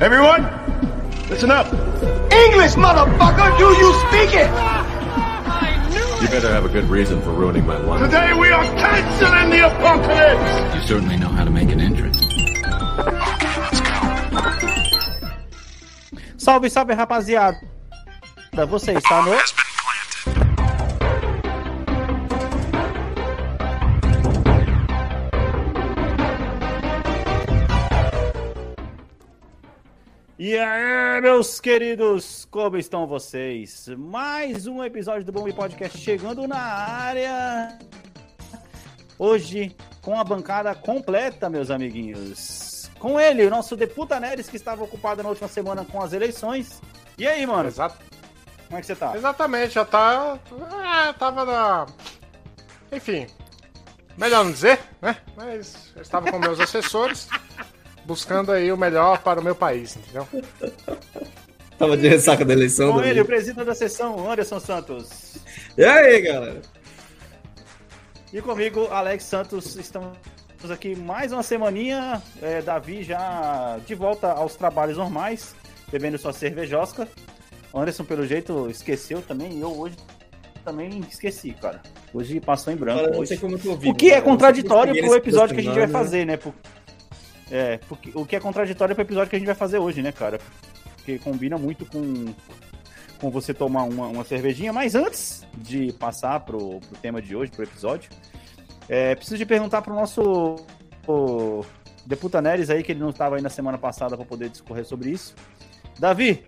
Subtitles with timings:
[0.00, 0.48] Everyone,
[1.28, 1.66] listen up.
[2.32, 4.48] English, motherfucker, do you speak it?
[6.22, 8.00] You better have a good reason for ruining my life.
[8.04, 10.74] Today we are canceling the apocalypse.
[10.74, 12.16] You certainly know how to make an entrance.
[16.38, 17.58] Salve, salve, rapaziada.
[18.54, 19.59] Você está no.
[30.42, 33.88] E aí, meus queridos, como estão vocês?
[33.98, 37.78] Mais um episódio do Bomb Podcast chegando na área.
[39.18, 42.90] Hoje com a bancada completa, meus amiguinhos.
[42.98, 46.80] Com ele, o nosso Deputa Neres, que estava ocupado na última semana com as eleições.
[47.18, 47.68] E aí, mano?
[47.68, 47.98] Exato.
[48.66, 49.14] Como é que você tá?
[49.14, 50.38] Exatamente, já tá.
[51.06, 51.86] É, tava na.
[52.90, 53.26] Enfim.
[54.16, 55.18] Melhor não dizer, né?
[55.36, 57.28] Mas eu estava com meus assessores,
[58.04, 60.26] buscando aí o melhor para o meu país, entendeu?
[61.78, 62.90] Tava de ressaca da eleição.
[62.92, 63.08] Com Davi.
[63.10, 65.38] ele, o presidente da sessão, Anderson Santos.
[65.78, 66.60] E aí, galera?
[68.32, 69.76] E comigo, Alex Santos.
[69.76, 70.12] Estamos
[70.70, 72.20] aqui mais uma semaninha.
[72.42, 75.54] É, Davi já de volta aos trabalhos normais,
[75.90, 77.08] bebendo sua cervejosca.
[77.74, 79.54] Anderson, pelo jeito, esqueceu também.
[79.54, 79.96] E eu hoje
[80.64, 81.80] também esqueci, cara.
[82.12, 83.00] Hoje passou em branco.
[83.00, 83.28] Cara, não hoje.
[83.28, 84.22] sei como eu tô ouvindo, O que é cara.
[84.22, 86.36] contraditório Eu sei pro episódio que a gente vai semana, fazer, né?
[86.36, 86.52] Por-
[87.50, 90.12] É, porque, o que é contraditório pro episódio que a gente vai fazer hoje, né,
[90.12, 90.38] cara?
[90.96, 92.32] Porque combina muito com,
[93.20, 94.72] com você tomar uma, uma cervejinha.
[94.72, 98.10] Mas antes de passar pro, pro tema de hoje, pro episódio,
[98.88, 100.56] é, preciso de perguntar pro nosso
[101.06, 101.64] o
[102.06, 105.10] Deputa Neres aí, que ele não estava aí na semana passada para poder discorrer sobre
[105.10, 105.34] isso.
[105.98, 106.44] Davi,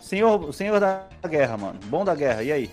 [0.00, 1.78] senhor, senhor da guerra, mano.
[1.86, 2.70] Bom da guerra, e aí?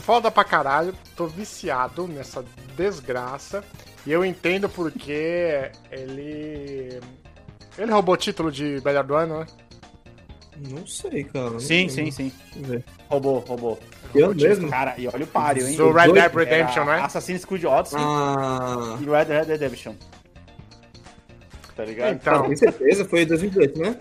[0.00, 2.44] Foda pra caralho, tô viciado nessa
[2.76, 3.62] desgraça.
[4.06, 7.00] E eu entendo porque ele.
[7.78, 9.46] Ele roubou o título de melhor do ano, né?
[10.68, 11.50] Não sei, cara.
[11.50, 11.94] não Sim, lembro.
[11.94, 12.32] sim, sim.
[12.52, 12.84] Deixa eu ver.
[13.08, 13.78] Roubou, roubou.
[14.14, 14.68] Eu mesmo?
[14.68, 15.76] Cara, e olha o páreo, hein?
[15.76, 17.00] Do Red Dead Redemption, né?
[17.00, 19.94] Assassin's Creed Odyssey Ah, e Red Dead Redemption.
[21.76, 22.14] Tá ligado?
[22.14, 23.04] Então, tem certeza?
[23.04, 23.96] Foi em 2018, né?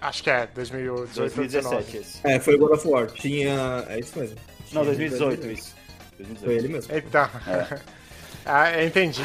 [0.00, 1.96] acho que é 2018 ou 2017 2019.
[1.98, 2.20] esse.
[2.24, 3.06] É, foi God of War.
[3.12, 3.84] Tinha.
[3.88, 4.36] É isso mesmo.
[4.66, 5.74] Tinha Não, 2018 isso.
[6.16, 6.64] Foi 2018.
[6.64, 6.94] ele mesmo.
[6.94, 7.28] Então.
[8.44, 9.22] ah, entendi.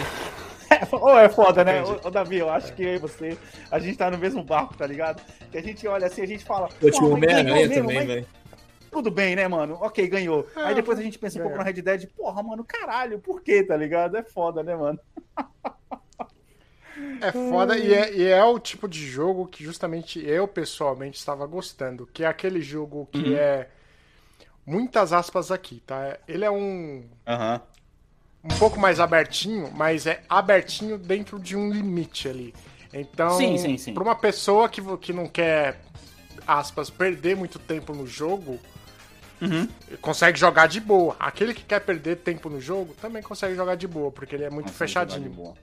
[0.91, 1.81] Ô, é foda, né?
[1.83, 3.37] Ô, ô, Davi, eu acho que eu e você,
[3.71, 5.21] a gente tá no mesmo barco, tá ligado?
[5.51, 6.69] Que a gente olha assim, a gente fala.
[6.81, 8.27] Eu "Pô, tinha o mas ganhou Homem-Aranha mesmo, também, mas velho.
[8.91, 9.77] Tudo bem, né, mano?
[9.81, 10.47] Ok, ganhou.
[10.55, 13.63] Aí depois a gente pensa um pouco na Red Dead, porra, mano, caralho, por quê,
[13.63, 14.17] tá ligado?
[14.17, 14.99] É foda, né, mano?
[17.21, 21.45] É foda e é, e é o tipo de jogo que justamente eu pessoalmente estava
[21.45, 23.69] gostando, que é aquele jogo que é
[24.65, 26.17] muitas aspas aqui, tá?
[26.27, 27.61] Ele é um Aham.
[28.43, 32.53] Um pouco mais abertinho, mas é abertinho dentro de um limite ali.
[32.93, 33.93] Então, Sim, sim, sim.
[33.93, 35.81] para uma pessoa que, que não quer
[36.47, 38.59] aspas perder muito tempo no jogo,
[39.41, 39.67] Uhum.
[40.01, 41.15] consegue jogar de boa.
[41.17, 44.49] Aquele que quer perder tempo no jogo também consegue jogar de boa, porque ele é
[44.49, 45.53] muito fechadinho.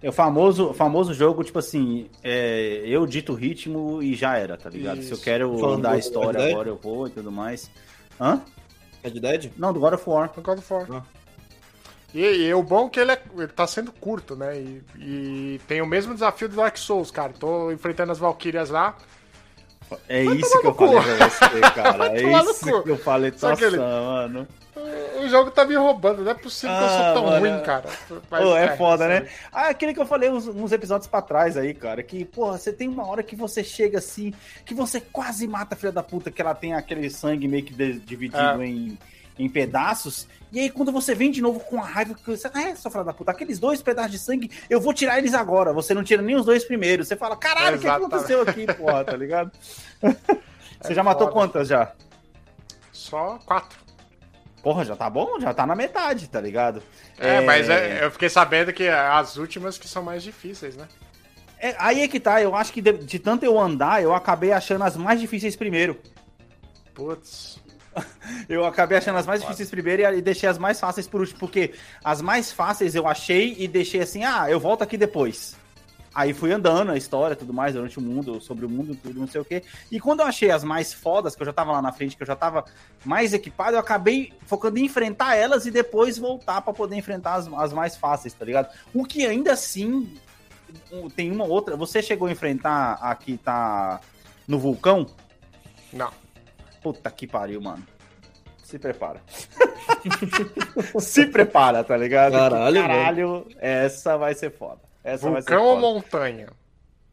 [0.00, 4.56] É o famoso, famoso jogo, tipo assim, é, eu dito o ritmo e já era,
[4.56, 5.02] tá ligado?
[5.02, 5.24] Se eu Isso.
[5.24, 7.68] quero Falando dar a do história agora, eu vou e tudo mais.
[8.20, 8.40] Hã?
[9.02, 9.50] Red Dead?
[9.56, 10.30] Não, do God of War.
[10.36, 10.86] No God of War.
[10.90, 11.02] Ah.
[12.14, 14.56] E, e o bom é que ele, é, ele tá sendo curto, né?
[14.58, 17.32] E, e tem o mesmo desafio do Dark Souls, cara.
[17.38, 18.96] Tô enfrentando as Valkyrias lá.
[20.08, 21.92] É isso que eu tomar falei pra você, cara.
[21.98, 22.82] Vai É isso cu.
[22.82, 24.48] que eu falei, Só nossa, aquele- mano.
[25.22, 27.40] O jogo tá me roubando, não é possível que eu Ah, sou tão mano.
[27.48, 27.84] ruim, cara.
[28.30, 29.30] Mas, Pô, é foda, isso né?
[29.50, 32.72] Ah, aquele que eu falei uns, uns episódios pra trás aí, cara, que, porra, você
[32.72, 34.34] tem uma hora que você chega assim,
[34.66, 37.72] que você quase mata a filha da puta, que ela tem aquele sangue meio que
[37.72, 38.66] dividido É.
[38.66, 38.98] em,
[39.38, 42.74] em pedaços, e aí quando você vem de novo com a raiva, você, ah, é,
[42.74, 45.92] sua filha da puta, aqueles dois pedaços de sangue, eu vou tirar eles agora, você
[45.92, 49.16] não tira nem os dois primeiros, você fala, caralho, o que, aconteceu aqui, porra, tá
[49.16, 49.50] ligado?
[50.80, 51.32] você É já matou foda.
[51.32, 51.92] quantas já?
[52.92, 53.78] Só quatro.
[54.62, 55.38] Porra, já tá bom?
[55.38, 56.82] Já tá na metade, tá ligado?
[57.18, 60.88] É, mas é- eu fiquei sabendo que as últimas que são mais difíceis, né?
[61.58, 64.52] É, aí é que tá, eu acho que de, de tanto eu andar, eu acabei
[64.52, 66.00] achando as mais difíceis primeiro.
[66.94, 67.58] Putz.
[68.48, 71.74] Eu acabei achando as mais difíceis primeiro e, deixei as mais fáceis por último, porque
[72.04, 75.56] as mais fáceis eu achei e deixei assim, ah, eu volto aqui depois.
[76.14, 79.26] Aí fui andando a história, tudo mais, durante o mundo, sobre o mundo, tudo, não
[79.26, 79.62] sei o quê.
[79.92, 82.22] E quando eu achei as mais fodas, que eu já tava lá na frente, que
[82.22, 82.64] eu já tava
[83.04, 87.52] mais equipado, eu acabei focando em enfrentar elas e depois voltar pra poder enfrentar as,
[87.52, 88.72] as mais fáceis, tá ligado?
[88.94, 90.10] O que ainda assim
[91.14, 91.76] tem uma outra.
[91.76, 94.00] Você chegou a enfrentar a que tá
[94.48, 95.06] no vulcão?
[95.92, 96.10] Não.
[96.82, 97.82] Puta que pariu, mano.
[98.62, 99.20] Se prepara.
[100.98, 102.32] Se prepara, tá ligado?
[102.32, 104.80] Que Caralho, Caralho, essa vai ser foda.
[105.04, 105.86] Essa vai ser Vulcão ou foda.
[105.94, 106.48] montanha?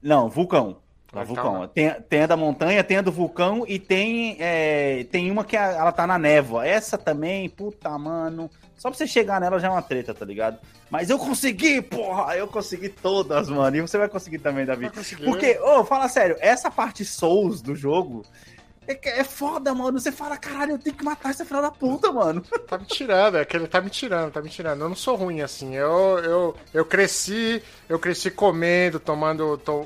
[0.02, 0.78] Não, vulcão.
[1.16, 1.68] Ah, É vulcão.
[1.68, 5.56] Tem, tem a da montanha, tem a do vulcão e tem, é, tem uma que
[5.56, 6.66] a- ela tá na névoa.
[6.66, 8.50] Essa também, puta, mano.
[8.76, 10.58] Só pra você chegar nela já é uma treta, tá ligado?
[10.90, 12.36] Mas eu consegui, porra!
[12.36, 13.78] Eu consegui todas, mano.
[13.78, 14.90] E você vai conseguir também, Davi.
[15.24, 18.24] Porque, ô, fala sério, essa parte Souls do jogo
[18.88, 20.00] é, que- é foda, mano.
[20.00, 22.44] Você fala, caralho, eu tenho que matar essa filha da puta, mano.
[22.68, 24.82] Tá me tirando, é que ele tá me tirando, tá me tirando.
[24.82, 25.76] Eu não sou ruim assim.
[25.76, 29.86] Eu, eu, eu cresci, eu cresci comendo, tomando, tô,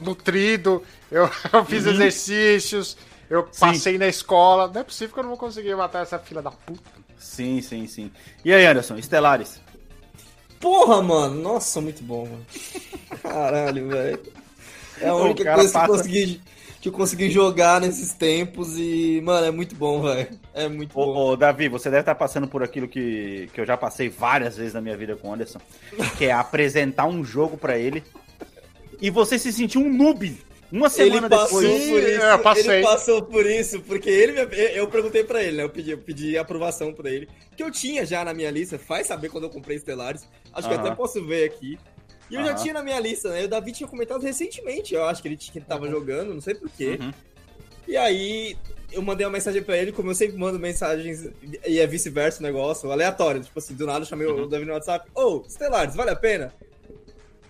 [0.00, 2.96] nutrido, eu, eu fiz exercícios,
[3.30, 3.60] eu Sim.
[3.60, 4.68] passei na escola.
[4.68, 6.90] Não é possível que eu não vou conseguir matar essa filha da puta.
[7.18, 8.10] Sim, sim, sim.
[8.44, 9.60] E aí, Anderson, Estelares?
[10.60, 11.40] Porra, mano.
[11.40, 12.46] Nossa, muito bom, mano.
[13.22, 14.32] Caralho, velho.
[15.00, 16.40] É a O única coisa que eu, passa- consegui,
[16.90, 20.28] que eu consegui jogar nesses tempos e, mano, é muito bom, velho.
[20.54, 21.02] É muito bom.
[21.06, 24.56] Ô, ô, Davi, você deve estar passando por aquilo que, que eu já passei várias
[24.56, 25.60] vezes na minha vida com o Anderson,
[26.16, 28.02] que é apresentar um jogo pra ele
[29.00, 30.36] e você se sentir um noob
[30.70, 31.88] uma semana Ele passou depois.
[31.88, 32.20] Por isso.
[32.20, 32.70] eu passei.
[32.76, 35.62] Ele passou por isso, porque ele me- eu perguntei pra ele, né?
[35.62, 37.26] Eu pedi, eu pedi aprovação pra ele.
[37.56, 40.28] Que eu tinha já na minha lista, faz saber quando eu comprei Stellaris.
[40.52, 40.84] Acho que Aham.
[40.86, 41.78] até posso ver aqui.
[42.30, 43.44] E eu já tinha na minha lista, né?
[43.44, 46.54] O Davi tinha comentado recentemente, eu acho que ele, que ele tava jogando, não sei
[46.54, 46.98] porquê.
[47.00, 47.12] Uhum.
[47.86, 48.56] E aí
[48.92, 51.30] eu mandei uma mensagem pra ele, como eu sempre mando mensagens
[51.66, 53.42] e é vice-versa o negócio, aleatório.
[53.42, 55.10] Tipo assim, do nada eu chamei o Davi no WhatsApp.
[55.14, 56.52] Ô, Stellaris, vale a pena?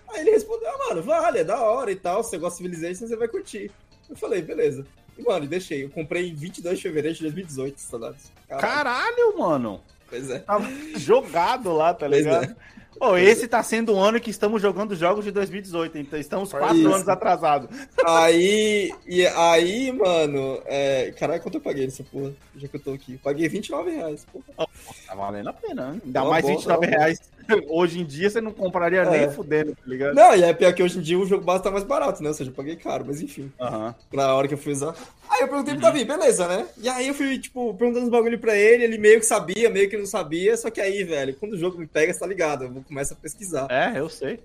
[0.09, 2.23] Aí ele respondeu, ah, mano, vale, é da hora e tal.
[2.23, 3.69] Se você gosta de Civilization, você vai curtir.
[4.09, 4.85] Eu falei, beleza.
[5.17, 5.83] E, mano, deixei.
[5.83, 8.31] Eu comprei em 22 de fevereiro de 2018, Stellaris.
[8.47, 8.67] Caralho.
[8.67, 9.83] Caralho, mano.
[10.09, 10.39] Pois é.
[10.39, 10.67] Tava
[10.97, 12.45] jogado lá, tá Pois ligado?
[12.45, 12.55] é.
[12.99, 16.93] Ô, esse tá sendo o ano que estamos jogando jogos de 2018, então estamos quatro
[16.93, 17.69] anos atrasados.
[18.05, 21.13] Aí, e aí, mano, é...
[21.17, 22.33] caralho, quanto eu paguei nessa porra?
[22.55, 23.17] Já que eu tô aqui.
[23.17, 24.67] Paguei 29 reais, porra.
[25.07, 26.01] Tá valendo a pena, hein?
[26.05, 27.21] Ainda Tá mais bom, 29 tá reais.
[27.69, 29.09] Hoje em dia você não compraria É.
[29.09, 30.13] nem fudendo, tá ligado?
[30.15, 32.29] Não, e é pior que hoje em dia o jogo base tá mais barato, né?
[32.29, 33.51] Ou seja, eu paguei caro, mas enfim.
[33.59, 33.93] Aham.
[34.11, 34.93] pra hora que eu fui usar.
[35.29, 36.65] Aí eu perguntei pro Davi, beleza, né?
[36.77, 39.89] E aí eu fui, tipo, perguntando os bagulho pra ele, ele meio que sabia, meio
[39.89, 42.63] que não sabia, só que aí, velho, quando o jogo me pega, você tá ligado,
[42.65, 43.67] eu vou começar a pesquisar.
[43.69, 44.39] É, eu sei.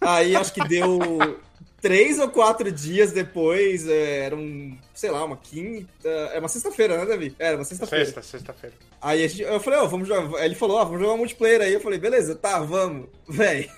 [0.00, 0.98] Aí acho que deu
[1.84, 6.96] três ou quatro dias depois, é, era um, sei lá, uma quinta, é uma sexta-feira,
[6.96, 7.36] né, Davi?
[7.38, 8.06] Era uma sexta-feira.
[8.06, 8.74] Sexta, sexta-feira.
[9.02, 10.38] Aí a gente- eu falei, ó, vamos jogar.
[10.38, 11.74] Aí ele falou, ó, vamos jogar multiplayer aí.
[11.74, 13.06] Eu falei, beleza, tá, vamos.
[13.28, 13.70] Véi.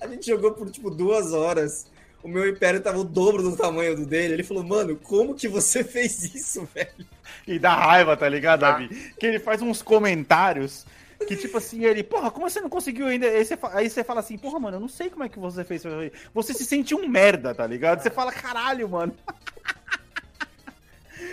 [0.00, 1.90] A gente jogou por tipo duas horas.
[2.22, 4.34] O meu império tava o dobro do tamanho do dele.
[4.34, 7.04] Ele falou, mano, como que você fez isso, velho?
[7.44, 8.60] E dá raiva, tá ligado.
[8.60, 8.88] Davi?
[9.18, 10.86] Que ele faz uns comentários
[11.26, 13.26] que, tipo assim, ele, porra, como você não conseguiu ainda?
[13.26, 15.64] Aí você, aí você fala assim, porra, mano, eu não sei como é que você
[15.64, 15.84] fez.
[15.84, 18.02] isso aí." Você se sente um merda, tá ligado?
[18.02, 19.14] Você fala, caralho, mano.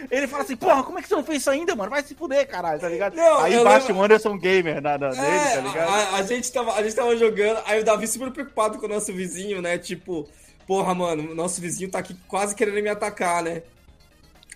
[0.10, 1.90] Ele fala assim, porra, como é que você não fez isso ainda, mano?
[1.90, 3.16] Vai se fuder, caralho, tá ligado?
[3.16, 5.90] Não, aí eu baixa lembro- o Anderson Gamer na, na dele, É, tá ligado?
[5.90, 8.90] a, a gente tava, a gente tava jogando, aí o Davi super preocupado com o
[8.90, 9.78] nosso vizinho, né?
[9.78, 10.28] Tipo,
[10.68, 13.64] porra, mano, nosso vizinho tá aqui quase querendo me atacar, né?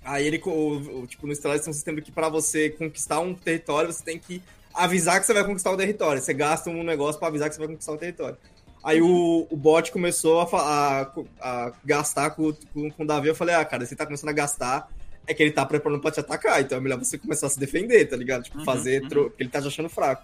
[0.04, 3.34] Aí ele, o- o- tipo, no Stellaris tem um sistema que pra você conquistar um
[3.34, 4.42] território, você tem que
[4.84, 6.22] avisar que você vai conquistar o território.
[6.22, 8.38] Você gasta um negócio pra avisar que você vai conquistar o território.
[8.84, 13.28] Aí o, o bot começou a, a- a gastar com, com, com o Davi.
[13.28, 14.90] Eu falei, ah, cara, você tá começando a gastar,
[15.26, 16.62] é que ele tá preparando pra te atacar.
[16.62, 18.44] Então é melhor você começar a se defender, tá ligado?
[18.44, 19.10] Tipo, Uhum, fazer, uhum.
[19.10, 20.24] tro- porque ele tá te achando fraco.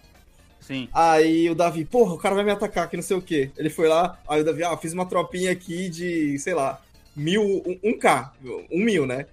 [0.61, 0.87] Sim.
[0.93, 3.51] Aí o Davi, porra, o cara vai me atacar aqui, não sei o quê.
[3.57, 6.79] Ele foi lá, aí o Davi, ah, fiz uma tropinha aqui de, sei lá,
[7.13, 8.31] mil, um, um K,
[8.71, 9.25] um mil, né?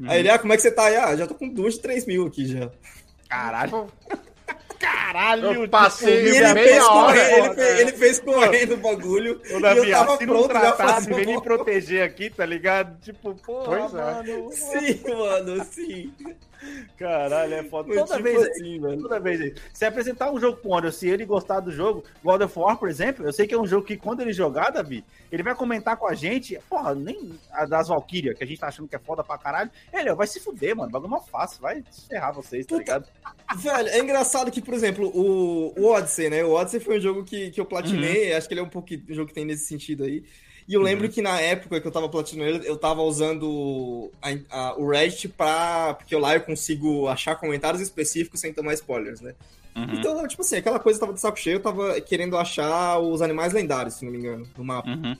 [0.00, 0.08] Uhum.
[0.10, 0.96] Aí ele, ah, como é que você tá aí?
[0.96, 2.70] Ah, já tô com duas de três mil aqui já.
[3.28, 3.88] Caralho.
[4.82, 4.99] America!
[5.12, 8.76] Caralho, Eu passei E tipo, ele meia fez, hora, correr, ele, ele fez correndo o
[8.76, 9.40] bagulho.
[9.44, 12.96] E Davi, eu tava um pronto fazer vem me proteger aqui, tá ligado?
[13.00, 13.96] Tipo, Pois é.
[13.96, 14.52] mano.
[14.52, 16.12] Sim, mano, sim.
[16.98, 17.92] Caralho, é foda.
[17.94, 19.40] Toda tipo vez, assim, toda vez.
[19.40, 19.54] aí.
[19.72, 22.88] Se apresentar um jogo pro Anderson, se ele gostar do jogo, God of War, por
[22.88, 25.02] exemplo, eu sei que é um jogo que quando ele jogar, Davi,
[25.32, 28.68] ele vai comentar com a gente, porra, nem a das Valkyria, que a gente tá
[28.68, 29.70] achando que é foda pra caralho.
[29.92, 32.82] Ele, ó, vai se fuder, mano, bagulho mal fácil, vai se ferrar vocês, tá Puta,
[32.82, 33.08] ligado?
[33.56, 36.44] Velho, é engraçado que, por exemplo, o, o Odyssey, né?
[36.44, 38.88] O Odyssey foi um jogo que, que eu platinei, acho que ele é um pouco
[38.94, 40.22] um jogo que tem nesse sentido aí.
[40.68, 44.74] E eu lembro que na época que eu tava platinando eu tava usando a- a-
[44.78, 45.94] o Reddit pra.
[45.94, 49.34] Porque lá eu consigo achar comentários específicos sem tomar spoilers, né?
[49.74, 49.94] Uhum.
[49.94, 53.52] Então, tipo assim, aquela coisa tava de saco cheio, eu tava querendo achar os animais
[53.52, 54.88] lendários, se não me engano, no mapa.
[54.90, 55.16] Uhum.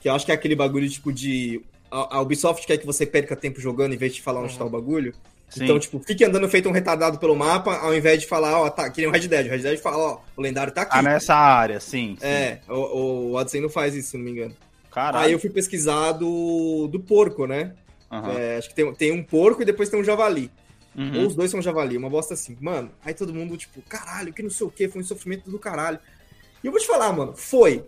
[0.00, 1.62] Que eu acho que é aquele bagulho, tipo, de.
[1.90, 4.64] A, a Ubisoft quer que você perca tempo jogando em vez de falar onde tá
[4.64, 5.14] o bagulho.
[5.48, 5.64] Sim.
[5.64, 8.90] Então, tipo, fique andando feito um retardado pelo mapa, ao invés de falar, ó, tá,
[8.90, 9.46] que nem o Red Dead.
[9.46, 10.98] O Red Dead fala, ó, o lendário tá aqui.
[10.98, 12.16] Ah, nessa área, sim.
[12.18, 12.26] sim.
[12.26, 14.54] É, o, o Odyssey não faz isso, se não me engano.
[14.90, 15.24] Caralho.
[15.24, 17.72] Aí eu fui pesquisar do, do porco, né?
[18.10, 18.32] Aham.
[18.32, 20.50] É, acho que tem, tem um porco e depois tem um javali.
[20.96, 21.20] Uhum.
[21.20, 22.56] Ou os dois são javali, uma bosta assim.
[22.60, 25.58] Mano, aí todo mundo, tipo, caralho, que não sei o que, foi um sofrimento do
[25.58, 25.98] caralho.
[26.62, 27.84] E eu vou te falar, mano, foi.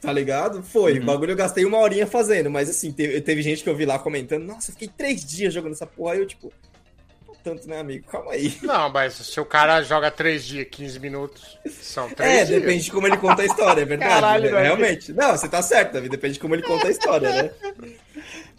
[0.00, 0.62] Tá ligado?
[0.62, 0.98] Foi.
[0.98, 3.84] O bagulho eu gastei uma horinha fazendo, mas assim, teve, teve gente que eu vi
[3.84, 6.52] lá comentando, nossa, fiquei três dias jogando essa porra, aí eu tipo.
[7.42, 8.06] Tanto, né, amigo?
[8.08, 8.58] Calma aí.
[8.62, 12.60] Não, mas se o cara joga 3 dias, 15 minutos, são 3 É, dias.
[12.60, 14.12] depende de como ele conta a história, é verdade.
[14.12, 14.62] Caralho, né?
[14.62, 15.12] Realmente.
[15.12, 16.08] Não, você tá certo, Davi.
[16.08, 17.50] Depende de como ele conta a história, né?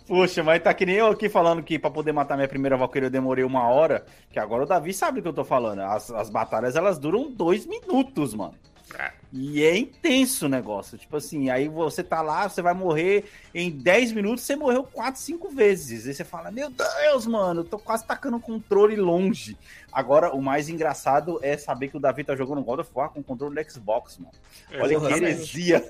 [0.08, 3.06] Poxa, mas tá que nem eu aqui falando que pra poder matar minha primeira Valkyrie
[3.06, 5.82] eu demorei uma hora, que agora o Davi sabe o que eu tô falando.
[5.82, 8.56] As, as batalhas, elas duram dois minutos, mano.
[8.98, 9.12] É.
[9.32, 10.98] E é intenso o negócio.
[10.98, 15.22] Tipo assim, aí você tá lá, você vai morrer em 10 minutos, você morreu 4,
[15.22, 16.08] 5 vezes.
[16.08, 19.58] Aí você fala, meu Deus, mano, eu tô quase tacando o controle longe.
[19.92, 23.20] Agora, o mais engraçado é saber que o Davi tá jogando God of War com
[23.20, 24.32] o controle do Xbox, mano.
[24.74, 25.24] Olha que Exatamente.
[25.24, 25.90] heresia.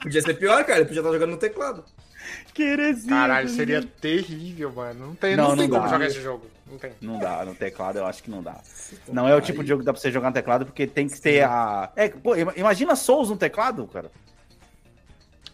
[0.00, 0.80] Podia ser pior, cara.
[0.80, 1.84] Ele podia estar jogando no teclado.
[2.54, 3.08] Que heresia.
[3.10, 5.06] Caralho, seria terrível, mano.
[5.08, 5.92] Não tem, Não, não, tem não como dá.
[5.94, 6.46] jogar esse jogo.
[6.70, 6.92] Não tem.
[7.00, 8.60] Não dá, no teclado eu acho que não dá.
[9.08, 11.08] Não é o tipo de jogo que dá pra você jogar no teclado, porque tem
[11.08, 11.90] que ter a.
[11.96, 14.10] É, pô, ima- imagina Souls no teclado, cara.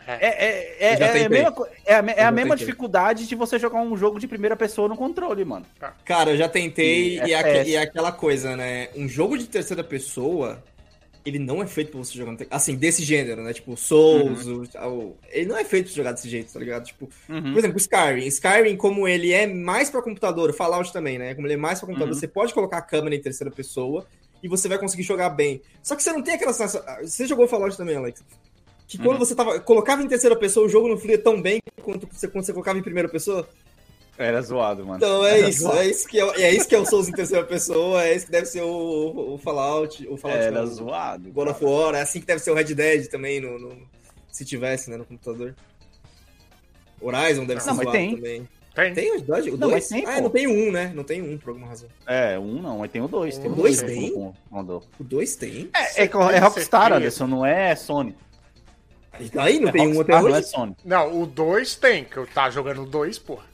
[0.07, 1.54] É, é, é, é a mesma,
[1.87, 4.87] é a, é a já mesma dificuldade de você jogar um jogo de primeira pessoa
[4.87, 5.64] no controle, mano.
[6.04, 8.88] Cara, eu já tentei Sim, e, é e é aquela coisa, né?
[8.95, 10.62] Um jogo de terceira pessoa,
[11.25, 12.57] ele não é feito pra você jogar no teclado.
[12.57, 13.52] Assim, desse gênero, né?
[13.52, 16.85] Tipo, Souls, o- o- ele não é feito pra jogar desse jeito, tá ligado?
[16.85, 17.52] Tipo, Uhum.
[17.52, 18.26] por exemplo, o Skyrim.
[18.26, 21.35] Skyrim, como ele é mais pra computador, Fallout também, né?
[21.35, 22.21] Como ele é mais pra computador, Uhum.
[22.21, 24.07] você pode colocar a câmera em terceira pessoa
[24.43, 25.62] e você vai conseguir jogar bem.
[25.83, 26.83] Só que você não tem aquela sensação.
[27.02, 28.23] Você jogou Fallout também, Alex?
[28.87, 29.19] Que quando Uhum.
[29.19, 32.45] você tava, colocava em terceira pessoa, o jogo não fluía tão bem quanto você, quando
[32.45, 33.49] você colocava em primeira pessoa?
[34.16, 34.97] Era zoado, mano.
[34.99, 35.78] Então é Era isso, zoado.
[35.78, 38.26] é isso que é, é isso que é o Souls em terceira pessoa, é isso
[38.26, 41.30] que deve ser o, o Fallout, o Fallout Era não, zoado.
[41.33, 41.64] God of.
[41.64, 43.76] War, é assim que deve ser o Red Dead também, no, no-
[44.30, 45.54] se tivesse, né, no computador.
[47.00, 48.14] Horizon deve ser Não, mas zoado tem.
[48.16, 48.49] também.
[48.75, 48.94] Tem?
[48.94, 49.54] Tem o Red Dead?
[49.54, 49.88] O Não, 2?
[49.88, 50.21] tem, ah, pô.
[50.23, 50.92] não tem o 1, né?
[50.94, 51.88] Não tem um, por alguma razão.
[52.06, 53.38] É, um não, mas tem o dois.
[53.38, 54.12] Tem O o dois dois tem?
[54.14, 55.71] O 2 tem.
[55.75, 56.92] É, é, é Rockstar.
[56.92, 58.16] Anderson, não é Sony.
[59.21, 60.49] E daí não É tem um até Rockstar, não é hoje?
[60.49, 60.76] Sony.
[60.85, 63.44] Não, o 2 tem, que eu tava jogando o 2, porra.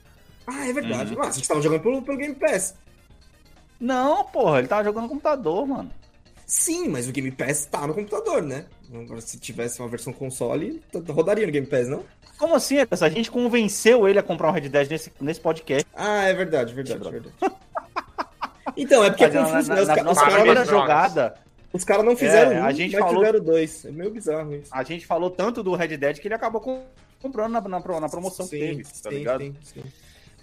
[0.53, 1.13] Ah, é verdade.
[1.13, 1.19] Uhum.
[1.19, 2.75] Nossa, a gente tava jogando pelo, pelo Game Pass.
[3.81, 5.91] Não, porra, ele tava jogando no computador, mano.
[6.47, 8.67] Sim, mas o Game Pass tá no computador, né?
[8.93, 12.03] Agora, se tivesse uma versão console, rodaria no Game Pass, não?
[12.37, 12.77] Como assim?
[12.79, 15.87] A gente convenceu ele a comprar um Red Dead nesse, nesse podcast.
[15.95, 17.33] Ah, é verdade, verdade, verdade.
[18.77, 19.83] Então, é porque é Mas na, confuso, na- né?
[19.83, 21.35] Os, na ca- os caras jogada,
[21.73, 23.85] os caras não fizeram É, um, a gente mas falou- fizeram dois.
[23.85, 24.71] É meio bizarro isso.
[24.73, 26.83] a gente falou tanto do Red Dead que ele acabou com-
[27.21, 29.43] comprando na, na, na promoção que teve, tá ligado?
[29.43, 29.83] sim, sim.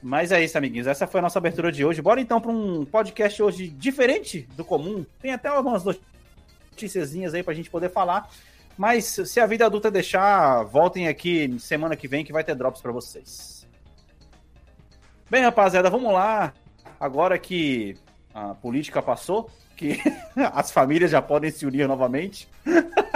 [0.08, 0.88] Mas é isso, amiguinhos.
[0.88, 2.02] Essa foi a nossa abertura de hoje.
[2.02, 5.06] Bora então para um podcast hoje diferente do comum.
[5.20, 8.30] Tem até algumas noticiazinhas aí pra gente poder falar.
[8.78, 12.82] Mas se a vida adulta deixar, voltem aqui semana que vem que vai ter drops
[12.82, 13.68] pra vocês.
[15.30, 16.54] Bem, rapaziada, vamos lá.
[16.98, 17.98] Agora que
[18.34, 20.00] a política passou, que
[20.54, 22.48] as famílias já podem se unir novamente.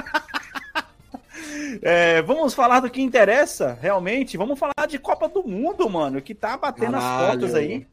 [1.82, 4.38] É, vamos falar do que interessa, realmente.
[4.38, 7.28] Vamos falar de Copa do Mundo, mano, que tá batendo as Caralho.
[7.40, 7.86] portas aí.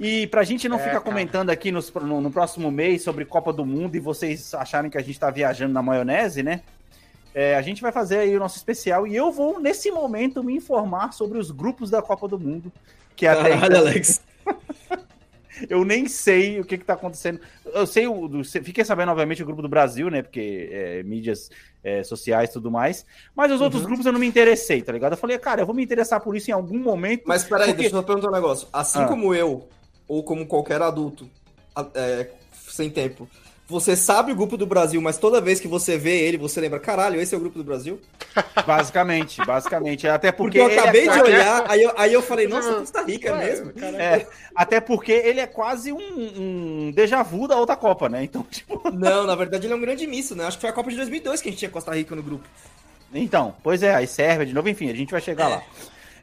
[0.00, 1.04] E pra gente não É, ficar cara.
[1.04, 4.96] comentando aqui nos- no, no próximo mês sobre Copa do Mundo e vocês acharem que
[4.98, 6.60] a gente tá viajando na maionese, né?
[7.34, 10.54] É, a gente vai fazer aí o nosso especial e eu vou, nesse momento, me
[10.54, 12.72] informar sobre os grupos da Copa do Mundo.
[13.16, 14.20] Que até Caralho, então Alex.
[15.68, 17.40] Eu nem sei o que, que tá acontecendo.
[17.64, 20.22] Eu sei, o, do, fiquei sabendo, obviamente, o grupo do Brasil, né?
[20.22, 21.50] Porque é, mídias
[21.82, 23.06] é, sociais e tudo mais.
[23.34, 23.64] Mas os Uhum.
[23.64, 25.12] outros grupos eu não me interessei, tá ligado?
[25.12, 27.22] Eu falei, cara, eu vou me interessar por isso em algum momento.
[27.26, 28.68] Mas peraí, Porque- deixa eu só perguntar um negócio.
[28.72, 29.06] Assim Ah.
[29.06, 29.68] como eu,
[30.06, 31.28] ou como qualquer adulto
[31.94, 33.28] é, sem tempo,
[33.68, 36.80] você sabe o grupo do Brasil, mas toda vez que você vê ele, você lembra,
[36.80, 38.00] caralho, esse é o grupo do Brasil?
[38.66, 40.08] Basicamente, basicamente.
[40.08, 40.58] Até porque.
[40.58, 43.32] Porque, eu é acabei de quase- olhar, aí eu, aí eu falei, nossa, Costa Rica
[43.34, 43.72] Ué, mesmo?
[43.98, 48.24] É, até porque ele é quase um, um déjà vu da outra Copa, né?
[48.24, 48.90] Então, tipo.
[48.90, 50.46] Não, na verdade ele é um grande misto, né?
[50.46, 52.48] Acho que foi a Copa de 2002 que a gente tinha Costa Rica no grupo.
[53.12, 55.62] Então, pois é, aí Sérvia de novo, enfim, a gente vai chegar lá.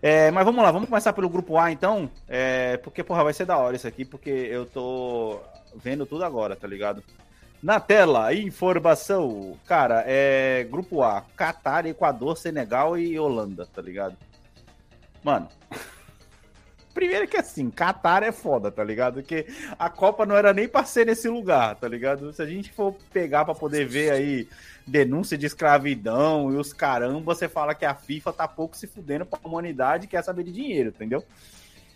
[0.01, 3.45] É, mas vamos lá, vamos começar pelo grupo A então, é, porque, porra, vai ser
[3.45, 5.39] da hora isso aqui, porque eu tô
[5.75, 7.03] vendo tudo agora, tá ligado?
[7.65, 14.15] Na tela, informação, cara, é grupo A, Catar, Equador, Senegal e Holanda, tá ligado?
[15.23, 15.49] Mano,
[16.93, 19.15] primeiro que assim, Catar é foda, tá ligado?
[19.15, 19.47] Porque
[19.79, 22.31] a Copa não era nem pra ser nesse lugar, tá ligado?
[22.31, 24.47] Se a gente for pegar pra poder ver aí
[24.85, 29.25] denúncia de escravidão e os caramba, você fala que a FIFA tá pouco se fudendo
[29.25, 31.25] pra humanidade e quer saber de dinheiro, entendeu?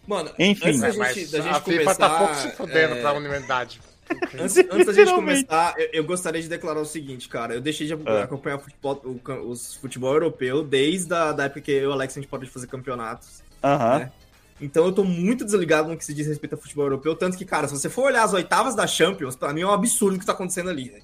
[0.08, 0.70] Mano, Enfim.
[0.70, 2.10] antes da gente, mas da gente a FIFA começar...
[2.10, 3.80] tá pouco se fudendo é, pra humanidade.
[4.40, 7.54] Antes, antes da gente começar, eu, eu gostaria de declarar o seguinte, cara.
[7.54, 8.24] Eu deixei de Ah.
[8.24, 11.92] acompanhar o futebol, o, os futebol europeu desde a da época que eu e o
[11.92, 13.42] Alex a gente pode fazer campeonatos.
[13.64, 14.02] Aham.
[14.02, 14.12] É.
[14.62, 17.16] Então eu tô muito desligado no que se diz respeito ao futebol europeu.
[17.16, 19.72] Tanto que, cara, se você for olhar as oitavas da Champions, pra mim é um
[19.72, 20.92] absurdo o que tá acontecendo ali.
[20.92, 21.00] né?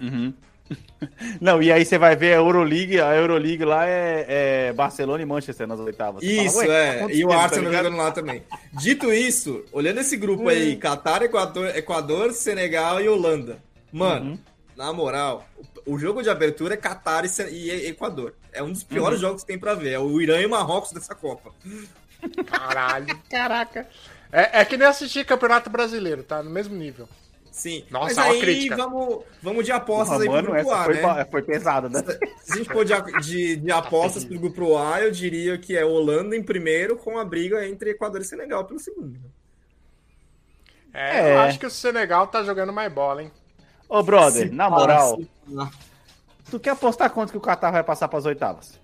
[0.00, 0.34] Uhum.
[1.40, 4.24] Não, e aí você vai ver a Euroleague, a Euroleague lá é,
[4.68, 6.22] é Barcelona e Manchester nas oitavas.
[6.24, 6.98] Você Isso, fala, "Ué, é.
[7.06, 8.42] tá E o tá Arsenal ligado?" jogando lá também.
[8.72, 13.58] Dito isso, olhando esse grupo aí, Catar, Equador, Equador, Senegal e Holanda.
[13.92, 14.38] Mano, Uhum.
[14.76, 15.46] na moral,
[15.86, 18.34] o jogo de abertura é Catar e, e Equador.
[18.52, 19.92] É um dos piores jogos que tem pra ver.
[19.92, 21.52] É o Irã e o Marrocos dessa Copa.
[22.46, 23.16] Caralho.
[23.30, 23.86] Caraca.
[24.32, 26.42] É, é que nem assistir Campeonato Brasileiro, tá?
[26.42, 27.08] No mesmo nível.
[27.56, 27.84] Sim.
[27.90, 28.76] Nossa, Mas a aí crítica.
[28.76, 31.24] vamos, vamos de apostas Porra, aí pro mano, grupo A, foi, né?
[31.24, 32.02] foi pesada, né?
[32.44, 35.82] Se a gente for de, de, de apostas pro grupo A, eu diria que é
[35.82, 39.18] Holanda em primeiro, com a briga entre Equador e Senegal pelo segundo.
[40.92, 41.34] É, É.
[41.34, 43.32] eu acho que o Senegal tá jogando mais bola, hein?
[43.88, 45.20] Ô, brother, na moral,
[45.58, 45.70] Ah,
[46.50, 48.80] tu quer apostar quanto que o Qatar vai passar pras oitavas?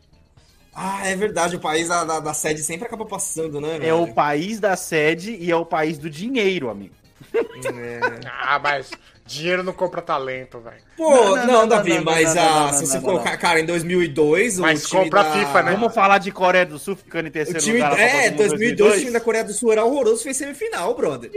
[0.75, 3.79] Ah, é verdade, o país da, da, da sede sempre acaba passando, né?
[3.81, 4.03] É velho?
[4.03, 6.95] o país da sede e é o país do dinheiro, amigo.
[7.35, 8.01] É.
[8.27, 8.91] Ah, mas
[9.25, 10.77] dinheiro não compra talento, velho.
[10.97, 13.31] Pô, Não, não, não, não, Davi, não, mas não, ah, se não, você não, colocar,
[13.33, 13.39] não.
[13.39, 15.33] cara, em 2002, Mas o time compra da...
[15.33, 15.73] FIFA, né?
[15.73, 17.99] Vamos falar de Coreia do Sul ficando em O terceiro time, lugar.
[17.99, 21.31] é, do Mundo 2002, o time da Coreia do Sul era horroroso, fez semifinal, brother.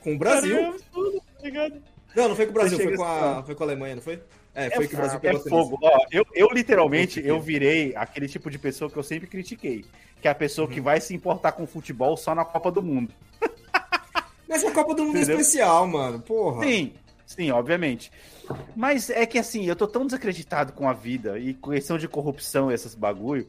[0.00, 0.56] Com o Brasil.
[0.56, 1.70] Tá?
[2.14, 4.02] Não, não foi com o Brasil, foi com, esse a, foi com a Alemanha, não
[4.02, 4.20] foi?
[4.54, 5.78] É, foi que o Brasil É pegou a fogo.
[5.82, 9.84] Ó, eu, eu literalmente, eu virei aquele tipo de pessoa que eu sempre critiquei.
[10.20, 10.74] Que é a pessoa Uhum.
[10.74, 13.12] que vai se importar com futebol só na Copa do Mundo.
[14.52, 15.40] Mas a Copa do Mundo é Entendeu?
[15.40, 16.20] especial, mano.
[16.20, 16.62] Porra.
[16.64, 16.92] Sim,
[17.24, 18.12] sim, obviamente.
[18.76, 22.06] Mas é que assim, eu tô tão desacreditado com a vida e com questão de
[22.06, 23.48] corrupção e essas bagulho,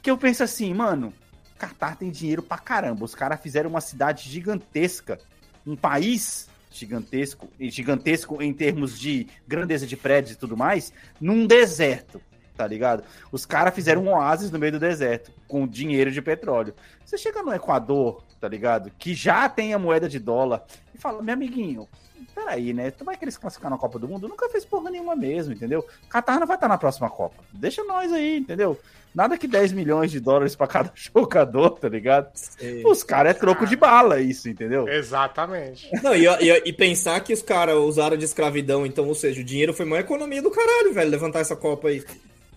[0.00, 1.12] que eu penso assim, mano,
[1.58, 3.04] Qatar tem dinheiro pra caramba.
[3.04, 5.18] Os caras fizeram uma cidade gigantesca,
[5.66, 11.46] um país gigantesco, e gigantesco em termos de grandeza de prédios e tudo mais, num
[11.46, 12.20] deserto,
[12.56, 13.02] tá ligado?
[13.32, 16.74] Os caras fizeram um oásis no meio do deserto, com dinheiro de petróleo.
[17.04, 18.90] Você chega no Equador, tá ligado?
[18.98, 20.64] Que já tem a moeda de dólar,
[20.94, 21.88] e fala, meu amiguinho,
[22.34, 22.90] peraí, né?
[22.90, 24.28] Tu vai querer se classificar na Copa do Mundo?
[24.28, 25.84] Nunca fez porra nenhuma mesmo, entendeu?
[26.10, 27.42] Qatar não vai estar na próxima Copa.
[27.52, 28.78] Deixa nós aí, entendeu?
[29.14, 32.30] Nada que 10 milhões de dólares pra cada jogador, tá ligado?
[32.34, 32.84] Sei.
[32.84, 34.86] Os caras é troco de bala, isso, entendeu?
[34.86, 35.88] Exatamente.
[36.02, 39.44] Não, e, e- e pensar que os caras usaram de escravidão, então, ou seja, o
[39.44, 42.04] dinheiro foi uma economia do caralho, velho, levantar essa Copa aí.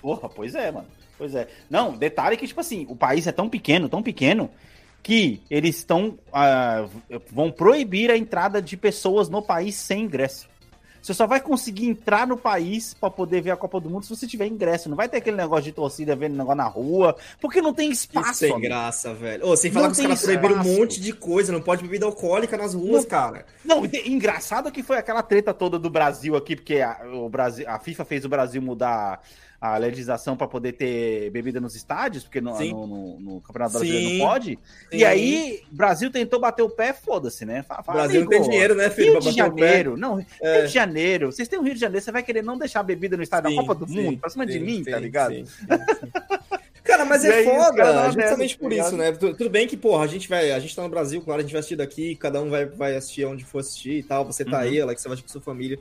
[0.01, 0.87] Porra, pois é, mano.
[1.17, 1.47] Pois é.
[1.69, 4.49] Não, detalhe que, tipo assim, o país é tão pequeno, tão pequeno,
[5.01, 6.17] que eles estão.
[6.33, 6.85] ah,
[7.31, 10.47] vão proibir a entrada de pessoas no país sem ingresso.
[11.01, 14.09] Você só vai conseguir entrar no país pra poder ver a Copa do Mundo se
[14.13, 14.89] você tiver ingresso.
[14.89, 18.01] Não vai ter aquele negócio de torcida vendo negócio na rua, porque não tem Isso
[18.01, 18.33] espaço.
[18.39, 18.67] sem amigo.
[18.67, 19.47] graça, velho.
[19.47, 21.81] Ô, sem falar Não que os caras tem proibiram um monte de coisa, não pode
[21.83, 23.09] bebida alcoólica nas ruas, Não.
[23.09, 23.45] cara.
[23.63, 27.79] Não, engraçado que foi aquela treta toda do Brasil aqui, porque a, o Brasil, a
[27.79, 29.21] FIFA fez o Brasil mudar
[29.61, 34.07] a legislação para poder ter bebida nos estádios, porque no, no, no- no Campeonato Brasileiro
[34.09, 34.17] Sim.
[34.17, 34.59] não pode.
[34.89, 34.97] Sim.
[34.97, 37.63] E aí, Brasil tentou bater o pé, foda-se, né?
[37.63, 39.31] Fala, Brasil não tem amigo, dinheiro, né, filho, Rio de.
[39.31, 40.57] Janeiro, não, É.
[40.59, 42.83] Rio de Janeiro, vocês têm um Rio de Janeiro, você vai querer não deixar a
[42.83, 45.35] bebida no estádio Sim, da Copa do Mundo, pra cima de mim, tá ligado?
[46.83, 49.11] Cara, mas E é aí, foda, justamente por tá isso, né?
[49.11, 51.43] Tu- Tudo bem que, porra, a gente vai, a gente tá no Brasil, claro, a
[51.43, 54.25] gente vai assistir daqui, cada um vai, vai assistir onde for assistir e tal.
[54.25, 54.63] Você tá Uhum.
[54.63, 55.77] aí, Alex, você vai assistir com sua família.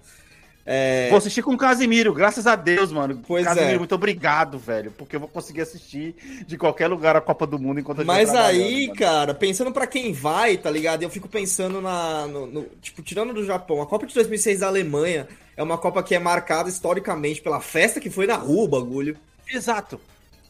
[0.70, 3.22] É, Vou assistir com o Casimiro, graças a Deus, mano.
[3.26, 3.78] Pois Casimiro, é.
[3.78, 6.14] muito obrigado, velho, porque eu vou conseguir assistir
[6.46, 9.72] de qualquer lugar a Copa do Mundo enquanto eu Mas estiver trabalhando, aí, cara, pensando
[9.72, 11.02] pra quem vai, tá ligado?
[11.02, 12.26] Eu fico pensando na.
[12.26, 15.26] No, no- tipo, tirando do Japão, a Copa de 2006 da Alemanha
[15.56, 19.16] é uma Copa que é marcada historicamente pela festa que foi na rua, o bagulho.
[19.50, 19.98] Exato.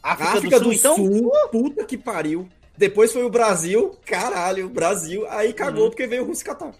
[0.02, 0.72] A África, África, do, Sul,
[1.28, 1.48] então.
[1.52, 2.48] puta que pariu.
[2.76, 5.26] Depois foi o Brasil, caralho, Brasil.
[5.30, 5.90] Aí cagou Uhum.
[5.90, 6.72] porque veio o Rússia e Catar.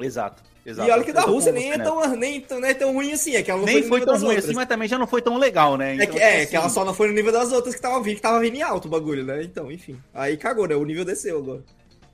[0.00, 0.42] Exato.
[0.64, 0.88] Exato.
[0.88, 3.34] E olha que da Rússia nem é, tão, nem, tão- não é tão ruim assim,
[3.36, 4.44] é que ela não Nem foi nível tão ruim outras.
[4.46, 5.92] assim, mas também já não foi tão legal, né?
[5.92, 7.74] É, Então, que, tipo é, assim, que ela só não foi no nível das outras
[7.74, 9.42] que tava vindo, que tava vindo em alto o bagulho, né?
[9.42, 9.98] Então, enfim.
[10.14, 10.74] Aí cagou, né?
[10.74, 11.62] O nível desceu agora.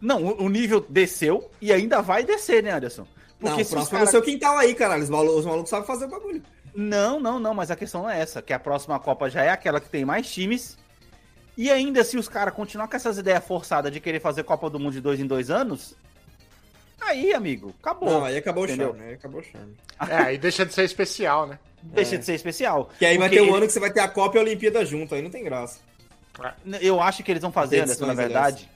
[0.00, 3.06] Não, o o nível desceu e ainda vai descer, né, Anderson?
[3.40, 5.02] Não, o próximo é cara- no seu quintal aí, caralho.
[5.02, 6.42] Os malucos, os malucos sabem fazer o bagulho.
[6.74, 9.50] Não, não, não, mas a questão não é essa, que a próxima Copa já é
[9.50, 10.76] aquela que tem mais times.
[11.56, 14.78] E ainda se os caras continuar com essas ideias forçadas de querer fazer Copa do
[14.78, 15.96] Mundo de dois em dois anos,
[17.00, 18.08] aí, amigo, acabou.
[18.10, 18.90] Não, aí acabou entendeu?
[18.90, 19.74] o charme, aí acabou o charme.
[20.08, 21.58] É, aí deixa de ser especial, né?
[21.82, 22.90] Deixa de ser especial.
[22.98, 24.42] Que aí vai ter um ele- ano que você vai ter a Copa e a
[24.42, 25.80] Olimpíada junto, aí não tem graça.
[26.80, 28.68] Eu acho que eles vão fazer, Anderson, na verdade,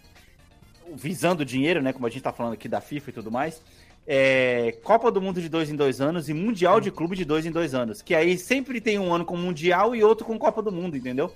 [0.95, 1.93] visando dinheiro, né?
[1.93, 3.63] Como a gente tá falando aqui da FIFA e tudo mais.
[4.05, 7.47] É, Copa do Mundo de dois em dois anos e Mundial de Clube de dois
[7.47, 8.03] em dois anos.
[8.03, 11.33] Que aí sempre tem um ano com Mundial e outro com Copa do Mundo, entendeu?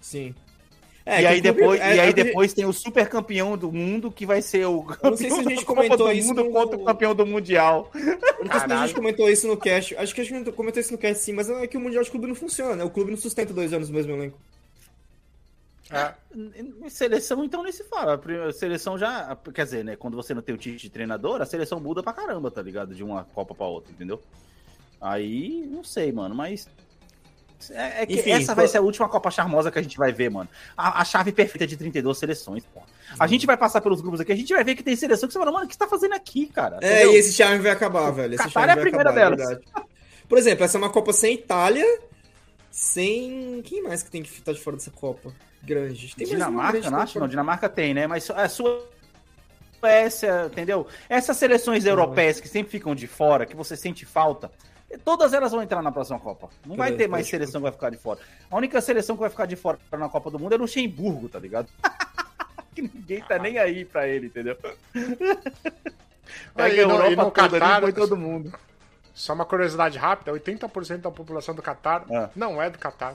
[0.00, 0.34] Sim.
[1.08, 3.72] E É, que aí depois, é- e aí é depois tem o super campeão do
[3.72, 6.06] mundo que vai ser o Eu não sei se a campeão gente da Copa comentou
[6.06, 7.90] do isso mundo no- contra o campeão do mundial.
[7.94, 8.04] Eu
[8.44, 9.96] não sei se a gente comentou isso no cast.
[9.96, 12.10] Acho que a gente comentou isso no cast sim, mas é que o Mundial de
[12.10, 12.84] Clube não funciona, né?
[12.84, 14.38] O clube não sustenta dois anos no mesmo elenco.
[16.34, 18.14] Em Seleção então nem se fala.
[18.14, 21.40] A primeira- Seleção já, quer dizer, né, quando você não tem o título de treinador,
[21.40, 22.94] a seleção muda pra caramba, tá ligado?
[22.94, 24.20] De uma Copa pra outra, entendeu?
[25.00, 26.68] Aí, não sei, mano, mas.
[27.70, 29.96] É, é que Enfim, essa vai pô- ser a última Copa Charmosa que a gente
[29.98, 30.48] vai ver, mano.
[30.76, 32.80] A, a chave perfeita de 32 seleções, pô.
[33.18, 35.32] A gente vai passar pelos grupos aqui, a gente vai ver que tem seleção que
[35.32, 36.78] você fala, mano, o que você tá fazendo aqui, cara?
[36.80, 37.12] É, Entendeu?
[37.12, 38.34] e esse charme vai acabar, velho.
[38.34, 39.48] Esse Catar charme é a primeira acabar, delas.
[39.58, 39.88] verdade.
[40.28, 41.84] Por exemplo, essa é uma Copa sem Itália,
[42.70, 43.60] sem.
[43.64, 45.32] Quem mais que tem que estar de fora dessa Copa?
[45.62, 46.14] Grande.
[46.14, 47.14] Tem Dinamarca, grande não que acho?
[47.14, 48.06] tá Não, de Dinamarca tem, né?
[48.06, 48.86] Mas a sua.
[49.80, 50.88] Suécia, entendeu?
[51.08, 54.50] Essas seleções europeias que sempre ficam de fora, que você sente falta,
[55.04, 56.48] todas elas vão entrar na próxima Copa.
[56.64, 58.20] Não vai ter mais seleção que vai ficar de fora.
[58.50, 61.38] A única seleção que vai ficar de fora na Copa do Mundo é Luxemburgo, tá
[61.38, 61.68] ligado?
[62.74, 64.56] que ninguém tá nem aí pra ele, entendeu?
[66.54, 68.52] Aí, Pega a no- Europa e no toda Catar- põe todo mundo.
[69.14, 72.30] Só uma curiosidade rápida: 80% da população do Catar Ah.
[72.36, 73.14] não é do Catar.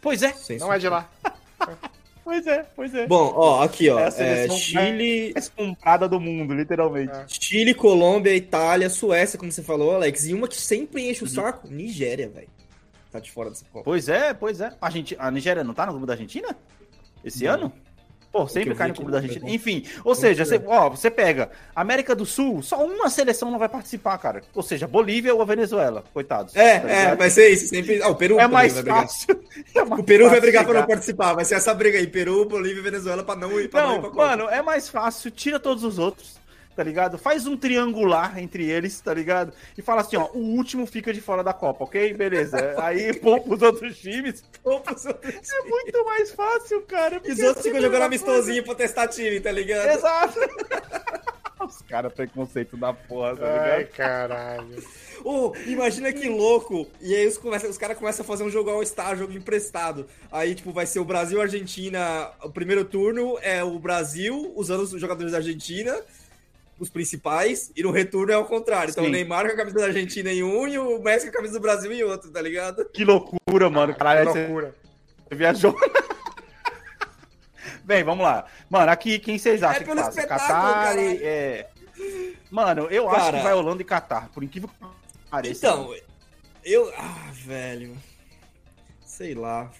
[0.00, 1.08] Pois é, Não é de lá.
[2.28, 3.06] pois é, pois é.
[3.06, 3.98] Bom, ó, aqui, ó.
[3.98, 7.12] É a É, seleção Chile, mais comprada do mundo, literalmente.
[7.12, 7.24] É.
[7.26, 10.26] Chile, Colômbia, Itália, Suécia, como você falou, Alex.
[10.26, 11.32] E uma que sempre enche o Uhum.
[11.32, 12.48] saco, Nigéria, velho.
[13.10, 13.82] Tá de fora dessa Copa.
[13.84, 14.70] Pois é, pois é.
[14.78, 16.54] A, gente, a Nigéria não tá no grupo da Argentina?
[17.24, 17.54] Esse Não.
[17.54, 17.72] ano?
[18.30, 19.48] Pô, sempre cai no não, da Argentina.
[19.50, 23.68] Enfim, ou seja, você, ó, você pega América do Sul, só uma seleção não vai
[23.68, 24.42] participar, cara.
[24.54, 26.04] Ou seja, Bolívia ou a Venezuela.
[26.12, 26.54] Coitados.
[26.54, 27.68] É, tá é, vai ser isso.
[27.68, 28.02] Sempre...
[28.02, 29.02] Ah, o Peru É mais vai brigar.
[29.02, 29.40] fácil.
[29.74, 30.80] É mais O Peru vai brigar pra chegar.
[30.80, 31.32] não participar.
[31.34, 32.06] Vai ser essa briga aí.
[32.06, 34.26] Peru, Bolívia e Venezuela pra não ir pra não, ir Não, pra Copa.
[34.26, 35.30] mano, é mais fácil.
[35.30, 36.38] Tira todos os outros,
[36.78, 37.18] tá ligado?
[37.18, 39.52] Faz um triangular entre eles, tá ligado?
[39.76, 42.14] E fala assim, ó, o último fica de fora da Copa, ok?
[42.14, 42.56] Beleza.
[42.80, 44.44] Aí poupa os outros times.
[44.62, 47.20] Opa, os outros- É muito mais fácil, cara.
[47.24, 49.88] E os é outros ficam jogando amistosinho pra testar time, tá ligado?
[49.90, 50.38] Exato.
[51.60, 53.96] Os caras preconceito da porra, tá Ai, ligado?
[53.96, 54.84] caralho.
[55.24, 56.86] Ô, imagina que louco!
[57.00, 60.06] E aí os, começa- os caras começam a fazer um jogo All-Star, jogo emprestado.
[60.30, 62.30] Aí, tipo, vai ser o Brasil e Argentina.
[62.44, 66.00] O primeiro turno é o Brasil usando os jogadores da Argentina,
[66.78, 68.90] os principais, e no retorno é ao contrário.
[68.90, 69.10] Então Sim.
[69.10, 71.54] o Neymar com a camisa da Argentina em um e o Messi com a camisa
[71.54, 72.84] do Brasil em outro, tá ligado?
[72.92, 73.94] Que loucura, mano.
[73.94, 74.74] Caralho, Que você loucura.
[75.30, 75.76] viajou.
[77.84, 78.44] Bem, vamos lá.
[78.68, 80.26] Mano, aqui quem vocês acham É que passa?
[80.26, 81.22] Catar e.
[81.22, 81.68] É...
[82.50, 83.36] Mano, eu acho Cara.
[83.38, 84.86] que vai Holanda e Catar, por incrível que
[85.30, 85.66] pareça.
[85.66, 85.94] Então,
[86.64, 86.92] eu.
[86.96, 87.96] Ah, velho.
[89.04, 89.70] Sei lá.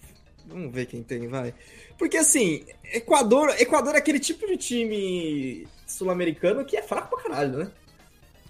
[0.49, 1.55] Vamos ver quem tem, vai.
[1.99, 7.59] Porque assim, Equador, Equador é aquele tipo de time sul-americano que é fraco pra caralho,
[7.59, 7.71] né?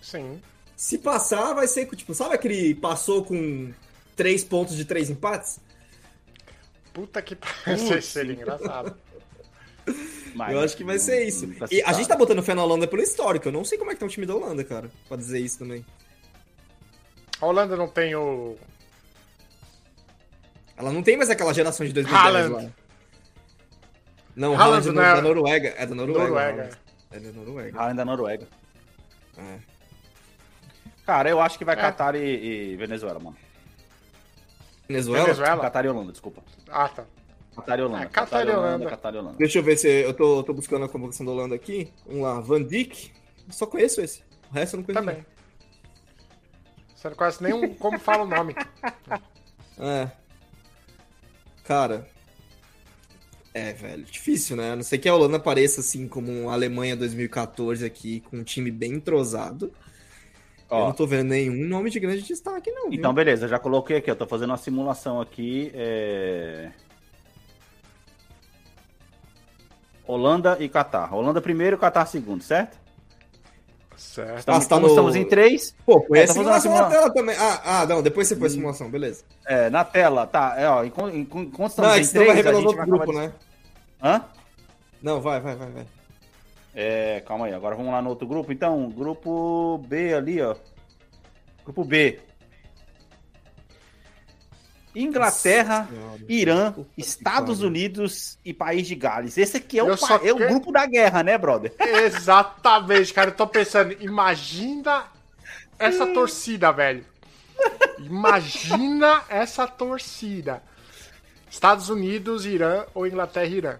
[0.01, 0.41] Sim.
[0.77, 3.73] Se passar, vai ser, tipo, sabe aquele passou com
[4.15, 5.59] três pontos de três empates?
[6.93, 7.35] Puta que
[7.65, 7.99] pariu.
[7.99, 8.97] Isso seria engraçado.
[10.35, 11.49] Mas eu acho que vai ser isso.
[11.55, 13.49] tá E a gente tá botando fé na Holanda pelo histórico.
[13.49, 15.59] Eu não sei como é que tá o time da Holanda, cara, pra dizer isso
[15.59, 15.85] também.
[17.41, 18.57] A Holanda não tem o.
[20.79, 22.67] Ela não tem mais aquela geração de 2010 Haaland.
[22.67, 22.73] lá.
[24.37, 25.75] Não, Haaland Haaland é não é- da Noruega.
[25.77, 26.23] É da Noruega.
[26.29, 26.63] Noruega.
[26.63, 26.79] Haaland.
[27.11, 27.79] É da Noruega.
[27.79, 28.49] Haaland da Noruega.
[29.37, 29.59] É.
[31.05, 31.79] Cara, eu acho que vai É.
[31.81, 32.21] Catar e,
[32.73, 33.37] e Venezuela, mano.
[34.87, 35.25] Venezuela?
[35.25, 35.61] Venezuela?
[35.63, 36.43] Catar e Holanda, desculpa.
[36.71, 37.05] Ah, tá.
[37.57, 38.05] Catar e Holanda.
[38.05, 38.87] É, Catar e Holanda.
[38.91, 39.37] Catar e Holanda.
[39.39, 41.93] Deixa eu ver se eu tô, tô buscando a convocação da Holanda aqui.
[42.07, 43.13] Vamos lá, Van Dijk.
[43.51, 44.23] Só conheço esse.
[44.51, 45.05] O resto eu não conheço.
[45.05, 45.27] Também.
[46.95, 48.55] Você não conhece nem como fala o nome.
[49.79, 50.11] É.
[51.69, 52.09] Cara.
[53.53, 54.03] É, velho.
[54.05, 54.73] Difícil, né?
[54.73, 58.43] A não ser que a Holanda apareça assim como a Alemanha 2014 aqui, com um
[58.43, 59.71] time bem entrosado.
[60.71, 62.89] eu Ó, não tô vendo nenhum nome de grande destaque, não.
[62.89, 62.99] viu?
[62.99, 65.71] Então, beleza, já coloquei aqui, eu tô fazendo uma simulação aqui.
[65.75, 66.71] é,
[70.07, 71.15] Holanda e Catar.
[71.15, 72.79] Holanda primeiro, Catar segundo, certo?
[73.99, 74.39] Certo.
[74.39, 75.75] Estamos, tá no- estamos em três.
[75.85, 77.37] Pô, põe É, a tá fazendo simulação na tela também.
[77.37, 79.25] Ah, ah, não, depois você põe a simulação, beleza.
[79.45, 80.55] É, na tela, tá.
[80.57, 82.87] É, ó, enquanto, enquanto estamos Não, é em vai três, a no gente outro vai
[82.87, 83.29] grupo, acabar né?
[83.29, 84.25] de- Hã?
[85.03, 85.87] Não, vai, vai, vai, vai.
[86.75, 88.53] É, calma aí, agora vamos lá no outro grupo.
[88.53, 90.55] Então, grupo B ali, ó.
[91.65, 92.21] Grupo B.
[95.03, 96.25] Inglaterra, Nossa.
[96.29, 97.63] Irã, Estados.
[97.63, 99.37] Unidos e País de Gales.
[99.39, 101.73] Esse aqui é o, pa- é o quero- grupo da guerra, né, brother?
[101.79, 103.31] Exatamente, cara.
[103.31, 105.05] Eu tô pensando, imagina
[105.79, 107.05] essa torcida, velho.
[107.99, 110.63] Imagina essa torcida.
[111.51, 113.77] Estados Unidos, Irã ou Inglaterra e Irã.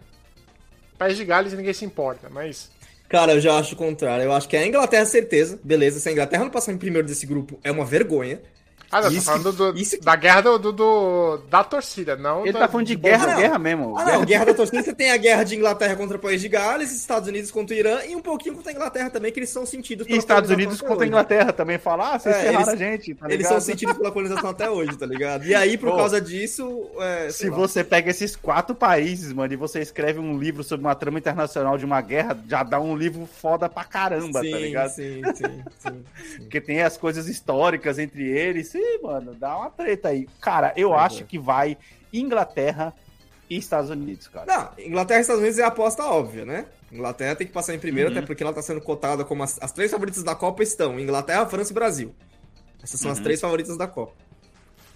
[0.99, 2.71] País de Gales ninguém se importa, mas.
[3.09, 4.25] Cara, eu já acho o contrário.
[4.25, 5.59] Eu acho que é a Inglaterra, certeza.
[5.63, 8.41] Beleza, se a Inglaterra não passar em primeiro desse grupo, é uma vergonha.
[8.91, 12.17] Ah, não, Isso tá falando do- que- isso da guerra do, do- do- da torcida,
[12.17, 13.99] não Ele da- tá falando de do- guerra, guerra mesmo.
[13.99, 16.41] Ah, Guerra não, guerra da torcida, você tem a guerra de Inglaterra contra o país
[16.41, 19.39] de Gales, Estados Unidos contra o Irã e um pouquinho contra a Inglaterra também, que
[19.41, 22.61] eles são sentidos E Estados Unidos contra a Inglaterra também fala, ah, vocês É, ferraram
[22.61, 23.27] eles- a gente, tá.
[23.31, 25.45] Eles são sentidos pela colonização até hoje, tá ligado?
[25.45, 27.57] E aí, por Pô, causa disso, é, Se lá.
[27.57, 31.77] você pega esses quatro países, mano, e você escreve um livro sobre uma trama internacional
[31.77, 34.89] de uma guerra, já dá um livro foda pra caramba, sim, tá ligado?
[34.91, 36.05] Sim, sim, sim.
[36.41, 38.78] Porque tem as coisas históricas entre eles.
[39.03, 40.29] Mano, dá uma treta aí.
[40.41, 41.27] Cara, eu Pois acho é.
[41.27, 41.77] que vai
[42.13, 42.95] Inglaterra
[43.49, 44.47] e Estados Unidos, cara.
[44.77, 46.67] Não, Inglaterra e Estados Unidos é a aposta óbvia, né?
[46.93, 48.17] Inglaterra tem que passar em primeiro, Uhum.
[48.19, 51.47] até porque ela tá sendo cotada como as, as três favoritas da Copa estão: Inglaterra,
[51.47, 52.15] França e Brasil.
[52.83, 53.25] Essas são as Uhum.
[53.25, 54.13] três favoritas da Copa.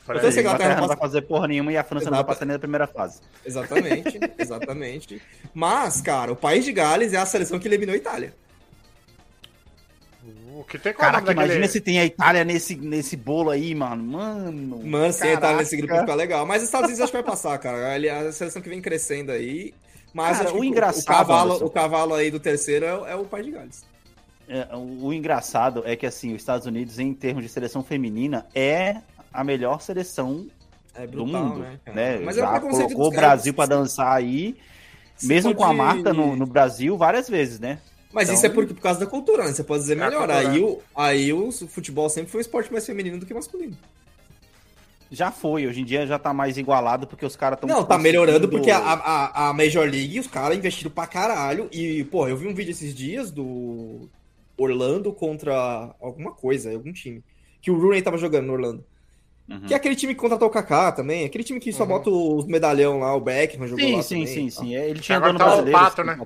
[0.05, 2.11] Então, se a Inglaterra Inglaterra não vai passa- fazer porra nenhuma e a França não
[2.13, 2.27] vai Exato.
[2.33, 3.21] passar nem da primeira fase.
[3.47, 5.23] Exatamente, exatamente.
[5.55, 8.35] Mas, cara, o país de Gales é a seleção que eliminou a Itália.
[10.55, 14.03] O que tem Caraca, daquele- imagina se tem a Itália nesse, nesse bolo aí, mano.
[14.05, 14.81] Mano.
[14.85, 16.45] Mano, se a Itália nesse grupo ficar legal.
[16.47, 17.95] Mas os Estados Unidos acho que vai passar, cara.
[18.29, 19.73] A seleção que vem crescendo aí.
[20.13, 21.65] Mas Cara, o engraçado, o cavalo, Anderson.
[21.65, 23.85] o cavalo aí do terceiro é, o- é o país de Gales.
[24.49, 28.45] É, o, o engraçado é que, assim, os Estados Unidos, em termos de seleção feminina,
[28.55, 28.97] é
[29.33, 30.47] a melhor seleção
[30.95, 31.59] É do brutal, mundo.
[31.61, 31.79] né?
[31.95, 32.19] Né?
[32.23, 33.11] Mas é Já colocou o.
[33.11, 34.55] Brasil pra dançar aí,
[35.23, 37.79] mesmo com a pode- Marta no, no Brasil, várias vezes, né?
[38.13, 39.53] Mas Então- isso é porque, por causa da cultura, né?
[39.53, 40.27] Você pode dizer É melhor.
[40.29, 40.39] cultura.
[40.39, 43.77] Aí, o, aí o futebol sempre foi um esporte mais feminino do que masculino.
[45.11, 47.69] Já foi, hoje em dia já tá mais igualado porque os caras estão.
[47.69, 51.69] Não, tá melhorando porque a, a, a Major League, os caras investiram pra caralho.
[51.71, 54.09] E, pô, eu vi um vídeo esses dias do
[54.57, 57.23] Orlando contra alguma coisa, algum time.
[57.61, 58.85] Que o Rooney tava jogando no Orlando.
[59.49, 59.61] Uhum.
[59.67, 61.25] Que é aquele time que contratou o Kaká também.
[61.25, 61.89] Aquele time que só Uhum.
[61.89, 64.65] bota os medalhão lá, o Beckham jogou Sim, lá sim, também, sim, tal.
[64.65, 64.77] sim.
[64.77, 65.79] É, Ele tinha Agora tá o brasileiro.
[65.79, 66.19] Pato, né?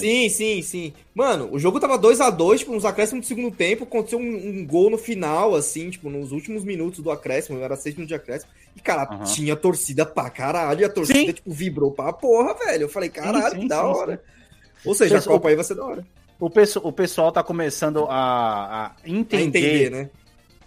[0.00, 0.92] Sim, sim, sim.
[1.14, 4.22] Mano, o jogo tava 2 a 2 tipo, nos acréscimos do segundo tempo, aconteceu um,
[4.22, 8.14] um gol no final, assim, tipo, nos últimos minutos do acréscimo, era 6 minutos de
[8.14, 8.50] acréscimo.
[8.74, 9.24] E, cara, Aham.
[9.24, 11.32] tinha torcida pra caralho, e a torcida, Sim.
[11.32, 12.84] tipo, vibrou pra porra, velho.
[12.84, 14.22] Eu falei, caralho, sim, que da sim, hora.
[14.84, 16.06] Ou seja, Pessoal- a Copa aí vai ser da hora.
[16.38, 20.10] O, pesso- o pessoal tá começando a, a entender, entender, né?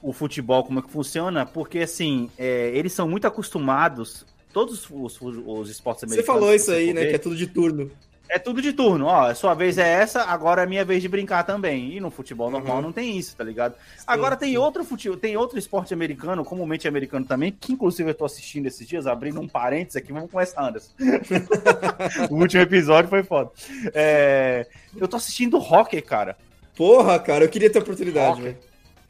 [0.02, 4.26] O futebol, como é que funciona, porque assim, é, eles são muito acostumados.
[4.52, 6.26] Todos os, os, os esportes Você americanos.
[6.26, 7.06] falou se isso aí, né?
[7.06, 7.92] Que é tudo de turno.
[8.32, 9.34] É tudo de turno, ó.
[9.34, 11.96] Sua vez é essa, agora é minha vez de brincar também.
[11.96, 12.82] E no futebol normal Uhum.
[12.84, 13.74] não tem isso, tá ligado?
[14.06, 14.58] agora tem sim.
[14.58, 18.88] outro futebol, tem outro esporte americano, comumente americano também, que inclusive eu tô assistindo esses
[18.88, 20.92] dias, abrindo um parênteses aqui, vamos começar, Anderson.
[22.30, 23.50] o último episódio foi foda.
[23.94, 26.38] É, eu tô assistindo hockey, cara.
[26.76, 28.58] Porra, cara, eu queria ter oportunidade, velho.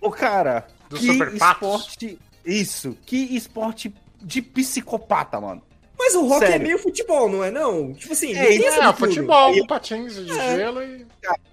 [0.01, 1.81] Ô, cara, Do que Super Patos?
[1.81, 2.19] esporte.
[2.45, 5.62] Isso, que esporte de psicopata, mano.
[5.97, 6.65] Mas o rock é Sério.
[6.65, 7.93] meio futebol, não é não?
[7.93, 10.55] Tipo assim, É, não tem É, futebol, com patins de É.
[10.55, 11.05] gelo e.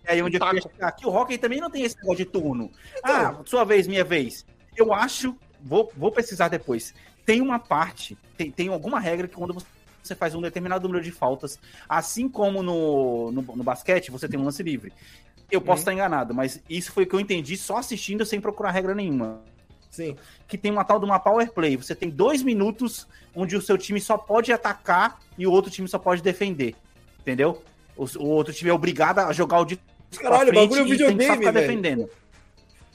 [0.05, 0.55] É aí onde eu Taco.
[0.55, 0.89] queria chegar.
[0.89, 2.71] Aqui o hockey também não tem esse negócio de turno.
[2.97, 3.15] Então.
[3.15, 4.47] Ah, sua vez, minha vez.
[4.77, 6.95] Eu acho, vou, vou pesquisar depois.
[7.25, 9.57] Tem uma parte, tem, tem alguma regra que quando
[10.01, 14.39] você faz um determinado número de faltas, assim como no, no, no basquete, você tem
[14.39, 14.93] um lance livre.
[15.51, 15.81] Eu posso Uhum.
[15.83, 19.41] estar enganado, mas isso foi o que eu entendi só assistindo sem procurar regra nenhuma.
[19.91, 20.15] Sim.
[20.47, 21.75] que tem uma tal de uma power play.
[21.77, 25.89] Você tem dois minutos onde o seu time só pode atacar e o outro time
[25.89, 26.75] só pode defender.
[27.21, 27.63] Entendeu?
[27.97, 29.77] O, o outro time é obrigado a jogar o pra
[30.23, 31.67] Caralho, o frente bagulho é e tem que só videogame, ficar velho.
[31.67, 32.11] defendendo.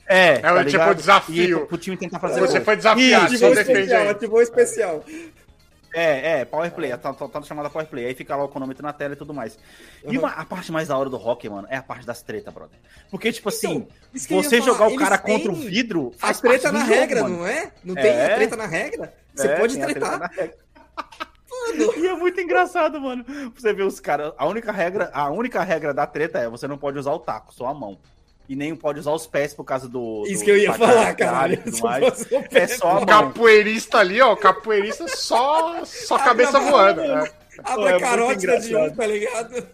[0.06, 1.64] É, É o tipo desafio.
[1.64, 5.06] E pro time tentar fazer Você foi desafiado, Isso, só Ativou especial, ativou especial.
[5.94, 8.06] É, é, power play, tá, tá, tá chamada power play.
[8.06, 9.60] Aí fica lá o cronômetro na tela e tudo mais.
[10.06, 10.24] E Uhum.
[10.24, 12.78] uma- a parte mais da hora do hockey, mano, é a parte das tretas, brother.
[13.10, 16.34] Porque, tipo assim, Então, ia você falar, jogar o eles cara contra o vidro A
[16.34, 17.38] treta na jogo, regra, mano.
[17.40, 17.72] não é?
[17.84, 18.02] Não É.
[18.02, 19.14] tem a treta na regra?
[19.36, 20.32] Você É, pode treta tretar.
[21.98, 23.26] E é muito engraçado, mano.
[23.56, 24.34] Você vê os caras.
[24.38, 27.54] A única regra, a única regra da treta é você não pode usar o taco,
[27.54, 28.00] só a mão.
[28.50, 30.24] E nem pode usar os pés por causa do.
[30.28, 33.06] Isso do que eu ia falar, o É só a O mão.
[33.06, 37.02] capoeirista ali, ó, o capoeirista só, só cabeça Abre a voando.
[37.02, 37.32] né?
[37.64, 38.98] Abre é a muito carótida de um, engraçado.
[38.98, 39.68] tá ligado?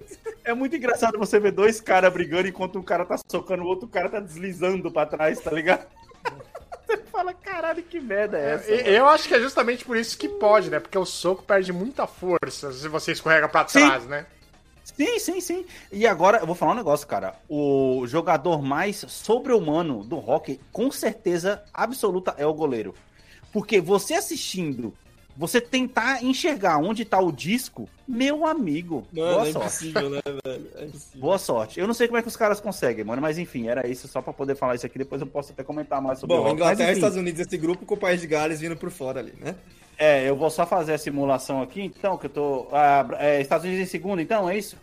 [0.43, 3.88] É muito engraçado você ver dois caras brigando enquanto um cara tá socando o outro
[3.88, 5.86] cara tá deslizando pra trás, tá ligado?
[6.88, 8.71] Você fala, caralho, que merda é essa?
[8.71, 8.88] E- mano?
[8.89, 10.80] Eu acho que é justamente por isso que pode, né?
[10.80, 13.80] Porque o soco perde muita força se você escorrega pra Sim.
[13.80, 14.25] trás, né?
[14.95, 15.65] Sim, sim, sim.
[15.91, 17.36] E agora, eu vou falar um negócio, cara.
[17.50, 22.95] O jogador mais sobre-humano do hockey, com certeza absoluta, é o goleiro.
[23.52, 24.93] Porque você assistindo,
[25.38, 29.58] você tentar enxergar onde tá o disco, meu amigo, boa Mano, é sorte.
[29.67, 30.67] impossível, né, velho?
[30.76, 31.21] É impossível.
[31.21, 31.80] Boa sorte.
[31.80, 34.21] Eu não sei como é que os caras conseguem, mano, mas enfim, era isso só
[34.21, 34.97] pra poder falar isso aqui.
[34.97, 36.56] Depois eu posso até comentar mais sobre o Bom, hockey.
[36.56, 39.19] Inglaterra Mas, e Estados Unidos, esse grupo com o País de Gales vindo por fora
[39.19, 39.56] ali, né?
[40.00, 42.67] É, eu vou só fazer a simulação aqui, então, que eu tô.
[42.71, 44.76] ah, é, Estados Unidos em segundo, então, é isso?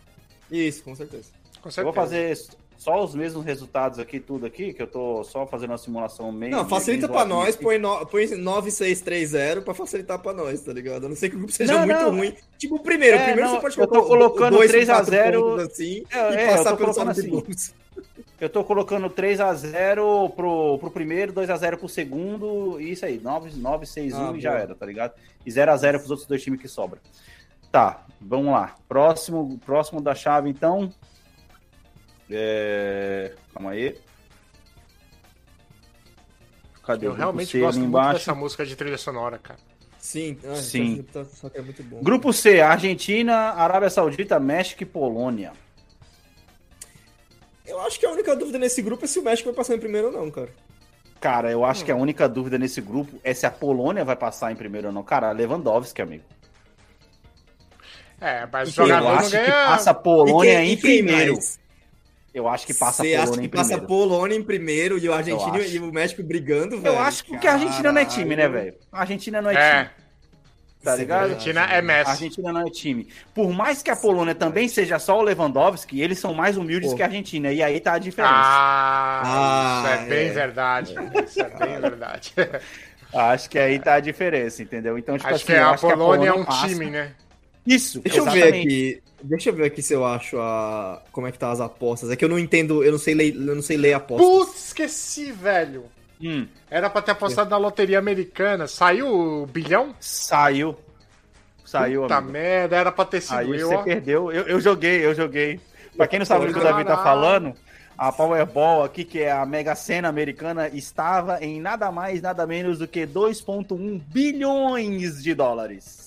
[0.51, 1.29] Isso, com certeza.
[1.61, 1.83] Com Eu certeza.
[1.83, 2.37] vou fazer
[2.77, 6.51] só os mesmos resultados aqui, tudo aqui, que eu tô só fazendo uma simulação meio.
[6.51, 11.05] Não, facilita pra visual- nós, põe, no, põe 9630 pra facilitar pra nós, tá ligado?
[11.05, 12.15] A não ser que o grupo seja Não, muito não.
[12.17, 12.35] ruim.
[12.57, 14.69] Tipo, o primeiro, É, o primeiro não, você pode eu tô colocar colocando o dois
[14.71, 17.13] com 3 a quatro 0, pontos assim É, e é, eu passar pelo colocando saldo
[17.13, 17.29] de assim.
[17.29, 17.73] gols.
[18.39, 23.85] Eu tô colocando 3x0 pro, pro primeiro, 2x0 pro segundo, e isso aí, 9, 9
[23.85, 25.13] 6 1 Ah, e já era, tá ligado?
[25.45, 26.99] E 0x0 pros outros dois times que sobram.
[27.71, 28.75] Tá, vamos lá.
[28.89, 30.91] Próximo, próximo da chave, então.
[32.29, 33.33] É...
[33.53, 33.97] Calma aí.
[36.85, 39.59] Cadê Eu o realmente C gosto muito dessa música de trilha sonora, cara.
[39.97, 41.03] Sim, ah, Sim.
[41.11, 41.99] tá- Só que é muito bom.
[42.03, 45.51] Grupo C, Argentina, Arábia Saudita, México e Polônia.
[47.65, 49.79] Eu acho que a única dúvida nesse grupo é se o México vai passar em
[49.79, 50.49] primeiro ou não, cara.
[51.19, 51.95] Cara, eu acho que Hum.
[51.97, 55.01] a única dúvida nesse grupo é se a Polônia vai passar em primeiro ou não.
[55.01, 56.23] Cara, Lewandowski, amigo.
[58.21, 58.81] É, mas o?
[58.81, 61.33] Eu jogador não acho que passa a Polônia quem- em primeiro.
[61.33, 61.59] mais?
[62.35, 63.87] Eu acho que passa Você a acha Polônia que em passa a primeiro.
[63.87, 65.75] Polônia em primeiro e o Argentina acho.
[65.75, 66.93] e o México brigando, velho?
[66.95, 68.73] Eu acho que porque a Argentina não é time, né, velho?
[68.91, 69.89] A Argentina não é, É, time,
[70.83, 71.19] tá ligado?
[71.19, 71.23] a.
[71.23, 72.11] Argentina é A Messi.
[72.11, 73.07] Argentina não é time.
[73.33, 76.97] Por mais que a Polônia também seja só o Lewandowski, eles são mais humildes Pô.
[76.97, 77.53] que a Argentina.
[77.53, 78.33] E aí tá a diferença.
[78.35, 80.31] Ah, Ah, isso é bem é.
[80.31, 80.93] verdade.
[81.25, 82.33] Isso é bem verdade.
[83.13, 84.97] Acho que aí tá a diferença, entendeu?
[84.97, 86.67] Então, tipo Acho assim, que a acho que Polônia é um passa.
[86.67, 87.11] time, né?
[87.65, 88.67] Isso, Deixa eu ver exatamente.
[88.67, 89.03] aqui.
[89.23, 91.01] Deixa eu ver aqui se eu acho a.
[91.11, 92.11] Como é que tá as apostas.
[92.11, 94.27] É que eu não entendo, eu não sei ler, eu não sei ler apostas.
[94.27, 95.85] Putz, esqueci, velho.
[96.21, 98.67] Hum, Era pra ter apostado na loteria americana.
[98.67, 99.95] Saiu o bilhão?
[99.99, 100.75] saiu.
[101.65, 102.31] Saiu, Puta amigo.
[102.31, 103.83] merda, era pra ter sido Aí eu, você ó.
[103.83, 104.31] perdeu.
[104.31, 105.59] Eu, eu joguei, eu joguei.
[105.97, 107.53] Pra quem não sabe o que o Davi tá falando,
[107.97, 112.77] a Powerball aqui, que é a Mega Sena americana, estava em nada mais, nada menos
[112.77, 116.04] do que 2,1 bilhões de dólares.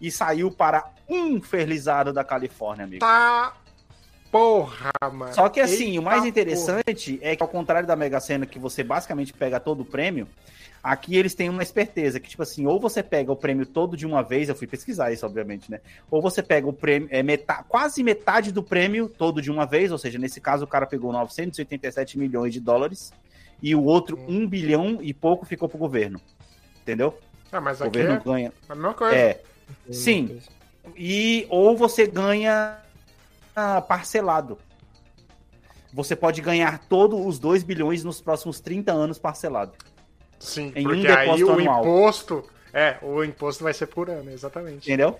[0.00, 3.00] E saiu para um felizardo da Califórnia, amigo.
[3.00, 3.54] Tá.
[4.30, 5.34] Porra, mano.
[5.34, 6.28] Só que assim, Eita o mais porra.
[6.28, 10.28] interessante é que ao contrário da Mega Sena, que você basicamente pega todo o prêmio,
[10.82, 14.06] aqui eles têm uma esperteza, que tipo assim, ou você pega o prêmio todo de
[14.06, 15.80] uma vez, eu fui pesquisar isso, obviamente, né?
[16.08, 19.90] Ou você pega o prêmio, é metade, quase metade do prêmio todo de uma vez,
[19.90, 23.12] ou seja, nesse caso o cara pegou 987 milhões de dólares
[23.60, 24.44] e o outro Hum.
[24.44, 26.20] 1 bilhão e pouco ficou pro governo.
[26.82, 27.18] Entendeu?
[27.50, 28.52] Ah, mas O governo é ganha.
[28.68, 29.16] a mesma coisa.
[29.16, 29.42] É,
[29.90, 30.40] sim.
[30.96, 32.78] E ou você ganha
[33.54, 34.58] ah, parcelado.
[35.92, 39.72] Você pode ganhar todos os 2 bilhões nos próximos 30 anos parcelado.
[40.38, 41.82] Sim, em um porque aí depósito o anual.
[41.82, 42.50] imposto.
[42.72, 44.88] É, o imposto vai ser por ano, exatamente.
[44.88, 45.18] Entendeu?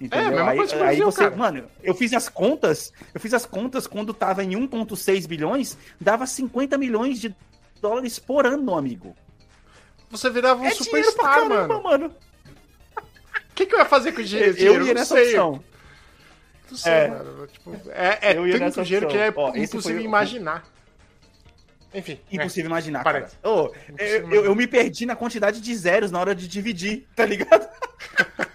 [0.00, 0.30] Entendeu?
[0.30, 1.36] mesma aí, coisa que o aí Brasil, você, cara.
[1.36, 6.26] mano, eu fiz as contas, eu fiz as contas quando tava em 1.6 bilhões, dava
[6.26, 7.34] 50 milhões de
[7.80, 9.14] dólares por ano, amigo.
[10.10, 11.82] Você virava um é superstar, mano.
[11.82, 12.14] mano.
[13.56, 14.50] O que, que eu ia fazer com o dinheiro?
[14.50, 14.74] Eu, dinheiro?
[14.84, 15.24] ia não nessa sei.
[15.28, 15.64] opção.
[16.70, 17.08] Não sei, É.
[17.08, 17.46] mano.
[17.46, 19.44] Tipo, é é Eu ia tanto dinheiro que opção.
[19.44, 20.64] é Ó, esse impossível imaginar.
[21.94, 22.20] Enfim.
[22.30, 23.36] Impossível imaginar, Parece.
[23.38, 23.54] cara.
[23.54, 24.44] Impossível eu, eu, imaginar.
[24.46, 27.66] eu me perdi na quantidade de zeros na hora de dividir, tá ligado?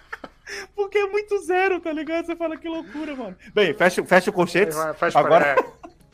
[0.76, 2.26] Porque é muito zero, tá ligado?
[2.26, 3.36] Você fala que loucura, mano.
[3.52, 4.76] Bem, fecha, fecha o colchete.
[5.14, 5.64] Agora, para-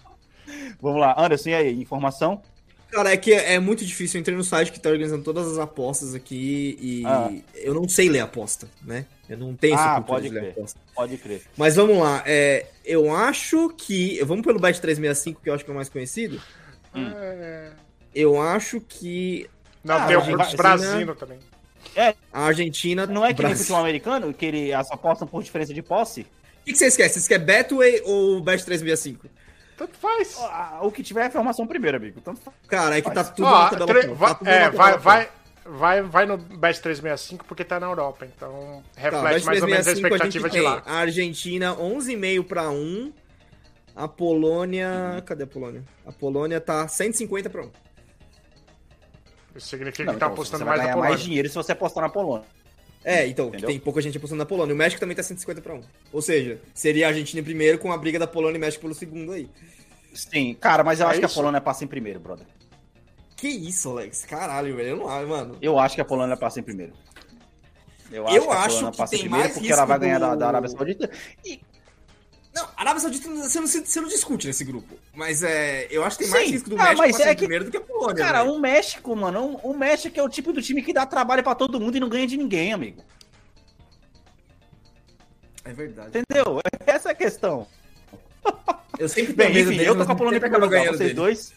[0.80, 1.14] vamos lá.
[1.18, 1.80] Anderson, e aí?
[1.82, 2.40] Informação?
[2.90, 4.18] Cara, é que é muito difícil.
[4.18, 7.30] Eu entrei no site que tá organizando todas as apostas aqui e Ah.
[7.54, 9.04] eu não sei ler aposta, né?
[9.28, 10.50] Eu não tenho essa Ah, cultura pode de ler crer.
[10.52, 10.80] aposta.
[10.94, 11.42] Pode crer.
[11.56, 12.22] Mas vamos lá.
[12.26, 14.22] É, eu acho que.
[14.24, 16.40] Vamos pelo Bet 365, que eu acho que é o mais conhecido.
[16.94, 17.70] É.
[18.14, 19.48] Eu acho que
[19.84, 21.38] Não, Ah, tem o Brasino também.
[22.32, 23.06] a Argentina.
[23.06, 26.22] Não é que nem Brasil- futebol americano, que ele, as apostam por diferença de posse?
[26.22, 27.10] O que, que vocês querem?
[27.12, 29.26] Vocês querem Betway ou Bet 365?
[29.78, 30.36] Tanto faz.
[30.82, 32.20] O que tiver é a informação primeiro, amigo.
[32.20, 32.56] Tanto faz.
[32.66, 33.86] Cara, é que tá tudo Ó, na tabela.
[33.86, 35.28] tre- pronta, vai, tá tudo é, vai, tabela vai,
[35.64, 39.68] vai, vai no Bet 365 porque tá na Europa, então Tá, reflete Bet mais ou
[39.68, 40.80] menos a 365 expectativa gente de lá.
[40.80, 43.12] tem A Argentina 11,5 pra 1.
[43.94, 45.22] A Polônia.
[45.26, 45.82] Cadê a Polônia?
[46.06, 47.70] A Polônia tá 150 pra 1.
[49.56, 51.10] Isso significa Não, que tá então, apostando você vai mais na Polônia.
[51.16, 52.46] mais dinheiro se você apostar na Polônia.
[53.04, 54.74] É, então, tem pouca gente apostando na Polônia.
[54.74, 55.80] O México também tá 150 pra 1.
[56.12, 58.94] Ou seja, seria a Argentina em primeiro com a briga da Polônia e México pelo
[58.94, 59.48] segundo aí.
[60.12, 61.34] Sim, cara, mas eu É acho que a isso?
[61.36, 62.46] Polônia passa em primeiro, brother.
[63.36, 64.24] Que isso, Alex?
[64.24, 64.88] Caralho, velho.
[64.90, 65.56] Eu não acho, mano.
[65.62, 66.92] Eu acho que a Polônia passa em primeiro.
[68.10, 70.00] Eu acho Eu que a acho Polônia que passa em primeiro porque ela vai risco
[70.06, 71.10] ganhar da, do- da Arábia Saudita.
[71.44, 71.60] E,
[72.60, 74.94] Não, Arábia Saudita você não, você não discute nesse grupo.
[75.14, 76.52] Mas é, eu acho que tem mais Sim.
[76.52, 78.16] risco do Ah, México mas passar é que- primeiro do que a Polônia.
[78.24, 78.54] cara, velho.
[78.54, 81.54] o México, mano, o, o México é o tipo do time que dá trabalho pra
[81.54, 83.02] todo mundo e não ganha de ninguém, amigo.
[85.64, 86.08] É verdade.
[86.18, 86.60] Entendeu?
[86.86, 87.66] Essa é a questão.
[88.98, 91.14] Eu sempre tenho medo deles, eu tô com a Polônia primeiro acabo lugar, vocês deles.
[91.14, 91.52] dois.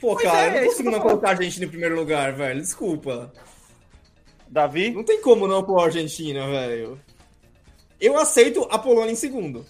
[0.00, 2.32] Pô, Pois cara, é, eu não é consigo não colocar a Argentina em primeiro lugar,
[2.34, 2.60] velho.
[2.60, 3.32] Desculpa.
[4.46, 4.90] Davi?
[4.90, 7.00] Não tem como não pôr a Argentina, velho.
[8.00, 9.64] Eu aceito a Polônia em segundo.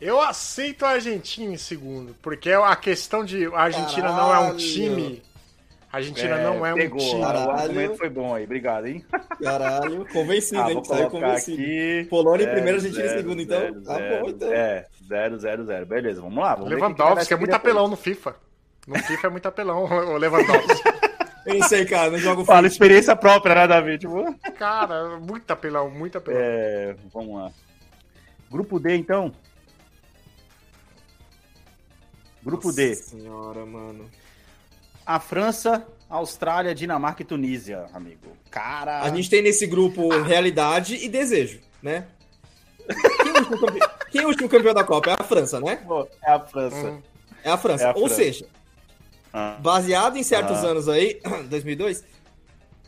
[0.00, 4.42] Eu aceito a Argentina em segundo, porque a questão de a Argentina não é um
[4.42, 4.56] Caralho.
[4.58, 5.22] time.
[5.92, 6.98] A Argentina não é um pegou.
[7.00, 7.20] time.
[7.20, 7.50] O Caralho.
[7.50, 9.04] argumento foi bom aí, obrigado, hein?
[9.42, 10.74] Caralho, convencido, Ah, hein?
[10.74, 11.60] vou Saiu colocar convencido.
[11.62, 12.06] aqui.
[12.08, 13.60] Polônia em Zero, primeiro, Argentina em zero, segundo, então?
[13.60, 14.52] zero, Tá zero, bom, então.
[14.52, 15.86] É, 0, 0, 0.
[15.86, 16.54] Beleza, vamos lá.
[16.54, 18.36] Vamos Lewandowski é muito apelão no FIFA.
[18.86, 20.82] No FIFA é muito apelão o Lewandowski.
[21.46, 24.00] Eu não sei, cara, não jogo Fala experiência própria, né, David?
[24.00, 26.40] Tipo, Cara, muito apelão, muito apelão.
[26.40, 27.50] É, vamos lá.
[28.50, 29.32] Grupo D, então.
[32.42, 32.88] Grupo D.
[32.88, 34.10] Nossa senhora, mano.
[35.04, 38.36] A França, Austrália, Dinamarca e Tunísia, amigo.
[38.50, 39.00] Cara.
[39.02, 42.06] A gente tem nesse grupo realidade e desejo, né?
[42.86, 45.10] Quem é, o último campeão, quem é o último campeão da Copa?
[45.10, 45.80] É a França, né?
[46.24, 46.76] É a França.
[46.90, 47.02] Hum.
[47.44, 47.84] É a França.
[47.84, 48.14] É a Ou França.
[48.16, 48.59] seja, Ah.
[49.60, 50.68] Baseado em certos Ah.
[50.68, 52.04] anos aí, 2002,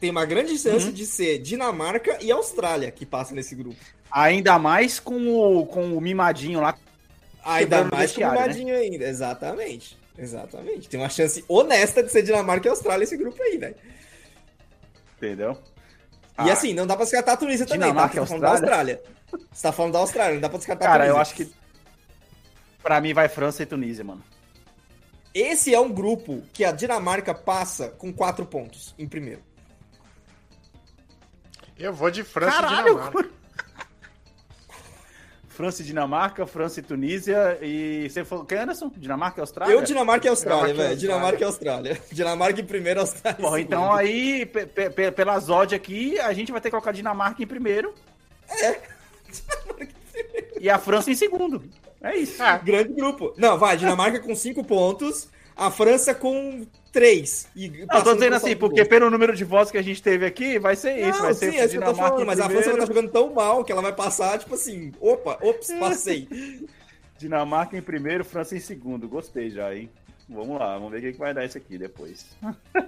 [0.00, 0.92] tem uma grande chance Uhum.
[0.92, 3.76] de ser Dinamarca e Austrália que passam nesse grupo.
[4.10, 6.74] Ainda mais com o, com o mimadinho lá.
[7.44, 8.30] Ainda mais com o né?
[8.32, 9.04] mimadinho ainda.
[9.04, 9.96] Exatamente.
[10.18, 10.88] Exatamente.
[10.88, 13.74] Tem uma chance honesta de ser Dinamarca e Austrália esse grupo aí, velho.
[15.16, 15.52] Entendeu?
[16.44, 18.22] E Ah, assim, não dá pra descartar a Tunísia também, Dinamarca tá?
[18.22, 19.02] e Você tá falando da Austrália.
[19.52, 21.16] Você tá falando da Austrália, não dá pra descartar a Cara, Tunísia.
[21.16, 21.52] eu acho que.
[22.82, 24.22] Pra mim vai França e Tunísia, mano.
[25.34, 29.40] Esse é um grupo que a Dinamarca passa com quatro pontos em primeiro.
[31.78, 33.30] Eu vou de França Caralho, e Dinamarca.
[35.48, 37.58] França e Dinamarca, França e Tunísia.
[37.62, 38.44] E você falou.
[38.44, 38.90] Quem, Anderson?
[38.96, 39.72] Dinamarca e Austrália?
[39.74, 40.96] Eu, Dinamarca e Austrália, velho.
[40.96, 42.00] Dinamarca e Austrália.
[42.12, 43.66] Dinamarca em primeiro, Austrália Porra, segundo.
[43.74, 46.94] então aí, pe- pe- pe- pela Zod aqui, a gente vai ter que colocar a
[46.94, 47.94] Dinamarca em primeiro.
[48.48, 48.80] É.
[50.60, 51.60] E a França em segundo.
[52.02, 52.42] É isso.
[52.42, 52.58] É.
[52.58, 53.32] Grande grupo.
[53.36, 57.48] Não, vai, Dinamarca com cinco pontos, a França com três.
[57.54, 60.26] E Não, eu tô dizendo assim, porque pelo número de votos que a gente teve
[60.26, 61.18] aqui, vai ser isso.
[61.18, 62.62] Não, vai ser sim, é isso que eu tô Dinamarca falando, mas a França vai
[62.62, 66.28] primeiro, estar jogando tão mal que ela vai passar, tipo assim, opa, ops, passei.
[67.18, 69.08] Dinamarca em primeiro, França em segundo.
[69.08, 69.88] Gostei já, hein?
[70.28, 72.26] Vamos lá, vamos ver o que que vai dar isso aqui depois.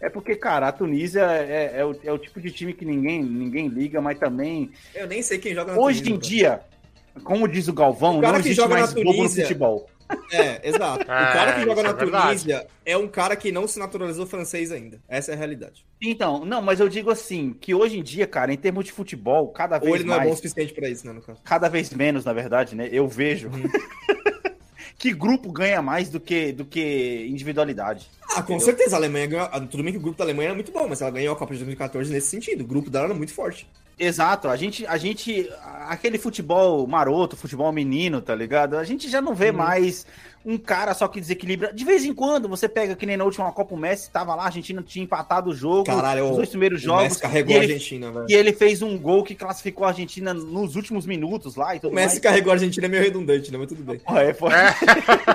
[0.00, 3.20] É porque, cara, a Tunísia é, é o, é o tipo de time que ninguém,
[3.20, 6.60] ninguém liga, mas também, Eu nem sei quem joga na hoje Tunísia, em cara.
[6.60, 6.77] dia,
[7.24, 9.88] como diz o Galvão, O cara não que existe joga na mais bobo no futebol.
[10.32, 11.00] É, exato.
[11.00, 12.26] o É, cara que joga na é verdade.
[12.28, 15.00] Tunísia é um cara que não se naturalizou francês ainda.
[15.06, 15.84] Essa é a realidade.
[16.00, 19.48] Então, não, mas eu digo assim, que hoje em dia, cara, em termos de futebol,
[19.48, 21.40] cada vez Ou ele não é bom o mais, suficiente pra isso, né, no caso.
[21.44, 22.88] cada vez menos, na verdade, né?
[22.90, 23.62] Eu vejo Uhum.
[24.98, 28.08] que grupo ganha mais do que, do que individualidade.
[28.30, 28.60] Ah, com Entendeu?
[28.60, 28.96] certeza.
[28.96, 29.48] A Alemanha ganhou.
[29.68, 31.52] Tudo bem que o grupo da Alemanha era muito bom, mas ela ganhou a Copa
[31.52, 32.62] de 2014 nesse sentido.
[32.62, 33.68] O grupo dela era muito forte.
[33.98, 35.50] Exato, a gente, a gente,
[35.88, 38.76] aquele futebol maroto, futebol menino, tá ligado?
[38.76, 40.06] A gente já não vê mais
[40.46, 41.72] um cara só que desequilibra.
[41.72, 44.44] De vez em quando você pega, que nem na última Copa, o Messi tava lá,
[44.44, 47.58] a Argentina tinha empatado o jogo, Caralho, os dois primeiros o jogos, Messi carregou e
[47.58, 48.26] a ele, Argentina, velho.
[48.28, 51.90] e ele fez um gol que classificou a Argentina nos últimos minutos lá e tudo
[51.90, 52.18] O Messi mais.
[52.20, 53.58] carregou a Argentina é meio redundante, né?
[53.58, 53.98] Mas tudo bem.
[53.98, 54.50] Porra, é, foi-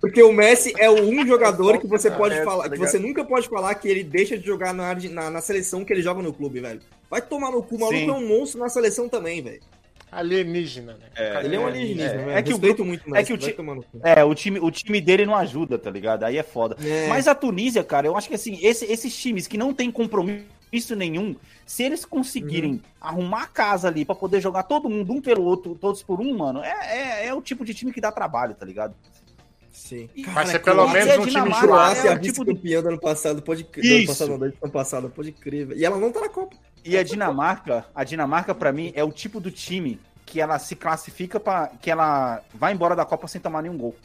[0.00, 2.98] Porque o Messi é o um jogador que você pode É, falar, tá que você
[2.98, 6.22] nunca pode falar que ele deixa de jogar na, na, na seleção que ele joga
[6.22, 6.80] no clube, velho.
[7.10, 8.08] Vai tomar no cu, o maluco Sim.
[8.10, 9.60] é um monstro na seleção também, velho.
[10.10, 11.06] Alienígena, né?
[11.16, 12.30] É, Ele é um alienígena, é, velho.
[12.30, 14.00] é que o grupo- muito, é que o ti- tomar no cu.
[14.02, 16.22] É, o time, o time dele não ajuda, tá ligado?
[16.24, 16.76] Aí é foda.
[16.82, 17.08] É.
[17.08, 20.96] Mas a Tunísia, cara, eu acho que assim, esse- esses times que não tem compromisso
[20.96, 21.36] nenhum,
[21.66, 22.80] se eles conseguirem Uhum.
[23.00, 26.34] arrumar a casa ali pra poder jogar todo mundo um pelo outro, todos por um,
[26.36, 26.70] mano, é,
[27.22, 28.94] é, é o tipo de time que dá trabalho, tá ligado?
[29.70, 30.08] Sim.
[30.16, 31.50] E, Vai ser pelo menos é um time.
[31.60, 33.84] Croácia, é a o tipo do- vice-campeã do ano passado, pode crer.
[33.90, 35.66] Do ano passado, não, do ano passado, pode crer.
[35.66, 35.78] velho.
[35.80, 36.56] E ela não tá na Copa.
[36.84, 40.76] E a Dinamarca, a Dinamarca pra mim é o tipo do time que ela se
[40.76, 43.96] classifica para que ela vai embora da Copa sem tomar nenhum gol.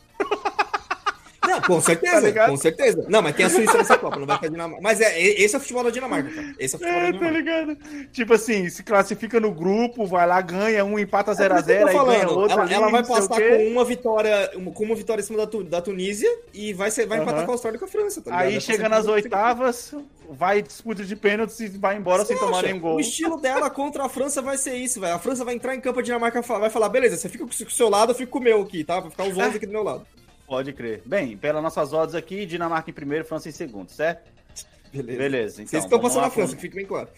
[1.47, 2.49] Não, com Tá certeza, ligado?
[2.49, 3.05] com certeza.
[3.09, 4.81] Não, mas tem a Suíça nessa Copa, não vai ter a Dinamarca.
[4.81, 6.55] Mas é, esse é o futebol da Dinamarca, cara.
[6.59, 7.37] Esse é o futebol da É, tá Dinamarca.
[7.37, 8.07] ligado?
[8.11, 11.71] Tipo assim, se classifica no grupo, vai lá, ganha um, empata É por isso que
[11.73, 12.51] 0x0, eu tô aí ganha outro.
[12.53, 15.81] Ela, ali, ela vai passar com uma vitória, com uma vitória em cima da, da
[15.81, 17.45] Tunísia e vai, ser, vai empatar Aham.
[17.45, 18.47] com a Austrália e com a França, tá ligado?
[18.47, 19.93] Aí É chega nas oitavas,
[20.29, 22.67] vai disputa de pênaltis e vai embora sem Você tomar acha?
[22.67, 22.95] nenhum gol.
[22.95, 25.13] O estilo dela contra a França vai ser isso, velho.
[25.15, 27.71] A França vai entrar em campo, a Dinamarca vai falar, beleza, você fica com o
[27.71, 28.99] seu lado, eu fico com o meu aqui, tá?
[28.99, 30.05] Vai ficar os 11 aqui do meu lado.
[30.45, 31.01] Pode crer.
[31.05, 34.31] Bem, pelas nossas odds aqui, Dinamarca em primeiro, França em segundo, certo?
[34.91, 35.17] Beleza.
[35.17, 35.71] Beleza, então.
[35.71, 37.09] Vocês estão passando a França, que fique bem claro.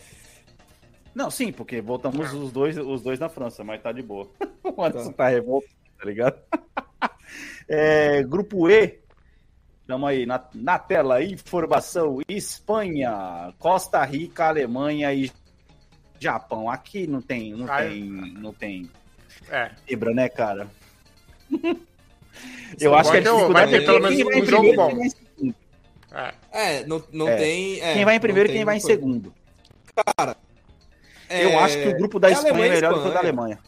[1.14, 4.30] Não, sim, porque voltamos os dois, os dois na França, mas tá de boa.
[4.64, 5.68] O Alisson tá revolto,
[5.98, 6.40] tá ligado?
[7.68, 9.00] É, grupo E.
[9.82, 12.20] Estamos aí na, na tela, informação.
[12.28, 15.32] Espanha, Costa Rica, Alemanha e
[16.20, 16.70] Japão.
[16.70, 17.90] Aqui não tem, não Ai.
[17.90, 18.90] tem, não tem
[19.50, 19.72] É.
[20.14, 20.68] né, cara?
[22.80, 25.02] Eu acho que a Vai ter- dificuldade vai ter é pelo menos um jogo bom.
[26.12, 26.34] É.
[26.52, 27.36] É, não, não É.
[27.36, 27.82] tem.
[27.82, 29.34] é, Quem vai em não primeiro e quem vai em segundo.
[31.30, 33.06] É, Eu acho que o grupo da é Espanha é Alemanha e melhor do que
[33.06, 33.24] o Espanha, da é.
[33.30, 33.60] Alemanha.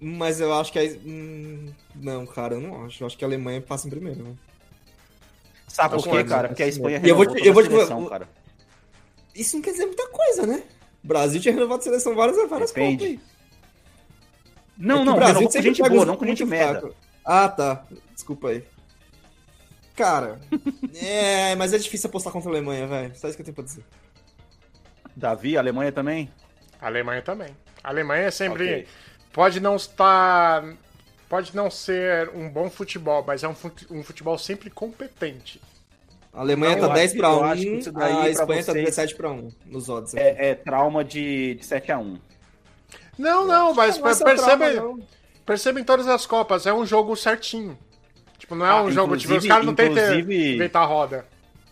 [0.00, 0.82] Mas eu acho que a.
[0.82, 3.02] hum, não, cara, eu não acho.
[3.02, 4.22] Eu acho que a Alemanha passa em primeiro.
[4.22, 4.32] Né?
[5.68, 6.48] Sabe por quê, cara?
[6.48, 8.28] Porque a Espanha eu vou renovou te- eu vou a te- seleção, cara.
[9.34, 10.62] Isso não quer dizer muita coisa, né?
[11.04, 12.96] O Brasil tinha renovado a seleção várias, várias Depende.
[12.96, 13.20] Copas aí.
[14.78, 16.90] Não, É não, o Brasil renovou com gente boa, não com gente merda.
[17.24, 17.84] Ah, tá.
[18.14, 18.64] Desculpa aí.
[19.96, 20.40] Cara,
[21.02, 23.14] é, mas é difícil apostar contra a Alemanha, velho.
[23.16, 23.84] Só isso que eu tenho pra dizer.
[25.14, 26.30] Davi, Alemanha também?
[26.80, 27.54] A Alemanha também.
[27.84, 28.64] A Alemanha é sempre.
[28.64, 28.86] Ok.
[29.32, 30.64] Pode não estar.
[31.28, 35.60] Pode não ser um bom futebol, mas é um, fute- um futebol sempre competente.
[36.32, 38.12] A Alemanha Não, tá eu 10 acho que- pra eu 1, acho que isso daí,
[38.12, 40.14] a Espanha tá vocês- 17 pra 1 nos odds.
[40.14, 42.18] É, é trauma de, de 7x1.
[43.18, 45.06] Não, não, mas Não vai ser percebe, trauma, não.
[45.50, 47.76] Percebe em todas as Copas, é um jogo certinho.
[48.38, 51.26] Tipo, não é Ah, um jogo, tipo, os caras não tentam inclusive- inventar roda.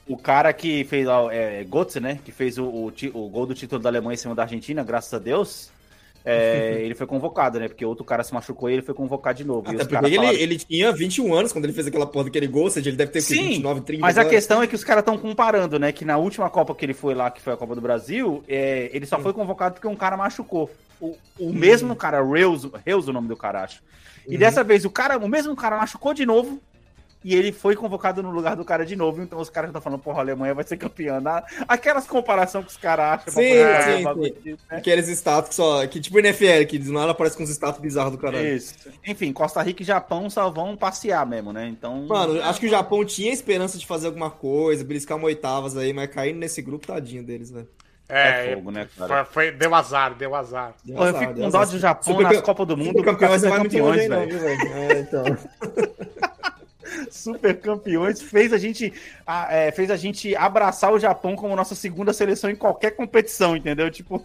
[0.04, 2.18] O cara que fez ó, é, Götze, né?
[2.24, 5.14] Que fez o, o, o gol do título da Alemanha em cima da Argentina, graças
[5.14, 5.70] a Deus.
[6.24, 7.68] É, ele foi convocado, né?
[7.68, 9.68] Porque outro cara se machucou e ele foi convocado de novo.
[9.70, 12.64] Até porque ele, falaram- ele tinha 21 anos quando ele fez aquela porra daquele gol,
[12.64, 13.20] ou seja, ele deve ter?
[13.20, 14.34] Sim, 29, 30 Mas a agora.
[14.34, 15.92] questão é que os caras estão comparando, né?
[15.92, 18.90] Que na última Copa que ele foi lá, que foi a Copa do Brasil, é,
[18.92, 20.70] ele só foi convocado porque um cara machucou.
[21.00, 23.80] O, o mesmo cara, Reus, Reus o nome do cara, acho.
[24.26, 26.60] E dessa vez o cara, o mesmo cara machucou de novo
[27.24, 29.20] e ele foi convocado no lugar do cara de novo.
[29.22, 31.20] Então os caras estão falando, porra, a Alemanha vai ser campeã.
[31.20, 34.40] Na- Aquelas comparações que os caras acham pra Sim, poder fazer sim, sim.
[34.42, 34.76] disso, né?
[34.78, 35.86] Aqueles status que só.
[35.86, 38.46] Que tipo NFL, que do nada aparece com uns status bizarros do caralho.
[38.56, 38.74] Isso.
[39.06, 41.66] Enfim, Costa Rica e Japão só vão passear mesmo, né?
[41.68, 42.06] Então.
[42.06, 45.92] Mano, acho que o Japão tinha esperança de fazer alguma coisa, beliscar uma oitavas aí,
[45.92, 47.68] mas caindo nesse grupo, tadinho deles, velho.
[48.10, 49.22] É, É fogo, né, cara?
[49.26, 50.72] foi- foi- deu azar, deu azar.
[50.82, 52.86] Deu Pô, eu azar, fico com dó do Japão Super nas Copas do Mundo.
[52.86, 54.72] Super campeões não vai muito longe velho?
[54.72, 55.24] É, então.
[57.10, 58.92] super campeões, fez a gente
[59.26, 63.56] a- é, fez a gente abraçar o Japão como nossa segunda seleção em qualquer competição,
[63.56, 63.90] entendeu?
[63.90, 64.24] Tipo,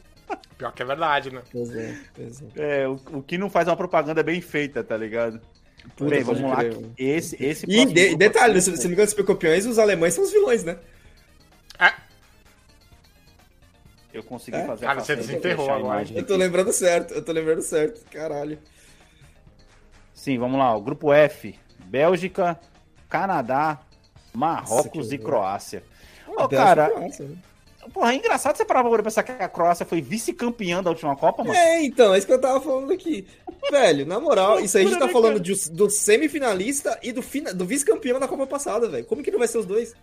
[0.58, 1.42] Pior que é verdade, né?
[1.52, 2.82] Pois é, pois é.
[2.84, 5.40] é, o, o que não faz uma propaganda bem feita, tá ligado?
[5.96, 6.60] Puta, Bem, vamos lá.
[6.98, 9.78] Esse, esse E de- grupo detalhe, se, se não me engano, os super campeões, os
[9.78, 10.78] alemães são os vilões, né?
[11.78, 11.92] É,
[14.14, 14.66] Eu consegui É?
[14.66, 15.82] fazer Cara, a você desenterrou agora.
[16.02, 16.44] imagem Eu tô aqui.
[16.44, 18.02] lembrando certo, eu tô lembrando certo.
[18.12, 18.58] Caralho.
[20.14, 20.74] Sim, vamos lá.
[20.76, 21.56] O grupo F:
[21.94, 22.60] Bélgica,
[23.08, 23.80] Canadá,
[24.34, 25.18] Marrocos Nossa, e.
[25.20, 25.84] Croácia.
[26.28, 27.36] Ô, Bélgica cara, Croácia, né?
[27.94, 31.44] porra, é engraçado você parar pra pensar que a Croácia foi vice-campeã da última Copa,
[31.44, 31.56] mano.
[31.56, 33.28] É, então, é isso que eu tava falando aqui.
[33.70, 37.22] Velho, na moral, isso aí a gente tá né, falando de- do semifinalista e do,
[37.54, 39.06] do vice-campeão da Copa passada, velho.
[39.06, 39.94] Como que não vai ser os dois?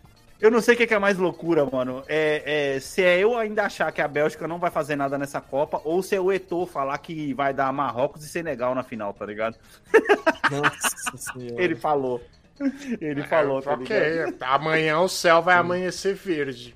[0.41, 2.03] Eu não sei o que que é mais loucura, mano.
[2.09, 5.41] É, é, se é eu ainda achar que a Bélgica não vai fazer nada nessa
[5.41, 9.13] Copa, ou se é o Eto'o falar que vai dar Marrocos e Senegal na final,
[9.13, 9.57] tá ligado?
[10.51, 11.63] Nossa senhora.
[11.63, 12.23] Ele falou.
[13.01, 13.99] Ele falou, tá ok.
[13.99, 14.37] ligado?
[14.43, 16.75] Amanhã o céu vai amanhecer verde.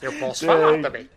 [0.00, 0.48] Eu posso É.
[0.48, 1.08] falar também.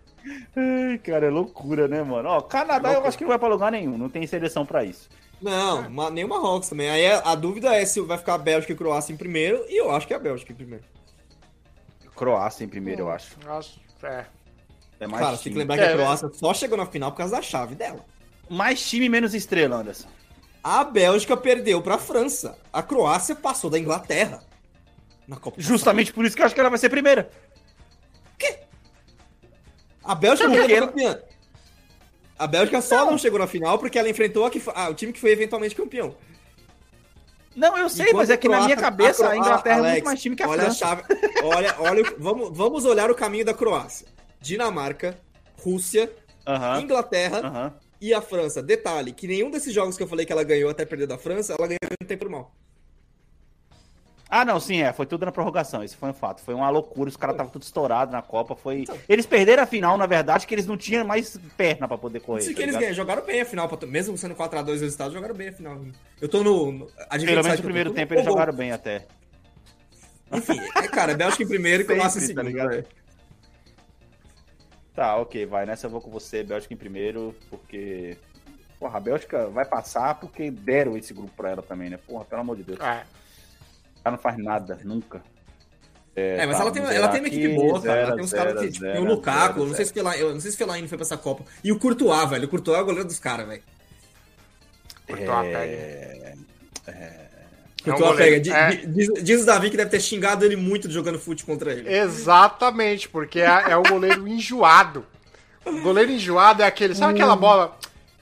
[0.56, 2.30] Ai, cara, é loucura, né, mano?
[2.30, 5.10] Ó, Canadá eu acho que não vai pra lugar nenhum, não tem seleção pra isso.
[5.42, 6.90] Não, ma- nem o Marrocos também.
[6.90, 9.80] Aí a, a dúvida é se vai ficar a Bélgica e Croácia em primeiro, e
[9.80, 10.84] eu acho que é a Bélgica em primeiro.
[12.16, 13.36] Croácia em primeiro, eu acho.
[13.48, 14.26] Acho, é.
[15.00, 15.54] É mais Cara, você tem time.
[15.54, 18.06] que lembrar que É, a Croácia só chegou na final por causa da chave dela.
[18.48, 20.08] Mais time, menos estrela, Anderson.
[20.64, 22.56] A Bélgica perdeu pra França.
[22.72, 24.44] A Croácia passou da Inglaterra.
[25.28, 27.32] Na Copa Justamente por isso que eu acho que ela vai ser primeira.
[30.04, 30.62] A Bélgica não quê?
[30.62, 31.22] foi campeã.
[32.42, 33.18] A Bélgica só não.
[33.18, 36.16] chegou na final porque ela enfrentou a que ah, o time que foi eventualmente campeão.
[37.56, 39.92] Não, eu sei, Enquanto mas é que na minha cabeça a, Cro- Inglaterra é Alex,
[39.94, 40.78] muito mais time que a olha França.
[40.80, 41.04] chave,
[41.44, 44.08] olha, olha, vamos, vamos olhar o caminho da Croácia.
[44.40, 45.20] Dinamarca,
[45.62, 46.12] Rússia,
[46.48, 47.74] Aham, Inglaterra aham.
[48.00, 48.64] e a França.
[48.64, 51.54] Detalhe, que nenhum desses jogos que eu falei que ela ganhou até perder da França,
[51.58, 52.52] ela ganhou em tempo normal.
[54.34, 54.94] Ah, não, sim, é.
[54.94, 55.84] Foi tudo na prorrogação.
[55.84, 56.42] Isso foi um fato.
[56.42, 57.10] Foi uma loucura.
[57.10, 58.56] Os caras estavam tudo estourados na Copa.
[58.56, 58.86] Foi...
[59.10, 62.40] Eles perderam a final, na verdade, que eles não tinham mais perna pra poder correr.
[62.40, 62.82] Isso tá que eles ligado?
[62.82, 65.78] ganham, jogaram bem a final, pra- mesmo sendo 4x2 o resultado, jogaram bem a final.
[66.22, 66.88] Eu tô no.
[66.88, 67.62] Pelo menos que no eu tô?
[67.64, 69.06] primeiro Tô no tempo eles jogaram bem até.
[70.32, 72.44] Enfim, é, cara, Bélgica em primeiro e Croácia em tá segundo.
[72.48, 72.86] ligado?
[74.96, 75.66] Tá, ok, vai.
[75.66, 78.18] Nessa eu vou com você, Bélgica em primeiro, porque.
[78.80, 81.98] Porra, a Bélgica vai passar porque deram esse grupo pra ela também, né?
[81.98, 82.80] Porra, pelo amor de Deus.
[82.80, 83.04] é.
[84.04, 85.22] Ela não faz nada, nunca.
[86.16, 87.94] É, mas tá, ela tem, ela tem uma equipe aqui, boa, cara.
[88.02, 89.94] ela zero, tem uns caras que, tipo, zero, tem o Lukaku, zero, não sei se
[89.94, 91.46] Fellaini, eu não sei se Fellaini foi pra essa Copa.
[91.64, 92.46] E o Courtois, velho.
[92.46, 93.64] O Courtois é o goleiro dos caras, velho.
[95.08, 96.34] Courtois É...
[96.86, 98.58] O É Courtois goleiro, pega.
[98.58, 98.76] é.
[98.76, 101.92] Diz, diz- diz o Davi que deve ter xingado ele muito jogando fute contra ele.
[101.92, 105.06] Exatamente, porque é, é o goleiro enjoado.
[105.66, 106.94] O goleiro enjoado é aquele.
[106.94, 107.78] Sabe aquela bola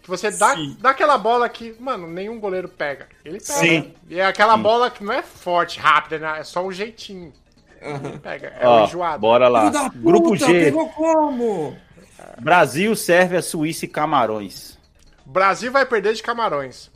[0.09, 0.75] que você dá, Sim.
[0.79, 3.07] dá aquela bola que, mano, nenhum goleiro pega.
[3.23, 3.59] Ele pega.
[3.59, 3.93] Sim.
[4.09, 6.39] E é aquela bola que não é forte, rápida, né?
[6.39, 7.31] é só um jeitinho.
[7.81, 8.53] Ele pega.
[8.59, 9.19] É o Ó, enjoado.
[9.19, 9.65] bora lá.
[9.71, 11.77] Puta, Grupo G, Pegou como?
[12.39, 14.77] Brasil, Sérvia, Suíça e Camarões.
[15.25, 16.89] Brasil vai perder de Camarões.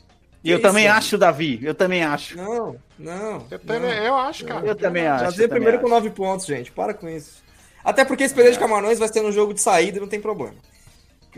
[0.44, 0.94] E eu também isso?
[0.96, 1.60] acho, Davi.
[1.64, 2.36] Eu também acho.
[2.36, 3.46] Não, não.
[3.50, 3.60] Eu, não.
[3.66, 4.66] também- eu acho, cara.
[4.66, 5.24] Eu também acho.
[5.24, 5.84] Brasil eu primeiro acho.
[5.86, 6.70] com 9 pontos, gente.
[6.72, 7.42] Para com isso.
[7.82, 10.20] Até porque esse perder de Camarões vai ser no jogo de saída e não tem
[10.20, 10.56] problema.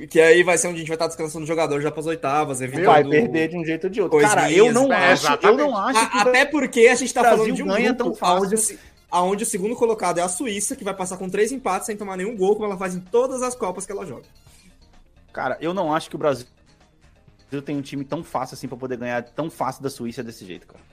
[0.09, 2.59] Que- aí vai ser onde a gente vai estar descansando o jogador já pras oitavas,
[2.59, 2.85] evitando...
[2.85, 4.19] Vai perder de um jeito ou de outro.
[4.19, 5.57] Cara, eu não é, acho, eu exatamente.
[5.57, 8.35] não acho que Até porque a gente tá Brasil falando de um ganha tão fácil.
[8.35, 8.79] Aonde, o se-
[9.09, 12.17] aonde o segundo colocado é a Suíça, que vai passar com três empates sem tomar
[12.17, 14.23] nenhum gol, como ela faz em todas as Copas que ela joga.
[15.31, 16.45] Cara, eu não acho que o Brasil
[17.63, 20.67] tem um time tão fácil assim pra poder ganhar tão fácil da Suíça desse jeito,
[20.67, 20.83] cara.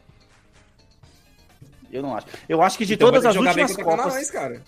[1.93, 2.27] Eu não acho.
[2.49, 4.63] Eu acho que de Então todas as últimas Copas, Camarões, cara.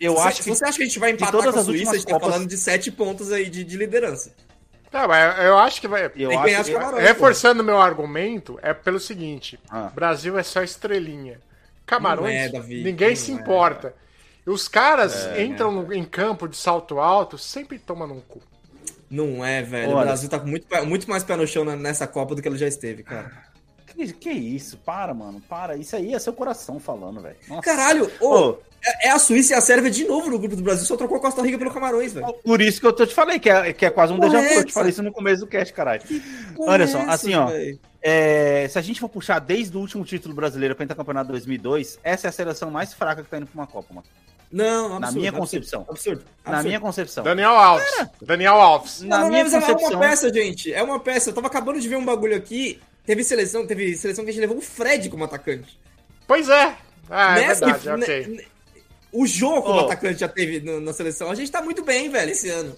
[0.00, 1.66] Eu se, acho que você acha que a gente vai empatar todas com a as
[1.66, 4.32] Suíça, a gente tá Copas- falando de sete pontos aí de, de liderança.
[4.92, 6.10] Não, mas eu acho que vai.
[6.16, 7.02] eu acho que Camarões.
[7.04, 9.90] Reforçando meu argumento, é pelo seguinte: Ah.
[9.94, 11.38] Brasil é só estrelinha.
[11.86, 13.34] Camarões, é, Davi, ninguém se é.
[13.34, 13.94] importa.
[14.46, 15.42] E os caras É.
[15.44, 18.40] entram no- em campo de salto alto, sempre tomam num cu.
[19.10, 19.90] Não é, velho.
[19.92, 19.98] Olha.
[20.02, 22.56] O Brasil tá com muito, muito mais pé no chão nessa Copa do que ele
[22.58, 23.30] já esteve, cara.
[23.94, 24.76] Que, que isso?
[24.78, 25.76] Para, mano, para.
[25.76, 27.36] Isso aí é seu coração falando, velho.
[27.48, 27.62] Nossa.
[27.62, 30.62] Caralho, ô, Ô, é, é a Suíça e a Sérvia de novo no grupo do
[30.62, 32.32] Brasil, só trocou a Costa Rica pelo Camarões, velho.
[32.44, 34.46] por isso que eu tô te falei que é, que é quase um déjà vu.
[34.46, 36.02] Eu te falei isso no começo do cast, caralho.
[36.58, 37.50] Olha só, assim, ó.
[38.02, 42.28] É, se a gente for puxar desde o último título brasileiro para campeonato 2002, essa
[42.28, 44.06] é a seleção mais fraca que tá indo pra uma Copa, mano.
[44.50, 45.86] Não, absurdo, Na minha absurdo, concepção.
[45.88, 46.24] Absurdo.
[46.44, 46.66] Na absurdo.
[46.66, 47.22] minha concepção.
[47.24, 48.06] Daniel Alves.
[48.20, 49.02] Daniel Alves.
[49.02, 49.90] Na Não, não, minha mas é concepção.
[49.90, 50.72] uma peça, gente.
[50.72, 51.30] É uma peça.
[51.30, 52.80] Eu tava acabando de ver um bagulho aqui.
[53.10, 55.76] Teve seleção, teve seleção que a gente levou o Fred como atacante.
[56.28, 56.76] Pois é.
[57.10, 58.26] Ah, é Nessa- verdade, ne- ok.
[58.36, 58.44] ne-
[59.10, 59.84] O Jô como Ô.
[59.86, 61.28] atacante já teve no- na seleção.
[61.28, 62.76] A gente tá muito bem, velho, esse ano.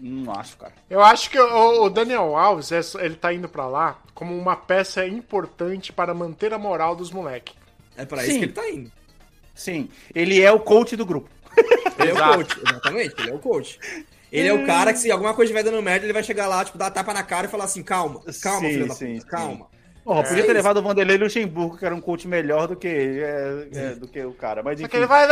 [0.00, 0.72] Não acho, cara.
[0.88, 4.54] Eu acho que o, o Daniel Alves, é ele tá indo pra lá como uma
[4.54, 7.52] peça importante para manter a moral dos moleques.
[7.96, 8.28] É pra Sim.
[8.28, 8.92] isso que ele tá indo.
[9.52, 11.28] Sim, ele é o coach do grupo.
[11.98, 13.14] Ele é o coach, exatamente.
[13.20, 13.80] Ele é o coach.
[14.30, 16.64] Ele é o cara que se alguma coisa estiver dando merda, ele vai chegar lá,
[16.64, 19.20] tipo, dar tapa na cara e falar assim, calma, calma, Sim, filho da sim, puta,
[19.20, 19.26] sim.
[19.28, 19.71] calma.
[20.04, 20.52] Porra, podia É ter isso.
[20.54, 24.20] levado o Vanderlei Luxemburgo, que era um coach melhor do que, é, é, do que
[24.24, 24.60] o cara.
[24.60, 24.96] Mas enfim.
[24.96, 25.28] ele vai.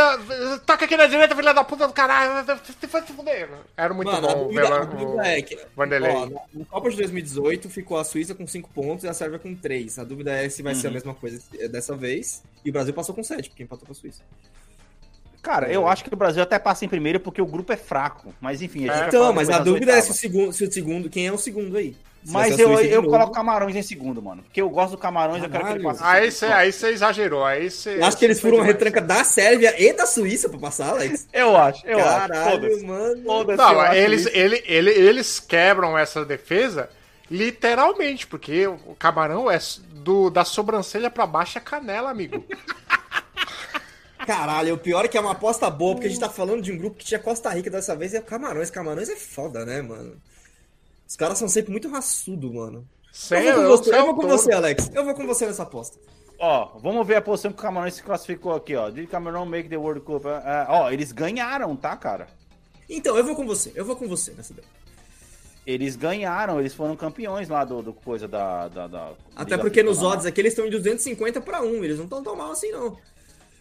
[0.65, 2.45] Toca aqui na direita, filha da puta do caralho.
[2.79, 3.49] Se foi se fuder.
[3.75, 5.59] Era muito Mano, a bom dúvida, a o- dúvida é que.
[5.75, 6.11] Vanderlei.
[6.15, 9.53] Ó, na- Copa de 2018 ficou a Suíça com 5 pontos e a Sérvia com
[9.53, 9.99] 3.
[9.99, 10.93] A dúvida é se vai ser a Uhum.
[10.93, 12.41] mesma coisa dessa vez.
[12.63, 14.21] E o Brasil passou com 7, porque empatou com a Suíça.
[15.41, 18.33] Cara, eu acho que o Brasil até passa em primeiro porque o grupo é fraco.
[18.39, 20.71] Mas enfim, a gente vai Então, mas a dúvida é se o, segundo, se o
[20.71, 21.09] segundo.
[21.09, 21.95] Quem é o segundo aí?
[22.25, 24.43] Mas eu, eu coloco Camarões em segundo, mano.
[24.43, 25.99] Porque eu gosto do Camarões, eu quero que ele Caralho.
[25.99, 26.17] passe.
[26.17, 27.43] Aí você aí cê exagerou.
[27.43, 27.67] Aí.
[27.85, 31.27] Eu acho que eles foram uma retranca da Sérvia e da Suíça pra passar, Alex.
[31.33, 32.27] Eu acho, eu acho.
[32.27, 32.85] Caralho, Foda-se.
[32.85, 33.23] mano.
[33.23, 36.89] Foda-se, eu Não, acho eles, ele, ele, eles quebram essa defesa
[37.29, 39.57] literalmente, porque o camarão é
[39.93, 42.43] do, da sobrancelha pra baixo é canela, amigo.
[44.27, 46.71] Caralho, o pior é que é uma aposta boa, porque a gente tá falando de
[46.71, 48.69] um grupo que tinha Costa Rica dessa vez e é o Camarões.
[48.69, 50.21] Camarões é foda, né, mano?
[51.11, 52.87] Os caras são sempre muito raçudo, mano.
[53.31, 54.29] Eu vou com eu você, sei eu vou com todo.
[54.29, 54.91] você, Alex.
[54.93, 55.99] Eu vou com você nessa aposta.
[56.39, 58.89] Ó, vamos ver a posição que o Camarões se classificou aqui, ó.
[58.89, 60.25] Did Cameroon make the World Cup?
[60.25, 62.27] Ah, ó, eles ganharam, tá, cara?
[62.89, 63.73] Então, eu vou com você.
[63.75, 64.63] Eu vou com você nessa daí.
[65.67, 68.69] Eles ganharam, eles foram campeões lá do, do coisa da.
[68.69, 71.83] da, da Até porque nos odds aqui eles estão em 250 pra 1.
[71.83, 72.97] Eles não estão tão mal assim, não.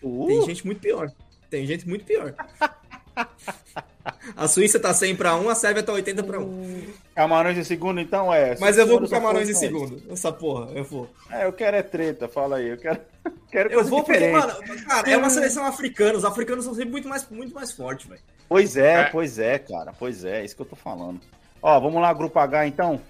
[0.01, 1.11] Uh, Tem gente muito pior.
[1.51, 2.33] Tem gente muito pior.
[4.37, 6.87] A Suíça tá 100 pra 1, a Sérvia tá 80 pra 1.
[7.15, 8.57] Camarões em segundo, então é.
[8.59, 10.03] Mas eu vou com Camarões em segundo.
[10.11, 11.09] Essa porra, eu vou.
[11.31, 12.69] É, eu quero é treta, fala aí.
[12.69, 13.01] Eu quero,
[13.51, 14.55] quero Eu coisa vou porque, mano,
[14.87, 16.17] cara, é uma seleção africana.
[16.17, 18.23] Os africanos são sempre muito mais, muito mais fortes, velho.
[18.49, 19.05] Pois é, É.
[19.05, 19.93] pois é, cara.
[19.99, 21.21] Pois é, é isso que eu tô falando.
[21.63, 23.01] Ó, vamos lá, grupo H então.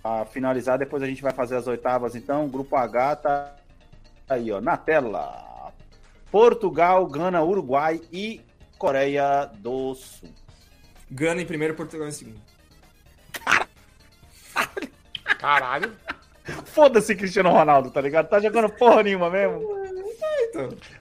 [0.00, 2.48] Pra finalizar, depois a gente vai fazer as oitavas então.
[2.48, 3.56] Grupo H tá
[4.28, 5.72] aí, ó, na tela.
[6.30, 8.40] Portugal, Gana, Uruguai e
[8.78, 10.30] Coreia do Sul.
[11.10, 12.40] Gana em primeiro, Portugal em segundo.
[15.38, 15.92] Caralho.
[16.66, 18.28] Foda-se, Cristiano Ronaldo, tá ligado?
[18.28, 19.60] Tá jogando porra nenhuma mesmo.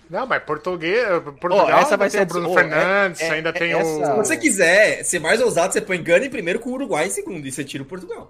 [0.10, 1.08] Não, mas português,
[1.40, 4.06] Portugal essa ainda vai ser o Bruno oh, é- Fernandes, é- ainda é- tem essa-
[4.06, 4.16] Se o...
[4.16, 7.46] você quiser ser mais ousado, você põe Gana em primeiro com o Uruguai em segundo.
[7.46, 8.30] E você tira o Portugal.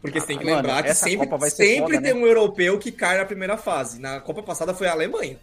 [0.00, 2.20] Porque você tem que mano, lembrar que essa sempre, sempre foda, tem né?
[2.20, 4.00] um europeu que cai na primeira fase.
[4.00, 5.36] Na Copa passada foi a Alemanha.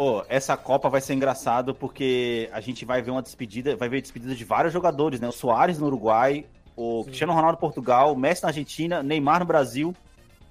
[0.00, 4.00] Ô, essa Copa vai ser engraçado porque a gente vai ver uma despedida, vai ver
[4.00, 5.26] despedida de vários jogadores, né?
[5.26, 6.44] O Soares no Uruguai,
[6.76, 9.92] o Cristiano Ronaldo no Portugal, o Messi na Argentina, Neymar no Brasil.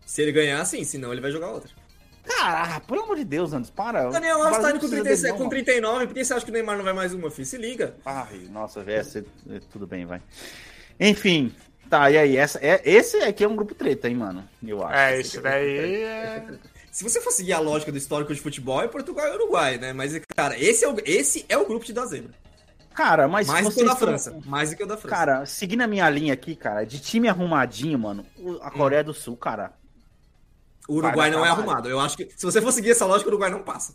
[0.06, 1.70] Se ele ganhar, sim, senão ele vai jogar outra.
[2.26, 4.10] Caraca, pelo amor de Deus, Anderson, para.
[4.10, 6.34] O Daniel Alves tá indo com, precisa 37, dele, com não, 39, por que você
[6.34, 7.46] acha que o Neymar não vai mais uma, filho?
[7.46, 7.96] Se liga.
[8.06, 10.22] Ai, nossa, velho, cê- é, tudo bem, vai.
[11.00, 11.54] Enfim,
[11.90, 14.98] tá, e aí, essa, é, esse aqui é um grupo treta, hein, mano, eu acho.
[14.98, 16.44] É, isso daí é...
[16.98, 19.94] Se você for seguir a lógica do histórico de futebol, é Portugal e Uruguai, né?
[19.94, 22.34] Mas, cara, esse é o, esse é o grupo de dar zebra.
[22.96, 24.40] Cara, mas Mais do que o da França.
[24.48, 25.16] Mais do que o da França.
[25.16, 28.26] Cara, seguindo a minha linha aqui, cara, de time arrumadinho, mano,
[28.64, 29.74] a Coreia do Sul, cara.
[30.90, 31.88] o Uruguai não é arrumado.
[31.88, 33.94] Eu acho que se você for seguir essa lógica, o Uruguai não passa.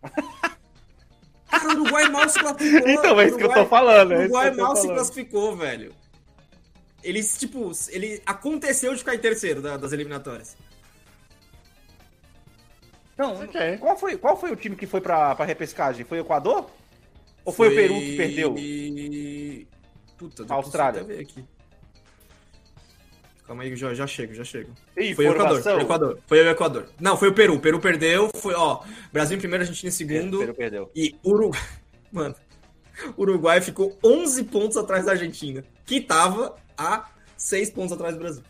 [1.50, 2.88] Cara, o Uruguai mal se classificou.
[2.90, 4.10] Então, é isso que eu tô Uruguai- falando.
[4.12, 5.92] O é Uruguai mal se classificou, velho.
[7.02, 10.56] Ele, tipo, ele aconteceu de ficar em terceiro da- das eliminatórias.
[13.16, 13.78] Não, Ok.
[13.78, 16.04] qual, foi, qual foi o time que foi pra, pra repescagem?
[16.04, 16.68] Foi o Equador?
[17.44, 18.54] Ou foi, o Peru que perdeu?
[20.16, 21.02] Puta, depois Austrália.
[21.20, 21.44] aqui.
[23.46, 24.72] Calma aí, já, já chego, já chego.
[24.96, 26.18] Ih, Foi o Equador, foi o Equador.
[26.26, 26.88] Foi o Equador.
[26.98, 27.54] Não, foi o Peru.
[27.54, 28.30] O Peru perdeu.
[28.36, 30.38] Foi, ó, Brasil em primeiro, Argentina em segundo.
[30.38, 30.90] Peru perdeu.
[30.96, 31.60] E Uruguai.
[32.10, 32.34] Mano,
[33.18, 38.42] Uruguai ficou 11 pontos atrás da Argentina, que tava a 6 pontos atrás do Brasil.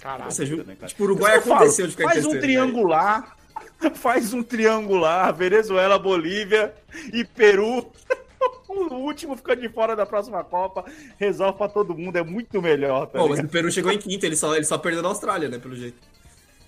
[0.00, 0.24] Caralho.
[0.24, 0.88] Ou seja, né, cara?
[0.88, 3.36] tipo, o Uruguai aconteceu falo, de ficar Faz um triangular.
[3.94, 5.34] Faz um triangular.
[5.34, 6.74] Venezuela, Bolívia
[7.12, 7.90] e Peru.
[8.68, 10.84] O último fica de fora da próxima Copa.
[11.18, 12.16] Resolve pra todo mundo.
[12.16, 13.06] É muito melhor.
[13.06, 15.48] Tá Pô, mas o Peru chegou em quinto, ele só, ele só perdeu na Austrália,
[15.48, 15.98] né, pelo jeito.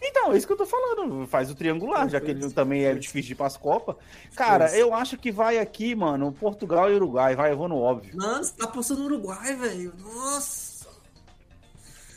[0.07, 1.27] Então, é isso que eu tô falando.
[1.27, 3.97] Faz o triangular, já que ele também é difícil de ir pras Copas.
[4.37, 7.35] Cara, eu acho que vai aqui, mano, Portugal e Uruguai.
[7.35, 8.15] Vai, eu vou no óbvio.
[8.17, 9.95] Mano, você tá apostando no Uruguai, velho.
[9.99, 10.74] Nossa.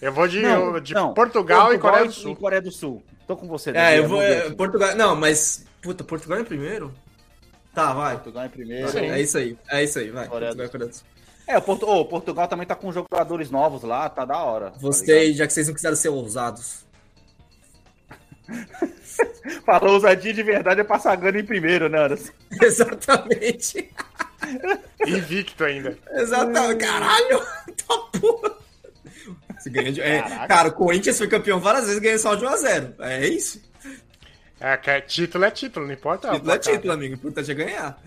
[0.01, 1.13] Eu vou de, eu- de não.
[1.13, 2.31] Portugal, e Coreia do Sul.
[2.31, 3.03] E Coreia do Sul.
[3.27, 3.71] Tô com você.
[3.71, 4.21] É, eu vou.
[4.21, 4.49] é.
[4.51, 4.95] Portugal.
[4.95, 5.65] Não, mas.
[5.81, 6.93] Puta, Portugal é primeiro?
[7.73, 8.15] Tá, vai.
[8.15, 8.89] Portugal em primeiro.
[8.89, 8.99] Sim.
[8.99, 10.27] É isso aí, é isso aí, vai.
[10.27, 11.05] Coreia do Portugal, e Coreia do Sul.
[11.47, 11.87] É, o Porto...
[11.87, 14.71] ô, Portugal também tá com jogadores novos lá, tá da hora.
[14.71, 16.85] tá Gostei, já que vocês não quiseram ser ousados.
[19.65, 22.31] Falou ousadia de verdade é passar Gana em primeiro, né, Anderson?
[22.61, 23.89] Exatamente.
[25.05, 25.97] Invicto ainda.
[26.11, 26.85] Exatamente.
[26.85, 27.41] Caralho!
[27.87, 28.57] Tá porra.
[29.70, 30.01] Ganha de...
[30.01, 32.93] é, cara, o Corinthians foi campeão várias vezes e ganhou só de 1x0.
[32.99, 33.61] É isso.
[34.59, 36.32] É, que é- título é título, não importa.
[36.32, 37.13] o Título é título, amigo.
[37.13, 38.01] O importante é ganhar.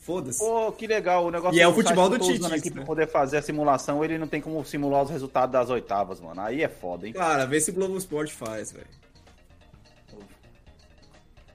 [0.00, 0.38] Foda-se.
[0.38, 1.24] Pô, que legal.
[1.24, 2.86] O negócio E é o futebol do Tite, aqui isso, pra né?
[2.86, 6.42] poder fazer a simulação, ele não tem como simular os resultados das oitavas, mano.
[6.42, 7.14] Aí é foda, hein?
[7.14, 8.86] Cara, vê se o Globo Esporte faz, velho.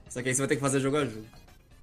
[0.08, 1.24] Só que aí você vai ter que fazer jogo a jogo.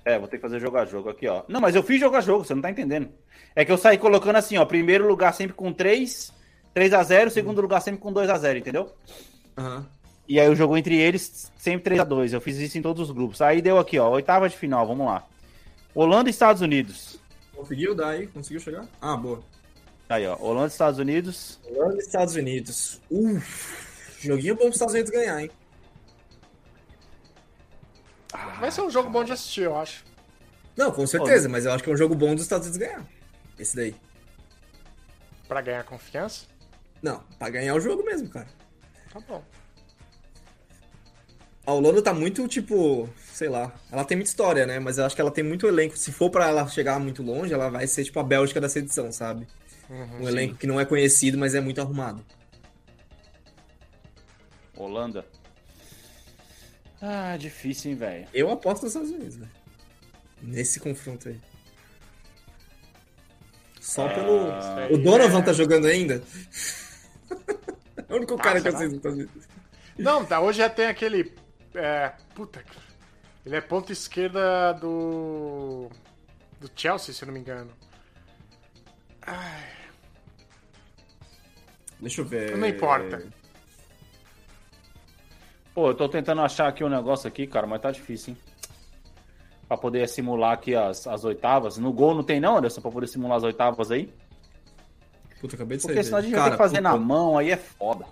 [0.03, 1.43] É, vou ter que fazer jogo a jogo aqui, ó.
[1.47, 3.09] Não, mas eu fiz jogo a jogo, você não tá entendendo.
[3.55, 6.33] É que eu saí colocando assim, ó, primeiro lugar sempre com 3,
[6.77, 8.93] 3 a 0 segundo lugar sempre com 2 a 0 entendeu?
[9.57, 9.83] Aham.
[10.27, 13.09] E aí o jogo entre eles sempre 3 a 2 Eu fiz isso em todos
[13.09, 13.41] os grupos.
[13.41, 15.25] Aí deu aqui, ó, oitava de final, vamos lá.
[15.95, 17.19] Holanda e Estados Unidos.
[17.55, 18.27] Conseguiu dar aí?
[18.27, 18.87] Conseguiu chegar?
[19.01, 19.41] Ah, boa.
[20.07, 21.59] Aí, ó, Holanda e Estados Unidos.
[21.65, 23.01] Holanda e Estados Unidos.
[23.09, 24.19] Uf.
[24.19, 25.49] Joguinho bom pros Estados Unidos ganhar, hein?
[28.59, 30.05] Vai ser um jogo bom de assistir, eu acho.
[30.75, 33.03] Não, com certeza, mas eu acho que é um jogo bom dos Estados Unidos ganhar.
[33.57, 33.95] Esse daí.
[35.47, 36.55] Pra ganhar confiança.
[37.07, 38.47] Não, pra ganhar o jogo mesmo, cara.
[39.13, 39.43] Tá bom.
[41.65, 43.73] A Holanda tá muito, tipo, sei lá.
[43.91, 44.79] Ela tem muita história, né?
[44.79, 45.97] Mas eu acho que ela tem muito elenco.
[45.97, 49.11] Se for pra ela chegar muito longe, ela vai ser, tipo, a Bélgica dessa edição,
[49.11, 49.47] sabe?
[49.89, 52.23] Uhum, Um elenco que não é conhecido, mas é muito arrumado.
[54.75, 55.25] Holanda.
[57.01, 58.27] Ah, difícil, hein, velho.
[58.33, 59.51] Eu aposto nos Estados Unidos, velho.
[60.41, 61.39] Nesse confronto aí.
[63.81, 64.51] Só pelo.
[64.51, 66.21] aí O Donovan é- tá jogando ainda?
[68.07, 69.47] É o único cara que eu sei dos Estados Unidos.
[69.97, 71.33] Não, tá, hoje já tem aquele.
[71.73, 72.63] É, puta.
[73.45, 75.89] Ele é ponta esquerda do.
[76.59, 77.71] Do Chelsea, se eu não me engano.
[81.99, 82.57] Deixa eu ver.
[82.57, 83.25] Não importa.
[85.73, 88.39] Pô, eu tô tentando achar aqui um negócio aqui, cara, mas tá difícil, hein?
[89.67, 91.77] Pra poder simular aqui as, as oitavas.
[91.77, 94.11] No gol não tem não, Anderson, pra poder simular as oitavas aí?
[95.39, 95.93] Puta, acabei de sair.
[95.93, 96.41] Porque senão a gente dele.
[96.41, 96.89] vai ter que fazer puta.
[96.89, 98.05] na mão, aí é foda.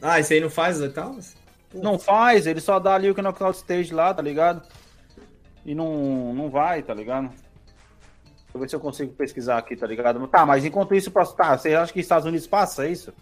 [0.00, 1.34] Ah, esse aí não faz as oitavas?
[1.72, 4.62] Não faz, ele só dá ali o knockout stage lá, tá ligado?
[5.64, 7.28] E não, não vai, tá ligado?
[7.28, 10.24] Deixa eu ver se eu consigo pesquisar aqui, tá ligado?
[10.28, 13.12] Tá, mas enquanto isso, pra- tá, você acha que Estados Unidos passa, é isso?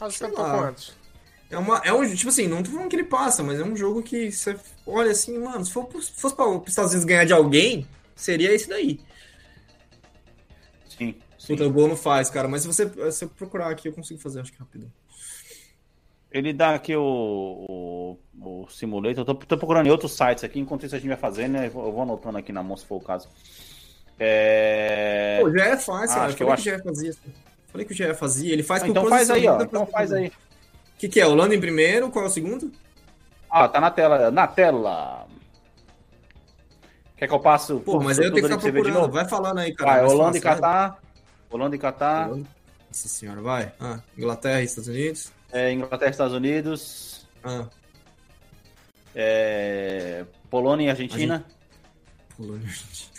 [0.00, 0.50] Acho que lá.
[0.50, 0.92] com antes.
[1.50, 2.14] É, uma, é um.
[2.14, 4.56] Tipo assim, não tô falando que ele passa, mas é um jogo que você
[4.86, 7.86] olha assim, mano, se for, se fosse pra, os Estados Unidos ganhar de alguém,
[8.16, 9.00] seria esse daí.
[10.88, 11.14] Sim.
[11.46, 12.48] Puta, o não faz, cara.
[12.48, 14.90] Mas se você, se eu procurar aqui, eu consigo fazer, acho que rápido.
[16.30, 19.18] Ele dá aqui o, o, o simulator.
[19.18, 21.66] Eu tô, tô procurando em outros sites aqui, enquanto isso a gente vai fazendo, né?
[21.66, 23.28] Eu vou, anotando aqui na mão se for o caso.
[24.18, 25.38] É...
[25.40, 26.26] Pô, já é fácil, Ah, cara.
[26.26, 27.14] acho que eu que, já fazia.
[27.68, 28.52] Falei que o já fazia.
[28.52, 29.60] Ele faz Ah, por então faz aí, ó.
[29.62, 30.28] Então faz aí.
[30.28, 30.32] O
[30.98, 31.26] que, que é?
[31.26, 32.10] Holanda em primeiro?
[32.10, 32.70] Qual é o segundo?
[33.50, 34.30] Ah, tá na tela.
[34.30, 35.26] Na tela.
[37.16, 39.00] Quer que eu passe o Pô, mas aí eu tenho que ficar de procurando.
[39.00, 39.12] novo?
[39.12, 40.02] Vai falando aí, cara.
[40.02, 40.40] Vai, Holanda e.
[40.40, 41.00] Catar.
[41.50, 42.28] Holanda e Catar.
[42.28, 42.48] Holanda.
[42.88, 43.72] Nossa senhora, vai.
[43.78, 45.32] Ah, Inglaterra e Estados Unidos.
[45.52, 47.26] É, Inglaterra e Estados Unidos.
[47.44, 47.66] Ah,
[49.14, 51.44] É, Polônia e Argentina.
[52.36, 53.10] Polônia e Argentina.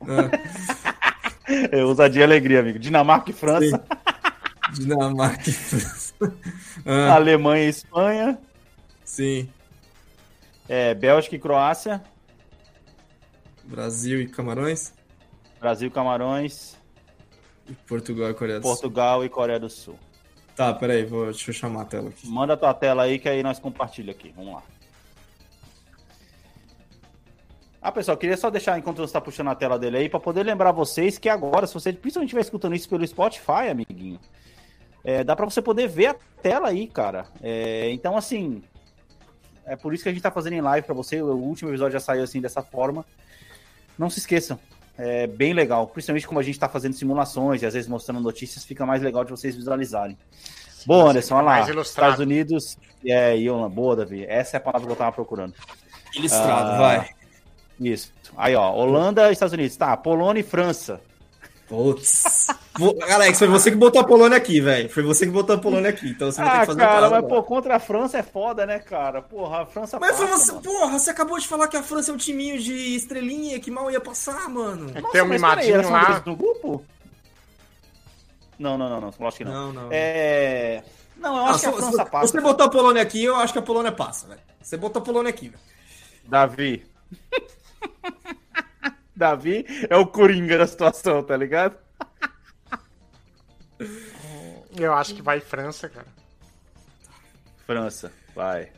[1.72, 2.78] Eu ousadia e alegria, amigo.
[2.78, 3.82] Dinamarca e França,
[4.74, 6.10] Dinamarca e França.
[6.84, 8.38] Ah, Alemanha e Espanha,
[9.04, 9.48] sim.
[10.68, 12.02] é, Bélgica e Croácia,
[13.64, 14.92] Brasil e Camarões.
[15.58, 16.76] Brasil e Camarões,
[17.86, 18.72] Portugal e Coreia do Sul.
[18.72, 19.98] Portugal e Coreia do Sul.
[20.56, 22.28] Tá, peraí, vou, deixa eu chamar a tela aqui.
[22.28, 24.32] Manda tua tela aí que aí nós compartilha aqui.
[24.36, 24.62] Vamos lá.
[27.82, 30.42] Ah, pessoal, queria só deixar enquanto você está puxando a tela dele aí para poder
[30.42, 34.20] lembrar vocês que agora, se você principalmente estiver escutando isso pelo Spotify, amiguinho,
[35.02, 37.26] é, dá para você poder ver a tela aí, cara.
[37.42, 38.62] É, então, assim,
[39.64, 41.22] é por isso que a gente tá fazendo em live para você.
[41.22, 43.06] O último episódio já saiu assim dessa forma.
[43.98, 44.58] Não se esqueçam.
[45.02, 48.64] É bem legal, principalmente como a gente tá fazendo simulações e às vezes mostrando notícias,
[48.64, 50.16] fica mais legal de vocês visualizarem.
[50.86, 51.60] Boa, Anderson, olha lá.
[51.82, 52.76] Estados Unidos.
[53.04, 54.24] É, Iona, boa, Davi.
[54.26, 55.54] Essa é a palavra que eu tava procurando.
[56.14, 56.78] Ilustrado, Ah.
[56.78, 57.10] vai.
[57.80, 58.12] Isso.
[58.36, 59.76] Aí, ó, Holanda, Estados Unidos.
[59.76, 61.00] Tá, Polônia e França.
[61.70, 62.48] Putz.
[63.08, 64.90] Alex, foi você que botou a Polônia aqui, velho.
[64.90, 67.00] Foi você que botou a Polônia aqui, então você vai ter Ah, que fazer cara,
[67.02, 69.22] caso mas pô, contra a França é foda, né, cara?
[69.22, 70.64] Porra, a França Mas passa, você, mano.
[70.64, 73.88] porra, você acabou de falar que a França é um timinho de estrelinha que mal
[73.88, 74.90] ia passar, mano.
[74.92, 76.20] É Nossa, tem um mimadinho lá.
[76.26, 76.84] no grupo?
[78.58, 79.72] Não, não, não, não, lógico que não.
[79.72, 79.88] Não, não.
[79.92, 80.82] É...
[81.16, 82.26] Não, eu Ah, acho que a França se passa.
[82.26, 84.40] Você botou a Polônia aqui, eu acho que a Polônia passa, velho.
[84.60, 85.62] Você botou a Polônia aqui, velho.
[86.24, 86.84] Davi.
[89.20, 91.76] Davi é o Coringa da situação, tá ligado?
[94.76, 96.06] Eu acho que vai França, cara.
[97.66, 98.70] França, vai.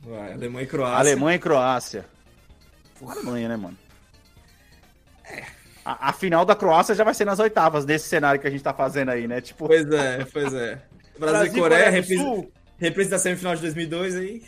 [0.00, 0.98] Vai, Alemanha e Croácia.
[0.98, 2.06] Alemanha e Croácia.
[3.06, 3.76] Alemanha, né, mano?
[5.84, 8.62] A, a final da Croácia já vai ser nas oitavas, nesse cenário que a gente
[8.62, 9.40] tá fazendo aí, né?
[9.40, 10.80] Tipo, Pois é, pois é.
[11.18, 12.52] Brasil, e Coreia, Coreia repre...
[12.78, 14.44] Representa a semifinal de 2002 aí.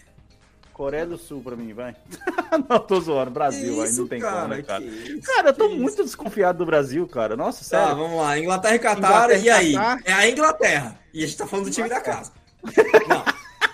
[0.79, 1.97] Coreia do Sul pra mim, vai.
[2.71, 3.33] não, tô zoando.
[3.33, 4.81] Brasil, aí Isso, não tem cara, como, né, cara?
[4.81, 7.37] que isso, Cara, eu tô que muito desconfiado do Brasil, cara.
[7.37, 7.97] Nossa, Tá, sério.
[7.97, 8.39] vamos lá.
[8.39, 9.73] Inglaterra e Catar, Inglaterra e aí?
[9.75, 9.99] Catar.
[10.05, 11.01] É a Inglaterra.
[11.13, 12.31] E a gente tá falando do time da casa.
[13.09, 13.25] Não,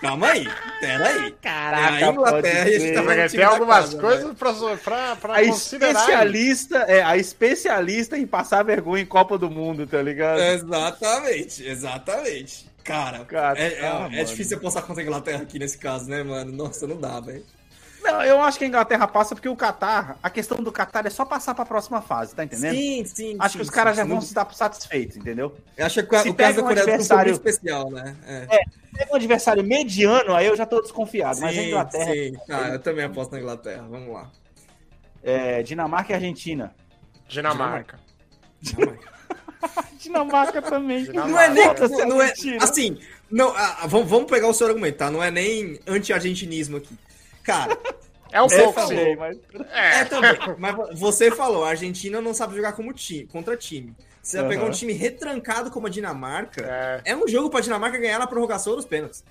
[0.01, 0.47] calma aí.
[0.81, 1.31] Pera aí.
[1.39, 5.33] Caraca, é a Inglaterra e a gente tá tem algumas casa, coisas pra, pra, pra
[5.33, 5.49] A aí.
[5.49, 10.39] especialista, é, a especialista em passar vergonha em Copa do Mundo, tá ligado?
[10.41, 12.73] Exatamente, exatamente.
[12.85, 16.07] Cara, Cara, é, é- ah, é difícil eu postar contra a Inglaterra aqui nesse caso,
[16.07, 16.51] né, mano?
[16.51, 17.43] Nossa, não dá, velho.
[18.03, 21.09] Não, eu acho que a Inglaterra passa porque o Qatar, a questão do Qatar é
[21.09, 22.75] só passar pra próxima fase, tá entendendo?
[22.75, 23.35] Sim, sim.
[23.39, 24.09] Acho sim, que os sim, caras já sim.
[24.09, 25.57] vão se dar satisfeitos, entendeu?
[25.75, 28.15] Eu acho que Se o caso da um Coreia do Sul adversário- muito especial, né?
[28.27, 28.45] É.
[28.95, 31.39] Pega um adversário mediano, aí eu já tô desconfiado.
[31.41, 32.33] mas a Sim, Inglaterra, sim.
[32.47, 33.83] Ah, eu também aposto na Inglaterra.
[33.89, 34.29] Vamos lá.
[35.23, 36.75] é, Dinamarca e Argentina.
[37.27, 37.99] Dinamarca.
[38.61, 39.14] Dinamarca
[40.61, 41.05] também.
[41.05, 41.63] Não é nem.
[41.63, 42.97] Foda-se, Não é, assim,
[43.29, 45.09] não, ah, ah, vamos, vamos pegar o seu argumento, tá?
[45.09, 46.95] Não é nem anti-argentinismo aqui.
[47.43, 47.77] Cara,
[48.31, 48.89] É um É, pouco, falou.
[48.89, 49.15] sim.
[49.15, 49.37] mas...
[49.71, 50.37] é também.
[50.57, 53.95] Mas você falou, a Argentina não sabe jogar como time, contra time.
[54.21, 56.65] Você vai pegar um time retrancado como a Dinamarca.
[57.05, 57.11] É.
[57.11, 59.23] É um jogo pra Dinamarca ganhar na prorrogação ou nos pênaltis.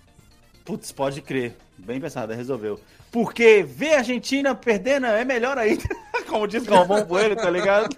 [0.64, 1.56] Putz, pode crer.
[1.76, 2.80] Bem pensado, resolveu.
[3.10, 5.84] Porque ver a Argentina perdendo é melhor ainda.
[6.26, 7.94] Como diz Galvão Bueno, tá ligado?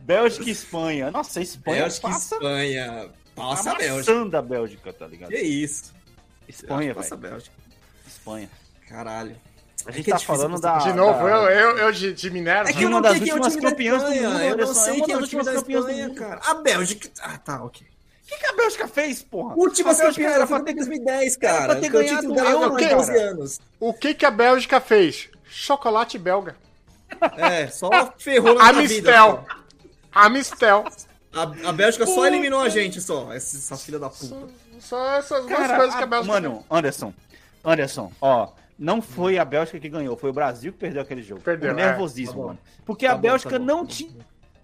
[0.00, 1.10] Bélgica e Espanha.
[1.10, 3.10] Nossa, a Espanha Bélgica e passa Espanha.
[3.34, 4.38] Passa a Bélgica.
[4.38, 5.30] a Bélgica, tá ligado?
[5.30, 5.94] Que isso.
[6.48, 7.32] Espanha, Passa a velho.
[7.34, 7.56] Bélgica.
[8.06, 8.50] Espanha.
[8.88, 9.36] Caralho.
[9.86, 10.78] A É gente é tá falando da...
[10.78, 12.68] De novo, da- eu, eu, eu de, de Minerva.
[12.68, 14.02] É que De eu uma não das sei quem é o últimas time da campeãs
[14.02, 16.08] do Espanha, mundo, Eu não é sei uma quem é o das time da Espanha,
[16.08, 16.14] mundo.
[16.18, 16.40] cara.
[16.44, 17.10] A Bélgica.
[17.20, 17.86] Ah, tá, ok.
[17.86, 19.54] O que, que a Bélgica fez, porra?
[19.56, 21.66] Última A Bélgica campeã era pra ter 2010, era cara.
[21.66, 23.30] pra ter é ganhado o Euro, com 14 cara.
[23.30, 23.60] anos.
[23.80, 25.30] O que, que a Bélgica fez?
[25.44, 26.56] Chocolate belga.
[27.36, 29.18] É, só ferrou na vida.
[29.18, 29.44] Amistel.
[30.12, 30.84] Amistel.
[30.96, 31.08] só.
[31.32, 33.32] A, a Bélgica só eliminou a gente, só.
[33.32, 34.36] Essa, essa filha da puta.
[34.80, 37.12] Só essas duas Cara, coisas que a- a Bélgica Mano, Anderson,
[37.64, 38.48] Anderson, ó,
[38.78, 41.40] não foi a Bélgica que ganhou, foi o Brasil que perdeu aquele jogo.
[41.42, 42.34] Perdeu, o nervosismo, é.
[42.34, 42.46] Tá bom.
[42.48, 42.58] mano.
[42.86, 44.10] Porque Tá a bom, Bélgica tá não tá tinha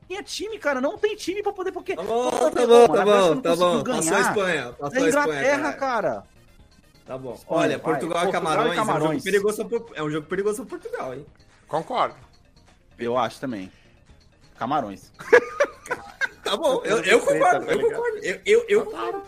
[0.06, 1.96] tinha time, cara, não tem time pra poder, porque...
[1.96, 3.82] Tá bom, tá bom, a tá bom, tá bom.
[3.82, 4.72] Passou a Espanha.
[4.78, 5.72] Passou a Inglaterra, Espanha, cara.
[5.72, 6.24] cara.
[7.06, 7.40] Tá bom.
[7.48, 7.78] Olha.
[7.78, 9.10] Portugal e Portugal e Camarões, é um Camarões.
[9.12, 11.26] jogo perigoso pra, é um jogo perigoso pra Portugal, hein?
[11.66, 12.14] Concordo.
[12.98, 13.70] Eu acho também.
[14.58, 15.10] Camarões.
[16.44, 18.18] Tá bom, eu, eu concordo, tá eu concordo.
[18.18, 19.22] Eu, eu, eu concordo.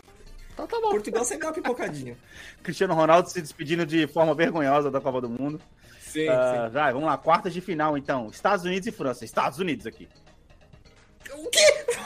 [0.53, 0.91] Então tá bom.
[0.91, 2.15] Portugal sempre dá uma pipocadinha.
[2.63, 5.59] Cristiano Ronaldo se despedindo de forma vergonhosa da Copa do Mundo.
[5.99, 8.29] Sim, Ah, vai, vamos lá, quartas de final então.
[8.29, 9.25] Estados Unidos e França.
[9.25, 10.07] Estados Unidos aqui.
[11.27, 11.33] sim.
[11.43, 11.87] O quê?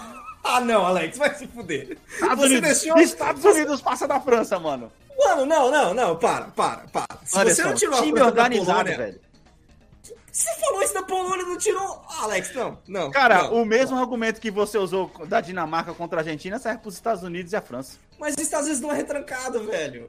[0.43, 1.97] Ah, não, Alex, vai se fuder.
[2.09, 4.91] Estados Você Unidos, deixou- Estados Unidos passa da França, mano.
[5.19, 7.07] Mano, não, não, não, para, para, para.
[7.25, 9.21] Se você não tirou a time França da organizado, Polônia, velho.
[10.33, 12.03] Você falou isso da Polônia, não tirou.
[12.21, 13.11] Alex, não, não.
[13.11, 13.63] Cara, não.
[13.63, 17.23] o mesmo argumento que você usou da Dinamarca contra a Argentina serve para os Estados
[17.23, 17.99] Unidos e a França.
[18.19, 20.09] Mas os Estados Unidos não é retrancado, velho.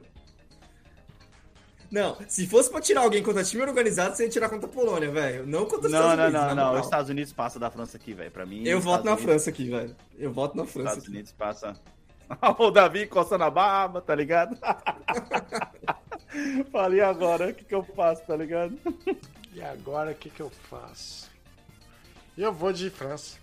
[1.90, 5.10] Não, se fosse pra tirar alguém contra time organizado, você ia tirar contra a Polônia,
[5.10, 5.46] velho.
[5.46, 6.40] Não contra os Não, Estados não, Unidos.
[6.40, 6.56] não, não.
[6.66, 6.80] moral.
[6.80, 8.30] Os Estados Unidos passa da França aqui, velho.
[8.30, 8.66] Pra mim.
[8.66, 9.94] Eu os voto na Unidos- França aqui, velho.
[10.18, 10.78] Eu voto na França.
[10.88, 11.12] Estados aqui.
[11.12, 11.76] Unidos passa.
[12.58, 14.56] o Davi coçando a barba, tá ligado?
[16.72, 18.78] Falei agora, o que, que eu faço, tá ligado?
[19.52, 21.30] E agora o que, que eu faço?
[22.36, 23.36] Eu vou de França.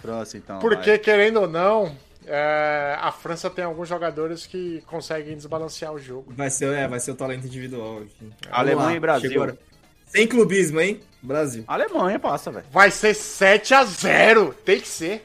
[0.00, 0.58] França, então.
[0.58, 0.98] Porque, vai.
[0.98, 1.96] querendo ou não,
[2.26, 6.32] é, a França tem alguns jogadores que conseguem desbalancear o jogo.
[6.36, 8.32] Vai ser, é, vai ser o talento individual aqui.
[8.50, 9.30] Alemanha lá, e Brasil.
[9.30, 9.58] chegou.
[10.06, 11.00] Sem clubismo, hein?
[11.22, 11.64] Brasil.
[11.66, 12.66] Alemanha passa, velho.
[12.70, 15.22] Vai ser 7 a 0 Tem que ser.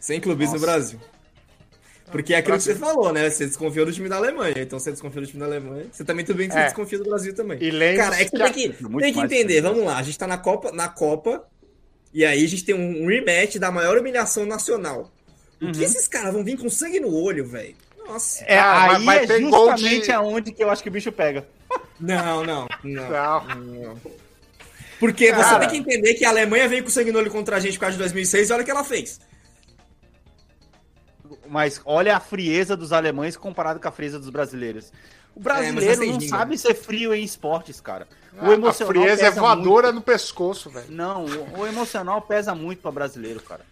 [0.00, 1.00] Sem clubismo no Brasil.
[2.12, 3.28] Porque é aquilo que você falou, né?
[3.30, 4.54] Você desconfiou do time da Alemanha.
[4.58, 5.86] Então você desconfia do time da Alemanha.
[5.90, 6.64] Você também tudo bem que você É.
[6.64, 7.58] desconfia do Brasil também.
[7.60, 8.68] E lembre-se Cara, é que você tem que,
[9.00, 9.54] tem que entender.
[9.54, 11.44] que Vamos lá, a gente tá na Copa, na Copa.
[12.12, 15.10] E aí a gente tem um rematch da maior humilhação nacional.
[15.60, 17.74] O que esses caras vão vir com sangue no olho, velho?
[18.06, 18.44] Nossa.
[18.44, 21.46] É, vai- aí é justamente de- aonde que eu acho que o bicho pega.
[21.98, 23.44] Não, não, não.
[23.46, 24.00] Não.
[25.00, 25.60] Porque você Cara.
[25.60, 27.80] tem que entender que a Alemanha veio com sangue no olho contra a gente por
[27.80, 29.20] causa de 2006 e olha o que ela fez.
[31.48, 34.92] Mas olha a frieza dos alemães comparado com a frieza dos brasileiros.
[35.34, 38.06] O brasileiro É, não assim, sabe ser frio em esportes, cara.
[38.40, 39.96] O A- a emocional frieza é voadora muito.
[39.96, 40.86] no pescoço, velho.
[40.90, 43.62] Não, o, o emocional pesa muito pra brasileiro, cara.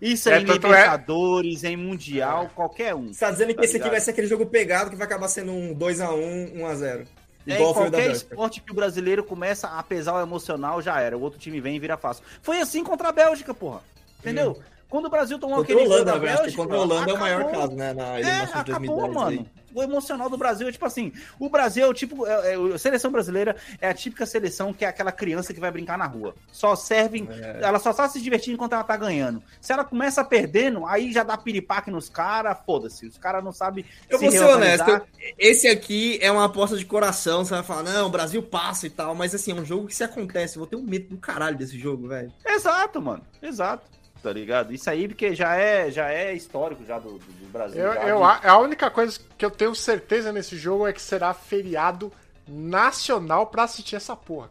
[0.00, 3.12] Isso É, é, em é- Libertadores, em Mundial, qualquer um.
[3.12, 5.26] Você tá dizendo que Tá esse aqui vai ser aquele jogo pegado que vai acabar
[5.28, 7.04] sendo um 2x1, 1x0.
[7.46, 11.16] É, Igual qualquer esporte que o brasileiro começa a pesar o emocional, já era.
[11.16, 12.22] O outro time vem e vira fácil.
[12.42, 13.80] Foi assim contra a Bélgica, porra.
[14.20, 14.60] Entendeu?
[14.88, 15.58] Quando o Brasil tomou.
[15.58, 16.32] Contra a aquele gol Holanda, da velho.
[16.32, 17.60] Acho que Bélgica, contra a Holanda é o maior acabou.
[17.60, 17.92] caso, né?
[17.92, 19.14] Na É, de acabou, 2010.
[19.14, 19.28] mano.
[19.28, 19.58] aí.
[19.74, 22.26] O emocional do Brasil é tipo assim: o Brasil é o tipo.
[22.26, 25.70] é- é- a seleção brasileira é a típica seleção que é aquela criança que vai
[25.70, 26.34] brincar na rua.
[26.50, 27.28] Só serve.
[27.30, 27.58] É.
[27.62, 29.42] Ela só tá se divertindo enquanto ela tá ganhando.
[29.60, 33.06] Se ela começa perdendo, aí já dá piripaque nos caras, foda-se.
[33.06, 33.84] Os caras não sabem.
[34.08, 35.02] Eu vou ser honesto,
[35.38, 37.44] esse aqui é uma aposta de coração.
[37.44, 39.94] Você vai falar, não, o Brasil passa e tal, mas assim, é um jogo que
[39.94, 40.56] se acontece.
[40.56, 42.32] Eu vou ter um medo do caralho desse jogo, velho.
[42.44, 43.22] Exato, mano.
[43.42, 43.82] Exato.
[44.22, 44.72] Tá ligado?
[44.74, 47.80] Isso aí porque já é, já é histórico já do, do- Brasil.
[47.80, 50.92] Eu, já eu, de- a a única coisa que eu tenho certeza nesse jogo é
[50.92, 52.12] que será feriado
[52.46, 54.50] nacional pra assistir essa porra.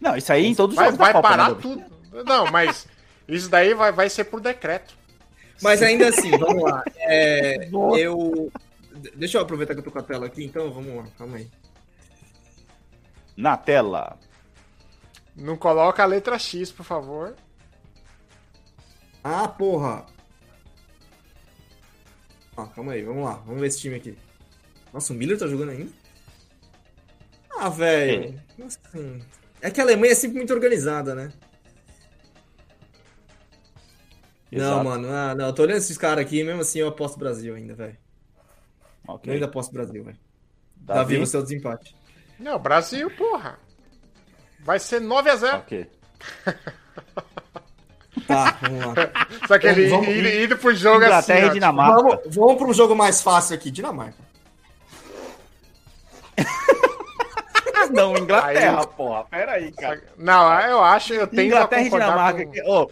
[0.00, 1.84] Não, isso aí em todos os Vai, jogos da vai Copa, parar né, tudo.
[2.24, 2.86] Não, mas
[3.26, 4.94] isso daí vai, vai ser por decreto.
[5.62, 6.82] Mas ainda assim, vamos lá.
[6.96, 8.50] É, eu.
[8.94, 11.38] de- Deixa eu aproveitar que eu tô com a tela aqui, então vamos lá, calma
[11.38, 11.48] aí.
[13.36, 14.18] Na tela.
[15.34, 17.34] Não coloca a letra X, por favor.
[19.24, 20.04] Ah, porra!
[22.56, 24.16] Ah, calma aí, vamos lá, vamos ver esse time aqui.
[24.92, 25.90] Nossa, o Miller tá jogando ainda?
[27.58, 28.40] Ah, velho.
[28.58, 29.20] Nossa, assim,
[29.60, 31.32] É que a Alemanha é sempre muito organizada, né?
[34.52, 34.84] Não, Exato.
[34.84, 37.74] mano, ah, não, eu tô olhando esses caras aqui, mesmo assim eu aposto Brasil ainda,
[37.74, 37.96] velho.
[39.08, 39.28] Ok.
[39.30, 40.18] Eu ainda aposto Brasil, velho.
[40.76, 40.98] Davi?
[41.00, 41.96] Davi, você é o desempate.
[42.38, 43.58] Não, Brasil, porra.
[44.60, 45.58] Vai ser 9x0.
[45.60, 45.90] Ok.
[48.26, 48.94] Tá, vamos lá.
[49.46, 51.46] Só que ele Vamos- indo, indo pro jogo Inglaterra assim.
[51.46, 51.94] e ó, Dinamarca.
[52.02, 54.24] Vamos, vamos para um jogo mais fácil aqui, Dinamarca.
[57.92, 59.24] Não, Inglaterra, Aí- porra.
[59.24, 60.02] Pera aí, tipo, cara.
[60.16, 62.44] Não, eu acho, eu tenho Inglaterra e concordar Dinamarca.
[62.46, 62.90] com- que- ô.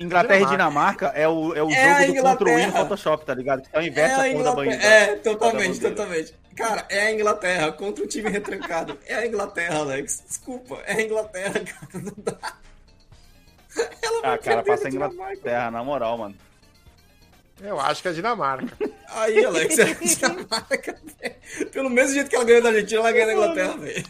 [0.00, 1.06] Inglaterra e Dinamarca.
[1.14, 2.72] É o, é o É a jogo do Ctrl I no.
[2.72, 3.62] Photoshop, tá ligado?
[3.62, 4.82] Que é o inverso É, da a porra da bandeira.
[4.84, 5.90] é, totalmente, Da bandeira.
[5.90, 6.34] totalmente.
[6.56, 8.98] Cara, é a Inglaterra contra um time retrancado.
[9.06, 10.22] É a Inglaterra, Alex.
[10.26, 12.04] Desculpa, é a Inglaterra, cara.
[12.04, 12.36] Não dá.
[14.02, 14.90] Ela vai Ah, cara, passa a a.
[14.90, 16.34] Inglaterra, na moral, mano.
[17.60, 18.76] Eu acho que é Dinamarca.
[19.14, 21.70] Aí, Alex, é a Dinamarca, velho.
[21.70, 24.04] Pelo mesmo jeito que ela ganhou da Argentina, ela ganhou da Inglaterra, velho.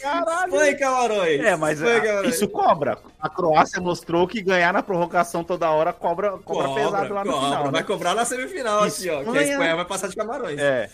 [0.00, 0.50] Caralho.
[0.50, 1.40] Foi, Camarões.
[1.40, 2.34] É, mas Foi, ah, Camarões.
[2.34, 2.98] isso cobra.
[3.20, 7.46] A Croácia mostrou que ganhar na prorrogação toda hora cobra, cobra, pesado lá no cobra.
[7.48, 7.62] final.
[7.64, 7.86] Vai Né?
[7.86, 9.22] cobrar na semifinal aqui, ó.
[9.22, 10.58] Que a Espanha- Espanha vai passar de Camarões.
[10.58, 10.88] É.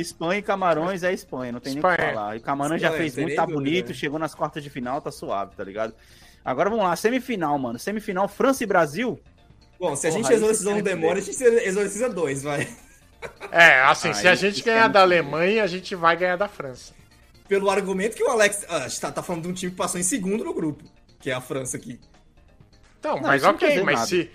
[0.00, 2.14] Espanha e Camarões é Espanha, não tem nem o que Espanha.
[2.14, 2.36] falar.
[2.36, 3.94] E Camarões já Espanha, fez muito, tá bonito, né?
[3.94, 5.94] chegou nas quartas de final, tá suave, tá ligado?
[6.44, 7.78] Agora vamos lá, semifinal, mano.
[7.78, 9.18] Semifinal, França e Brasil.
[9.78, 12.68] Bom, se a gente exorcizar você um quer demora, a gente exorciza dois, vai.
[13.50, 15.00] É, assim, se a gente é ganhar muito da.
[15.00, 16.92] Alemanha, a gente vai ganhar da França.
[17.48, 18.64] Pelo argumento que o Alex.
[18.68, 20.84] Ah, a gente tá, tá falando de um time que passou em segundo no grupo,
[21.20, 22.00] que é a França aqui.
[22.98, 24.06] Então, Não, mas ok, mas nada.
[24.06, 24.30] se,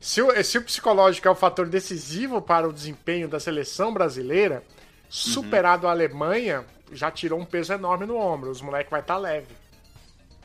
[0.00, 4.62] se, o, se o psicológico é o fator decisivo para o desempenho da seleção brasileira,
[5.12, 8.50] superado a Alemanha, já tirou um peso enorme no ombro.
[8.50, 9.46] Os moleques vai estar leve.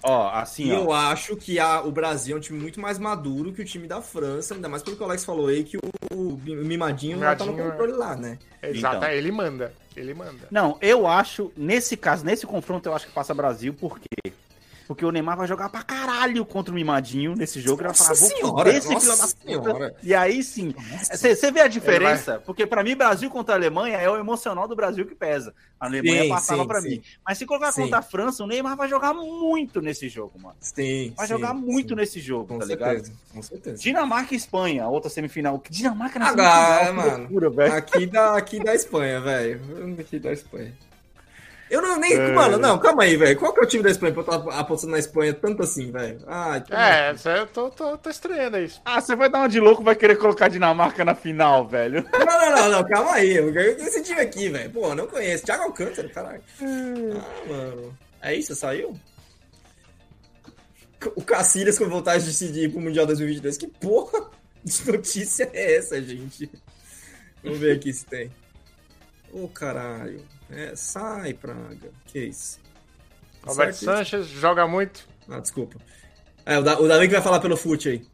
[0.04, 0.76] Ó, assim, E ó.
[0.84, 3.88] eu acho que a- o Brasil é um time muito mais maduro que o time
[3.88, 5.82] da França, ainda mais pelo que o Alex falou aí, que o,
[6.14, 8.38] o Mimadinho já tá no Mimadinho controle lá, né?
[8.62, 9.10] Exato, Então.
[9.10, 9.74] ele manda.
[9.96, 10.48] Ele manda.
[10.52, 14.32] Não, eu acho, nesse caso, nesse confronto, eu acho que passa Brasil, por quê?
[14.88, 17.82] Porque o Neymar vai jogar pra caralho contra o Mimadinho nesse jogo.
[17.82, 19.96] Ele vai falar, Nossa senhora, esse nossa senhora.
[20.02, 20.74] E aí sim.
[21.12, 22.42] Você vê a diferença?
[22.46, 25.54] Porque pra mim, Brasil contra a Alemanha é o emocional do Brasil que pesa.
[25.80, 26.90] A Alemanha Sim, passava sim.
[26.90, 27.02] mim.
[27.26, 27.84] Mas se colocar Sim.
[27.84, 30.56] contra a França, o Neymar vai jogar muito nesse jogo, mano.
[30.60, 31.14] Sim.
[31.16, 32.94] Vai sim, jogar muito nesse jogo, Com tá ligado?
[32.96, 33.14] certeza.
[33.34, 33.78] Com certeza.
[33.84, 35.62] Dinamarca e Espanha, outra semifinal.
[35.70, 37.30] Dinamarca na Agora, semifinal, que mano.
[37.30, 37.78] loucura.
[37.78, 39.96] Aqui da, aqui da Espanha, velho.
[40.00, 40.74] Aqui da Espanha.
[41.70, 42.14] Eu não nem.
[42.14, 42.32] É.
[42.32, 43.38] Mano, não, calma aí, velho.
[43.38, 45.92] Qual que é o time da Espanha pra eu estar apostando na Espanha tanto assim,
[45.92, 46.20] velho?
[46.26, 48.82] Ai, que É, cê- eu tô, tô, tô estranhando isso.
[48.86, 52.06] Ah, você vai dar uma de louco, vai querer colocar a Dinamarca na final, velho.
[52.14, 53.36] Não, não, não, não, calma aí.
[53.36, 54.70] Eu ganhei esse time aqui, velho.
[54.72, 55.44] Pô, não conheço.
[55.46, 56.42] Thiago Alcântara, caralho.
[56.62, 57.98] Ah, mano.
[58.22, 58.56] É isso?
[58.56, 58.98] Saiu?
[61.16, 63.58] O Cacilhas com vontade de decidir ir pro Mundial 2022.
[63.58, 64.30] Que porra
[64.64, 66.50] de notícia é essa, gente?
[67.44, 68.32] Vamos ver aqui se tem.
[69.32, 70.24] Ô, caralho.
[70.50, 71.92] É, sai, Praga.
[72.06, 72.60] Que isso?
[73.44, 73.98] Roberto Certo?
[73.98, 75.08] Sanches joga muito.
[75.30, 75.78] Ah, desculpa.
[76.46, 78.06] É, o, da, o Davi que vai falar pelo fute aí.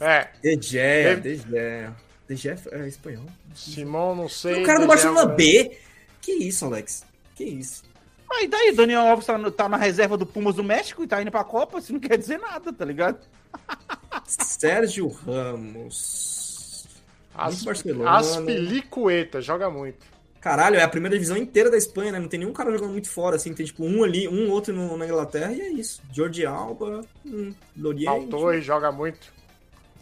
[0.00, 1.96] É, De Gea, Ele- De Gea.
[2.28, 3.26] De Gea é espanhol.
[3.54, 4.62] Simão, não sei.
[4.62, 5.78] o cara do Barcelona B.
[6.20, 7.04] Que isso, Alex?
[7.34, 7.82] Que isso?
[8.28, 11.30] Mas daí, Daniel Alves tá, tá na reserva do Pumas do México e tá indo
[11.30, 13.18] pra Copa, isso não quer dizer nada, tá ligado?
[14.26, 16.86] Sérgio Ramos.
[17.34, 18.10] As, Barcelona.
[18.18, 20.04] Aspilicueta, joga muito.
[20.42, 22.18] Caralho, é a primeira divisão inteira da Espanha, né?
[22.18, 23.54] Não tem nenhum cara jogando muito fora, assim.
[23.54, 26.02] Tem tipo um ali, um outro no- na Inglaterra e é isso.
[26.12, 28.06] Jordi Alba, hum, Loriente.
[28.06, 29.32] Faltou e joga muito.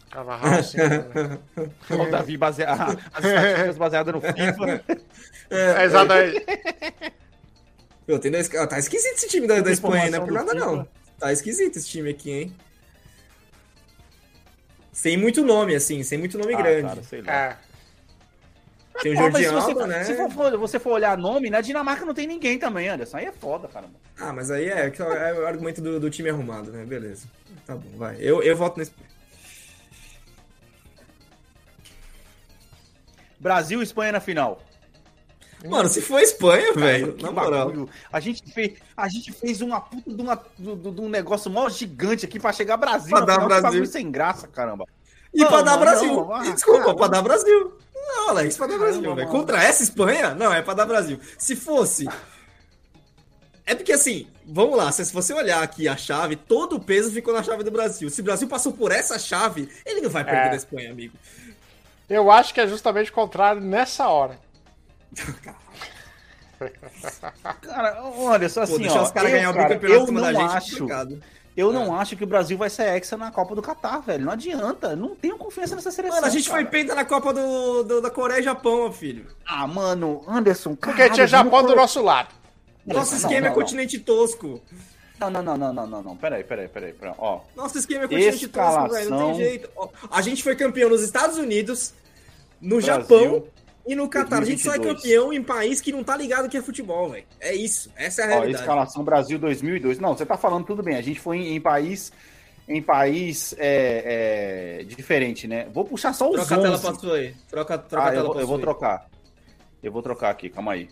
[0.09, 0.77] Cavarral, sim.
[0.77, 1.37] né?
[1.91, 4.83] O Davi baseado, as estatísticas baseadas no FIFA.
[5.51, 6.45] É, exatamente.
[8.07, 8.53] Pô, tem dois...
[8.55, 10.87] ah, tá esquisito esse time da, da Espanha, não é por nada não.
[11.19, 12.55] Tá esquisito esse time aqui, hein?
[14.91, 16.81] Sem muito nome, assim, sem muito nome Ah, grande.
[16.87, 17.31] cara, sei lá.
[17.33, 17.57] É.
[19.01, 20.03] Tem o Pô, Jordi se você, Alba, né?
[20.03, 23.17] se for, você for olhar nome, na Dinamarca não tem ninguém também, Anderson.
[23.17, 23.93] Aí é foda, caramba.
[24.19, 26.85] Ah, mas aí é, que é o argumento do, do time arrumado, né?
[26.85, 27.27] Beleza.
[27.65, 28.17] Tá bom, vai.
[28.19, 28.91] Eu, eu voto nesse.
[33.39, 34.61] Brasil e Espanha na final.
[35.65, 37.71] Mano, se for Espanha, velho, na moral.
[38.11, 41.69] A gente fez, a gente fez uma puta de, uma, de, de- um negócio mó
[41.69, 43.09] gigante aqui pra chegar Brasil.
[43.15, 43.85] Pra dar final, Brasil.
[43.85, 44.85] sem graça, caramba.
[45.33, 46.13] E Não, pra dar mano, Brasil.
[46.15, 46.95] não, ah, Desculpa, cara.
[46.97, 47.77] pra dar Brasil.
[48.13, 49.29] Não, Alex, pra dar Brasil, Caramba, velho.
[49.29, 50.35] Contra essa Espanha?
[50.35, 51.19] Não, é pra dar Brasil.
[51.37, 52.07] Se fosse.
[53.65, 57.33] É porque assim, vamos lá, se você olhar aqui a chave, todo o peso ficou
[57.33, 58.09] na chave do Brasil.
[58.09, 60.49] Se o Brasil passou por essa chave, ele não vai perder É.
[60.49, 61.15] da Espanha, amigo.
[62.09, 64.37] Eu acho que é justamente o contrário nessa hora.
[67.61, 70.05] Cara, olha, só Pô, assim, deixar ó, os caras eu, ganhar o bicampeonato eu em
[70.05, 71.17] cima da não gente é
[71.55, 74.25] eu não acho que o Brasil vai ser hexa na Copa do Catar, velho.
[74.25, 76.15] Não adianta, não tenho confiança nessa seleção.
[76.17, 76.61] Mano, a gente cara.
[76.61, 79.27] foi penta na Copa do, do- da Coreia e Japão, meu filho.
[79.45, 82.29] Ah, mano, Anderson, Porque caralho, tinha Japão do nosso lado.
[82.85, 83.55] Nosso Não, esquema não, é não.
[83.55, 84.61] continente tosco.
[85.19, 86.17] Não, não, não, não, não, não, não.
[86.17, 86.93] Peraí, peraí, peraí.
[86.93, 87.13] peraí.
[87.19, 88.81] Ó, Nosso esquema é continente Escalação.
[88.87, 89.09] tosco, velho.
[89.11, 89.69] Não tem jeito.
[89.75, 91.93] Ó, A gente foi campeão nos Estados Unidos,
[92.59, 93.43] no Brasil, Japão
[93.85, 94.41] e no Catar.
[94.41, 95.01] A gente só é 2022.
[95.01, 97.25] campeão em país que não tá ligado que é futebol, velho.
[97.39, 97.91] É isso.
[97.95, 98.63] Essa é a ó, realidade.
[98.63, 99.99] escalação Brasil 2002.
[99.99, 100.95] Não, você tá falando tudo bem.
[100.95, 102.11] A gente foi em, em país,
[102.67, 105.67] em país é, é, diferente, né?
[105.73, 106.81] Vou puxar só os Troca a tela 11.
[106.83, 107.35] pra sua aí.
[107.49, 109.09] Troca, troca Ah, a tela eu, vou, eu vou trocar.
[109.81, 110.89] Eu vou trocar aqui, calma aí.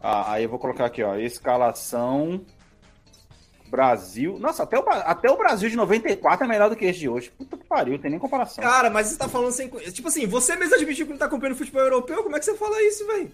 [0.00, 1.16] Ah, aí eu vou colocar aqui, ó.
[1.16, 2.44] Escalação
[3.70, 4.38] Brasil.
[4.38, 7.30] Nossa, até o, até o Brasil de 94 é melhor do que esse de hoje.
[7.30, 8.62] Puta que pariu, tem nem comparação.
[8.62, 9.68] Cara, mas você tá falando sem.
[9.68, 12.22] Tipo assim, você mesmo admitiu que não tá acompanhando futebol europeu?
[12.22, 13.32] Como é que você fala isso, velho?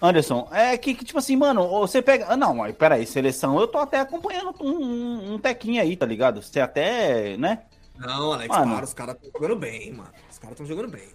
[0.00, 2.26] Anderson, é que, que, tipo assim, mano, você pega.
[2.28, 6.40] Ah, não, peraí, seleção, eu tô até acompanhando um, um, um tequinho aí, tá ligado?
[6.40, 7.62] Você até, né?
[7.98, 8.76] Não, Alex, Mano.
[8.76, 10.12] para, os caras estão jogando bem, mano.
[10.30, 11.08] Os caras estão jogando bem.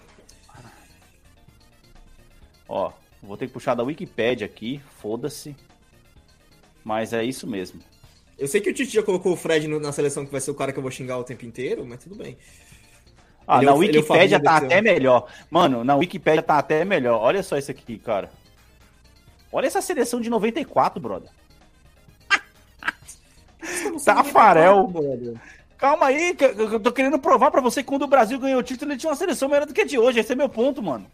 [2.67, 2.91] Ó,
[3.21, 5.55] vou ter que puxar da Wikipedia aqui, foda-se.
[6.83, 7.79] Mas é isso mesmo.
[8.43, 10.53] Eu sei que o Tite já colocou o Fred na seleção que vai ser o
[10.53, 12.37] cara que eu vou xingar o tempo inteiro, mas tudo bem.
[13.47, 15.31] Ah, Ele é na é Wikipédia Fabinho tá até melhor.
[15.49, 17.21] Mano, na Wikipédia tá até melhor.
[17.21, 18.29] Olha só isso aqui, cara.
[19.49, 21.29] Olha essa seleção de 94, brother.
[24.03, 24.91] Tafarel.
[25.77, 28.63] Calma aí, que eu tô querendo provar pra você que quando o Brasil ganhou o
[28.63, 30.19] título, ele tinha uma seleção melhor do que a de hoje.
[30.19, 31.09] Esse é meu ponto, mano.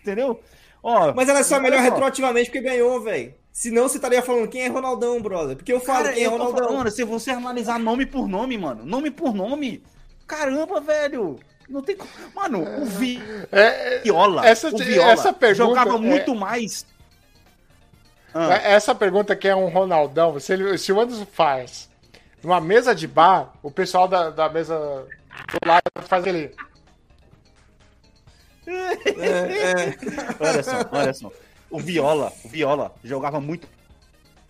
[0.00, 0.40] Entendeu?
[0.82, 3.34] Ó, Mas ela é só melhor retroativamente porque ganhou, velho.
[3.58, 5.56] Senão você estaria falando quem é Ronaldão, brother.
[5.56, 6.68] Porque eu falo Cara, quem é Ronaldão.
[6.68, 8.84] falando, se você analisar nome por nome, mano.
[8.84, 9.82] Nome por nome.
[10.26, 11.40] Caramba, velho.
[11.66, 12.10] Não tem como.
[12.34, 13.18] Mano, o Vi-
[13.50, 14.46] É, Viola.
[14.46, 16.84] Essa- o Viola essa pergunta jogava é- muito mais.
[18.34, 21.88] Ah, é- essa pergunta que é um Ronaldão, se, ele, se o Anderson faz
[22.42, 26.54] numa mesa de bar, o pessoal da, da mesa do lado faz ele.
[28.66, 29.96] É,
[30.40, 31.32] Olha só, olha só.
[31.70, 33.68] O Viola, o Viola jogava muito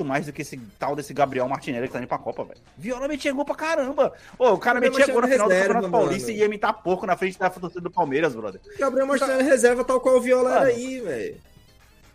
[0.05, 2.61] mais do que esse tal desse Gabriel Martinelli que tá indo pra Copa, velho.
[2.77, 4.13] Viola metia gol pra caramba.
[4.39, 7.07] Ô, o cara metia gol na final do reserva, Campeonato Paulista e ia imitar pouco
[7.07, 8.61] na frente da torcida do Palmeiras, brother.
[8.79, 10.61] Gabriel Martinelli reserva tal qual o Viola Mano.
[10.67, 11.41] era aí, velho.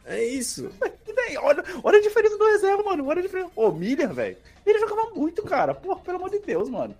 [0.06, 0.72] É isso.
[1.44, 3.08] Olha, olha a diferença do reserva, mano.
[3.08, 3.52] Olha a diferença.
[3.56, 4.36] Ô, Miller, velho.
[4.66, 5.74] Ele jogava muito, cara.
[5.74, 6.96] Pô, pelo amor de Deus, mano.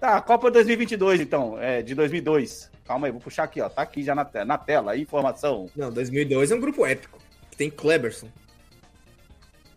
[0.00, 1.58] Tá, Copa 2022, então.
[1.60, 2.70] É, de 2002.
[2.86, 3.68] Calma aí, vou puxar aqui, ó.
[3.68, 5.66] Tá aqui já na, te na tela, aí, informação.
[5.76, 7.18] Não, 2002 é um grupo épico.
[7.56, 8.28] Tem Kleberson.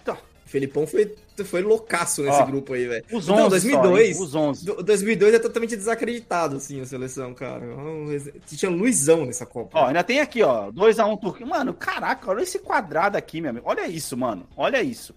[0.03, 0.17] Tá.
[0.45, 1.13] Felipão foi,
[1.45, 3.05] foi loucaço nesse Ó, grupo aí, velho.
[3.11, 4.17] Os 11 Não, só, 2002.
[4.17, 4.23] hein?
[4.23, 4.65] Os 11.
[4.65, 7.65] Do- 2002 é totalmente desacreditado, assim, a seleção, cara.
[8.09, 9.77] Res- Tinha Luizão nessa Copa.
[9.77, 10.71] Ó, ainda tem aqui, ó.
[10.71, 11.45] 2x1 Turquia.
[11.45, 13.65] Mano, caraca, olha esse quadrado aqui, meu amigo.
[13.67, 14.47] Olha isso, mano.
[14.55, 15.13] Olha isso.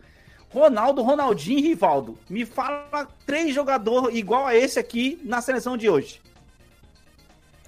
[0.51, 2.17] Ronaldo, Ronaldinho e Rivaldo.
[2.31, 6.21] Me fala três jogadores igual a esse aqui na seleção de hoje.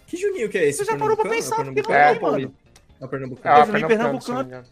[0.06, 0.78] Que Juninho que é esse?
[0.78, 1.60] Você já parou pra pensar?
[1.60, 2.36] É Porque não Pernambucano?
[2.36, 2.54] é, mano.
[3.00, 3.54] É o Pernambucano.
[3.54, 4.64] Ah, Juninho Pernambucano,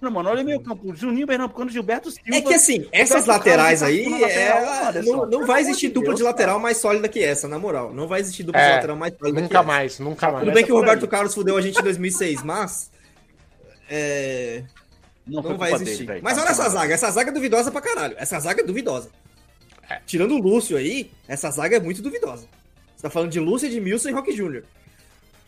[0.00, 0.94] não mano, olha o meio campo.
[0.96, 2.34] Juninho, Pernambucano, Gilberto Silva.
[2.34, 6.58] É que assim, essas laterais aí, lateral, é- não, não vai existir dupla de lateral
[6.58, 7.92] mais sólida que essa, na moral.
[7.92, 9.66] Não vai existir dupla É, de lateral mais sólida que Nunca essa.
[9.66, 10.44] mais, nunca mais.
[10.44, 10.76] Tudo bem que o.
[10.76, 12.90] Roberto Carlos fudeu a gente em 2006, mas...
[13.90, 14.62] É,
[15.30, 16.06] Não, não vai existir.
[16.06, 16.94] dele, mas Tá, olha tá essa zaga.
[16.94, 18.14] Essa zaga é duvidosa pra caralho.
[18.18, 19.10] Essa zaga é duvidosa.
[19.88, 20.00] É.
[20.06, 22.46] Tirando o Lúcio aí, essa zaga é muito duvidosa.
[22.96, 24.64] Você tá falando de Lúcio, Edmilson e Rock Júnior.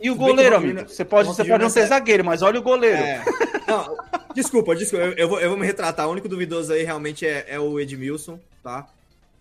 [0.00, 0.80] E o goleiro, o amigo?
[0.88, 2.96] Você pode, o Rock você pode não ser é- zagueiro, mas olha o goleiro.
[2.96, 3.22] É.
[3.68, 3.96] Não,
[4.34, 5.04] desculpa, desculpa.
[5.06, 6.08] Eu, eu vou, eu vou me retratar.
[6.08, 8.86] O único duvidoso aí realmente é, é o Edmilson, tá?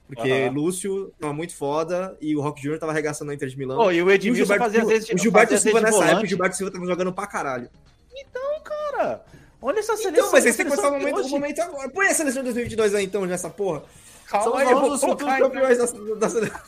[0.08, 0.52] Porque Aham.
[0.52, 3.80] Lúcio tava muito foda e o Rock Júnior tava arregaçando a Inter de Milão.
[3.80, 5.98] Ô, e o E Edmilson fazia às vezes o Gilberto fazia às Silva vezes de
[5.98, 6.30] nessa época, o volante.
[6.30, 7.70] Gilberto Silva tava jogando pra caralho.
[8.64, 9.24] Cara,
[9.62, 10.12] olha essa seleção.
[10.12, 11.90] Então, mas aí você botar o momento, o momento agora.
[11.90, 13.84] Põe a seleção de 2022 aí então, nessa porra.
[14.28, 16.62] Calma, São aí os futuros colocar, campeões da, da seleção.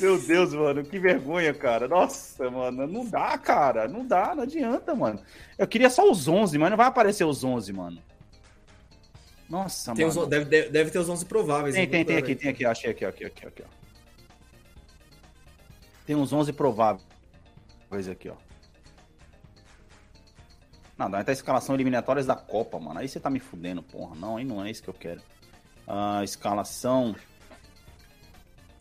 [0.00, 1.86] Meu Deus, mano, que vergonha, cara.
[1.86, 3.86] Nossa, mano, não dá, cara.
[3.86, 5.20] Não dá, não adianta, mano.
[5.58, 8.02] Eu queria só os 11, mas não vai aparecer os 11, mano.
[9.48, 10.22] Nossa, Tem mano.
[10.22, 11.74] os, deve, deve, deve ter os 11 prováveis.
[11.74, 13.76] Tem, tem, tem aqui, tem aqui, achei aqui, aqui, aqui, aqui, ó.
[16.04, 17.04] Tem uns 11 prováveis
[18.10, 18.45] aqui, ó.
[20.98, 23.00] Não, dá até escalação eliminatórias da Copa, mano.
[23.00, 24.14] Aí você tá me fudendo, porra.
[24.16, 25.20] Não, aí não é isso que eu quero.
[25.86, 27.14] Ah, escalação.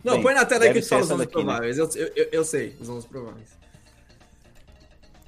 [0.04, 1.44] Não, Bem, põe na tela aí que ser falo os essa 11 daqui, né?
[1.44, 1.78] prováveis.
[1.78, 3.58] Eu, eu, eu, eu sei, os 11 prováveis.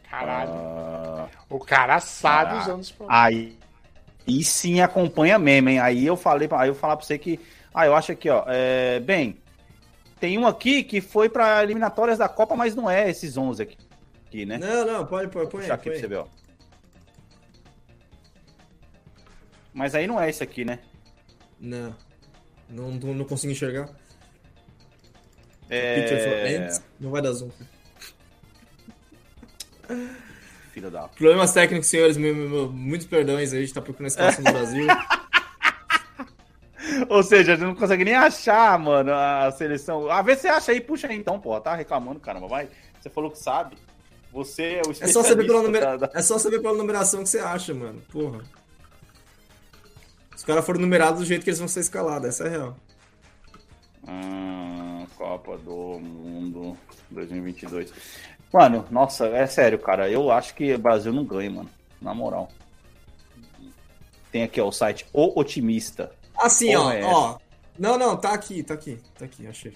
[0.10, 0.52] Caralho.
[0.54, 3.36] Ah, O cara sabe os anos prováveis.
[3.36, 3.58] aí,
[4.26, 5.80] e sim acompanha mesmo, hein?
[5.80, 7.40] Aí eu falei, pra- aí eu falar pra você que.
[7.74, 8.44] Ah, eu acho aqui, ó.
[8.48, 9.38] É, bem,
[10.20, 13.78] tem um aqui que foi pra eliminatórias da Copa, mas não é esses 11 aqui,
[14.28, 14.58] aqui né?
[14.58, 16.26] Não, não, pode, pode, põe aqui põe pra você ver, ó.
[19.78, 20.80] Mas aí não é esse aqui, né?
[21.60, 21.96] Não.
[22.68, 23.88] Não, não, não consigo enxergar.
[25.70, 26.68] É...
[27.00, 27.52] Não vai dar zoom.
[30.72, 31.08] Filho da.
[31.10, 34.88] Problemas técnicos, senhores, muitos perdões aí, a gente tá procurando a escalação do Brasil.
[37.10, 40.10] Ou seja, a gente não consegue nem achar, mano, a seleção.
[40.10, 41.62] Ah, vê se você acha aí, puxa aí então, pô.
[41.62, 42.68] Tá reclamando, caramba, vai.
[43.00, 43.78] Você falou que sabe.
[44.34, 45.98] Você é o É só, saber pela especialista numera...
[46.00, 48.02] da- é só saber pela numeração que você acha, mano.
[48.12, 48.42] Porra.
[50.48, 52.78] Os caras foram numerados do jeito que eles vão ser escalados, essa é a real.
[54.08, 56.78] Hum, Copa do Mundo
[57.12, 57.92] 2022.
[58.54, 60.10] Mano, nossa, é sério, cara.
[60.10, 61.70] Eu acho que o Brasil não ganha, mano.
[62.02, 62.48] Na moral.
[64.32, 66.14] Tem aqui, ó, o site O Otimista.
[66.38, 67.38] Assim, ó, é ó.
[67.78, 69.76] Não, não, tá aqui, tá aqui, tá aqui, achei.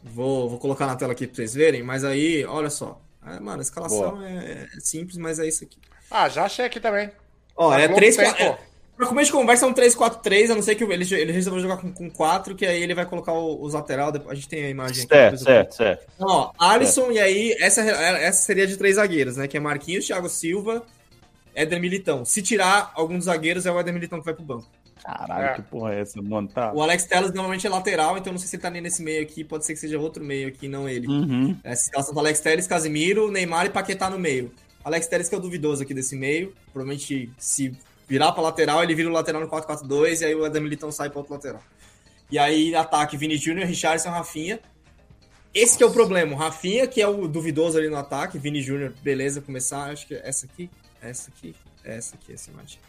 [0.00, 3.00] Vou, vou colocar na tela aqui pra vocês verem, mas aí, olha só.
[3.26, 5.80] É, mano, a escalação é, é simples, mas é isso aqui.
[6.08, 7.10] Ah, já achei aqui também.
[7.56, 8.52] Ó, A é Globo 3 tem, 4 pô.
[8.52, 8.69] é,
[9.00, 11.78] Pra começo de conversa é um 3-4-3, a não ser que ele, ele resolveu jogar
[11.78, 14.12] com, com 4, que aí ele vai colocar o- os lateral.
[14.12, 15.08] depois- A gente tem a imagem aqui.
[15.14, 16.06] Certo, certo, certo.
[16.16, 19.48] Então, ó, Alisson, e aí, essa, essa seria de três zagueiros, né?
[19.48, 20.82] Que é Marquinhos, Thiago Silva,
[21.54, 22.24] Éder Militão.
[22.24, 24.68] Se tirar alguns zagueiros, é o Éder Militão que vai pro banco.
[25.02, 25.54] Caralho, É.
[25.54, 26.46] que porra é essa, mano?
[26.48, 26.70] Tá.
[26.74, 29.22] O Alex Telles normalmente é lateral, então não sei se ele tá nem nesse meio
[29.22, 31.06] aqui, pode ser que seja outro meio aqui, não ele.
[31.08, 31.56] Uhum.
[31.64, 34.52] Essa escalação do Alex Telles, Casimiro, Neymar e Paquetá no meio.
[34.84, 36.52] Alex Telles que é o duvidoso aqui desse meio.
[36.72, 37.72] Provavelmente, se
[38.10, 41.08] virar pra lateral, ele vira o lateral no 4-4-2 e aí o Éder Militão sai
[41.08, 41.62] pra outro lateral.
[42.28, 44.58] E aí, ataque, Vini Júnior, Richardson, Rafinha.
[45.54, 46.32] Esse que é o problema.
[46.32, 48.36] O Rafinha, que é o duvidoso ali no ataque.
[48.36, 49.90] Vini Júnior, beleza, começar.
[49.90, 50.68] Acho que é essa aqui,
[51.00, 51.54] essa aqui,
[51.84, 52.80] essa aqui, essa imagem.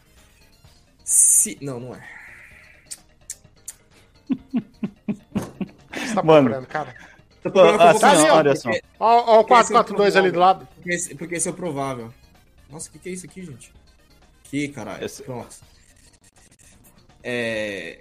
[1.04, 1.58] Se...
[1.62, 2.04] Não, não é.
[5.94, 6.50] Você tá Mano.
[6.50, 6.96] procurando, cara.
[7.44, 8.70] Tô procurando assim, ó, olha porque- só.
[9.00, 10.68] Ó, ó o Porque esse é o 4-4-2 ali do lado.
[10.76, 12.12] Porque esse, porque esse é o provável.
[12.70, 13.72] Nossa, o que, que é isso aqui, gente?
[14.52, 15.06] Que caralho.
[17.24, 18.00] É...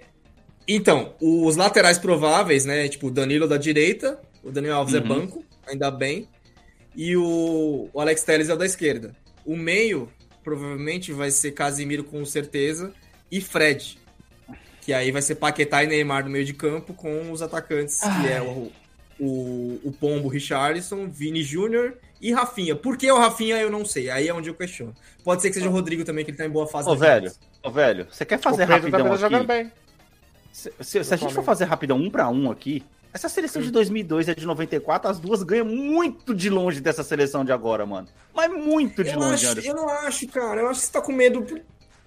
[0.67, 2.89] Então, os laterais prováveis, né?
[2.89, 5.07] Tipo, o Danilo da direita, o Daniel Alves é Uhum.
[5.07, 6.27] banco, ainda bem.
[6.93, 9.15] E o, o Alex Telles é o da esquerda.
[9.45, 10.11] O meio,
[10.43, 12.93] provavelmente vai ser Casimiro com certeza
[13.31, 13.97] e Fred.
[14.81, 18.27] Que aí vai ser Paquetá e Neymar no meio de campo com os atacantes, que
[18.27, 18.71] é o,
[19.17, 22.75] o, o Pombo Richarlison, Vini Júnior e Rafinha.
[22.75, 24.09] Por que o Rafinha eu não sei.
[24.09, 24.93] Aí é onde eu questiono.
[25.23, 26.87] Pode ser que seja o Rodrigo também, que ele tá em boa fase.
[26.89, 27.31] Ô, velho,
[27.63, 29.47] ô, velho, você quer fazer também rapidão tá jogando aqui?
[29.47, 29.71] bem.
[30.51, 32.83] Se, se- se a gente for fazer rapidão um pra um aqui,
[33.13, 37.03] essa seleção de 2002 e a de 94, as duas ganham muito de longe dessa
[37.03, 38.07] seleção de agora, mano.
[38.33, 40.61] Mas muito de Eu, longe, acho, eu não acho, cara.
[40.61, 41.45] Eu acho que você tá com medo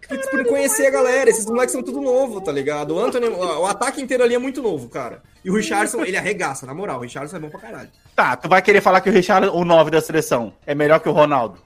[0.08, 1.30] por, por, por conhecer a galera.
[1.30, 2.94] Esses moleques são tudo novo, tá ligado?
[2.94, 5.22] O Anthony, o, ataque inteiro ali é muito novo, cara.
[5.44, 6.98] E o Richardson, ele arregaça, na moral.
[6.98, 7.90] O Richardson é bom pra caralho.
[8.14, 11.08] Tá, tu vai querer falar que o Richard, o 9 da seleção, é melhor que
[11.08, 11.58] o Ronaldo?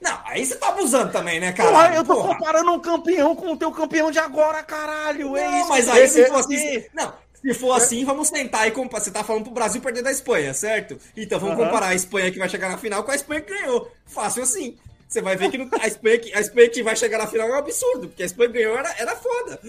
[0.00, 1.94] Não, aí você tá abusando também, né, Porra, cara?
[1.94, 5.36] eu tô comparando um campeão com o teu campeão de agora, caralho.
[5.36, 5.68] é Não, isso.
[5.68, 6.84] mas aí se for assim.
[6.94, 9.02] Não, se for assim, vamos sentar e comparar.
[9.02, 10.98] Você tá falando pro Brasil perder da Espanha, certo?
[11.14, 13.90] Então vamos comparar a Espanha que vai chegar na final com a Espanha que ganhou.
[14.06, 14.76] Fácil assim.
[15.10, 17.48] Você vai ver que não- a, Espanha que, a Espanha que vai chegar na final
[17.48, 19.60] é um absurdo, porque a Espanha ganhou era, era foda.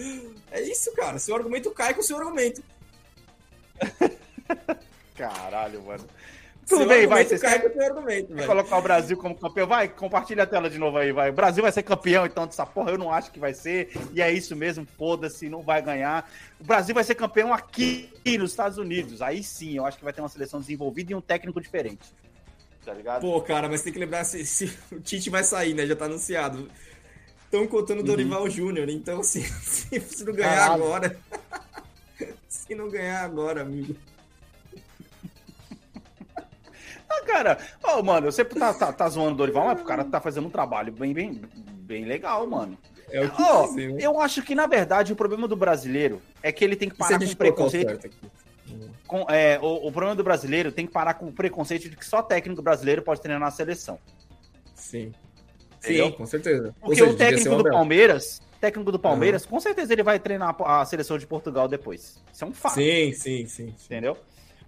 [0.52, 1.18] É isso, cara.
[1.18, 2.62] Seu argumento cai com o seu argumento.
[5.16, 6.04] Caralho, mano.
[6.64, 7.24] Tudo Seu bem, vai.
[7.24, 8.46] Vocês cai com o seu argumento, velho.
[8.46, 9.66] colocar o Brasil como campeão?
[9.66, 11.30] Vai, compartilha a tela de novo aí, vai.
[11.30, 13.90] O Brasil vai ser campeão, então, dessa porra eu não acho que vai ser.
[14.12, 16.30] E é isso mesmo, foda-se, não vai ganhar.
[16.60, 18.08] O Brasil vai ser campeão aqui
[18.38, 19.20] nos Estados Unidos.
[19.20, 22.14] Aí sim, eu acho que vai ter uma seleção desenvolvida e um técnico diferente.
[22.84, 23.20] Tá ligado?
[23.20, 25.86] Pô, cara, mas tem que lembrar se, se o Tite vai sair, né?
[25.86, 26.68] Já tá anunciado.
[27.44, 30.84] Estão contando o Dorival Júnior, então assim, se, se não ganhar Caralho.
[30.84, 31.16] agora.
[32.48, 33.94] se não ganhar agora, amigo.
[37.08, 40.18] Ah, cara, ô, mano, você tá, tá, tá zoando o Dorival, mas o cara tá
[40.20, 42.78] fazendo um trabalho bem, bem, bem legal, mano.
[43.10, 43.98] É o que dizer, né?
[44.00, 47.18] eu acho que, na verdade, o problema do brasileiro é que ele tem que parar
[47.18, 48.10] com o colocar o preconceito.
[49.12, 52.04] Com- é, o, o problema do brasileiro tem que parar com o preconceito de que
[52.06, 53.98] só técnico brasileiro pode treinar na seleção.
[54.74, 55.12] Sim.
[55.78, 56.06] Entendeu?
[56.06, 56.68] Sim, com certeza.
[56.80, 57.64] Ou Porque seja, o técnico do.
[57.70, 62.20] Palmeiras, técnico do Palmeiras, com certeza ele vai treinar a seleção de Portugal depois.
[62.32, 63.46] Isso é um fato, Sim, sim, sim.
[63.46, 63.74] sim.
[63.86, 64.16] entendeu?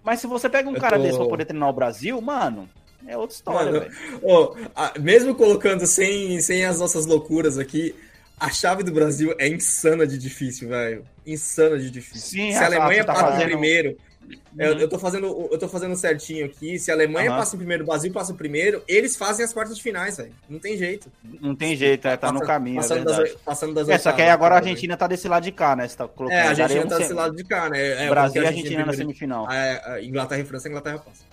[0.03, 2.69] Mas se você pega um Eu cara tô- desse pra poder treinar o Brasil, mano,
[3.07, 4.69] é outra história, Mano, velho.
[4.75, 7.95] A- mesmo colocando sem, sem as nossas loucuras aqui,
[8.39, 11.05] a chave do Brasil é insana de difícil, velho.
[11.25, 12.27] Insana de difícil.
[12.29, 13.97] Sim, se a a- Alemanha tá passa fazendo- primeiro,
[14.57, 14.79] eu, Uhum.
[14.79, 16.79] eu tô fazendo, eu tô fazendo certinho aqui.
[16.79, 17.39] Se a Alemanha Aham.
[17.39, 20.33] passa em primeiro, o Brasil passa em primeiro, eles fazem as quartas de finais, velho.
[20.49, 21.11] Não tem jeito.
[21.41, 23.31] Não tem jeito, é, tá no Passa- caminho, é passando verdade.
[23.33, 25.51] das, passando das É, só que aí agora a cara, Argentina tá desse lado de
[25.51, 25.87] cá, né?
[25.87, 26.37] Você tá colocando.
[26.37, 28.05] É, a Argentina tá se- desse lado de cá, né?
[28.05, 29.51] É, Brasil porque e a Argentina na semifinal.
[29.51, 31.23] É, a Inglaterra e França, Inglaterra passa.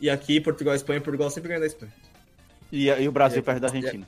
[0.00, 1.92] E aqui, Portugal e Espanha, Portugal sempre ganha da Espanha.
[2.70, 4.06] E, e o Brasil E- perto da Argentina.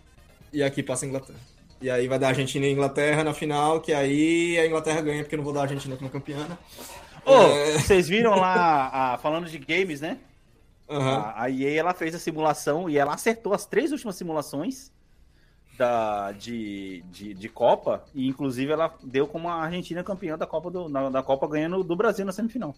[0.53, 1.39] E aqui passa a Inglaterra.
[1.81, 5.35] E aí vai dar Argentina e Inglaterra na final, que aí a Inglaterra ganha, porque
[5.35, 6.47] eu não vou dar a Argentina como campeã.
[7.33, 7.79] É.
[7.79, 10.19] vocês viram lá, a- falando de games, né?
[10.89, 11.17] Aham.
[11.19, 14.93] A, a EA ela fez a simulação e ela acertou as três últimas simulações
[15.77, 18.05] da, de, de, de Copa.
[18.15, 21.83] E inclusive ela deu como a Argentina campeã da Copa, do, na- da Copa ganhando
[21.83, 22.75] do Brasil na semifinal.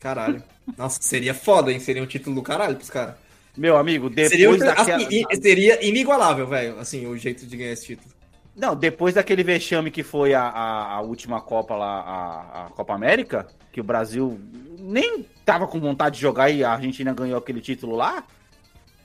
[0.00, 0.42] Caralho.
[0.76, 1.80] Nossa, seria foda, hein?
[1.80, 3.14] Seria um título do caralho pros caras.
[3.56, 4.96] Meu amigo, depois Seria, daquela.
[5.06, 8.12] assim, seria inigualável, velho, assim, o jeito de ganhar esse título.
[8.56, 12.94] Não, depois daquele vexame que foi a, a, a última Copa lá, a, a Copa
[12.94, 14.40] América, que o Brasil
[14.78, 18.22] nem tava com vontade de jogar e a Argentina ganhou aquele título lá.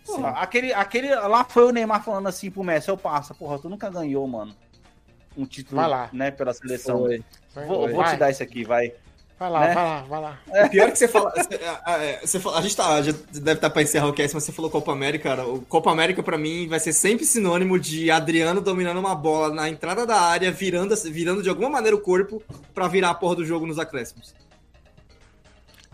[0.06, 3.70] Porra, aquele, aquele lá foi o Neymar falando assim pro Messi, eu passo, porra, tu
[3.70, 4.56] nunca ganhou, mano.
[5.38, 6.10] Um título, Vai lá.
[6.12, 7.00] né, pela seleção.
[7.00, 7.24] Foi.
[7.66, 7.94] Vou, Foi.
[7.94, 8.18] vou te Vai.
[8.18, 8.94] dar isso aqui, vai.
[9.40, 9.74] Vai lá, né?
[9.74, 10.40] vai lá, vai lá.
[10.66, 11.32] O pior é que você fala.
[11.32, 13.02] você- a- a- você fala- a gente tá.
[13.02, 15.48] Já deve estar pra encerrar o cast, mas você falou Copa América, cara.
[15.48, 19.70] O Copa América, pra mim, vai ser sempre sinônimo de Adriano dominando uma bola na
[19.70, 22.44] entrada da área, virando, virando de alguma maneira o corpo
[22.74, 24.36] pra virar a porra do jogo nos acréscimos.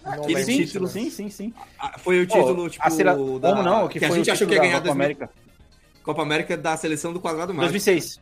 [0.03, 1.53] Aquele sim, título, sim, sim, sim.
[1.79, 2.83] Ah, Foi o título, Pô, tipo.
[2.85, 3.87] a da- Como não?
[3.87, 5.29] Que, a foi gente o achou que ia da ganhar Copa 2000 América.
[6.03, 7.71] Copa América da seleção do quadrado mágico.
[7.73, 8.19] 2006.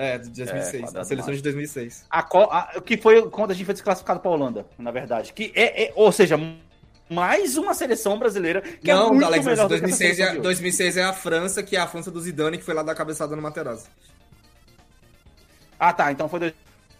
[0.00, 0.94] É, de 2006.
[0.94, 1.42] É, a seleção de mágico.
[1.42, 2.06] 2006.
[2.08, 5.32] A, co- a- que foi quando a gente foi desclassificado pra Holanda, na verdade.
[5.32, 6.38] Que é, é- ou seja,
[7.10, 10.30] mais uma seleção brasileira que é não, muito Alex, melhor do que 2006 seleção é,
[10.30, 10.42] de hoje.
[10.44, 13.34] 2006 é a França, que é a França do Zidane, que foi lá dar cabeçada
[13.34, 13.88] no Materazzi.
[15.80, 16.12] Ah, tá.
[16.12, 16.54] Então foi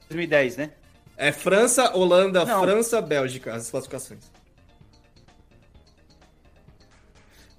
[0.08, 0.72] 2010, né?
[1.16, 2.60] É França, Holanda, Não.
[2.62, 4.20] França, Bélgica, as classificações.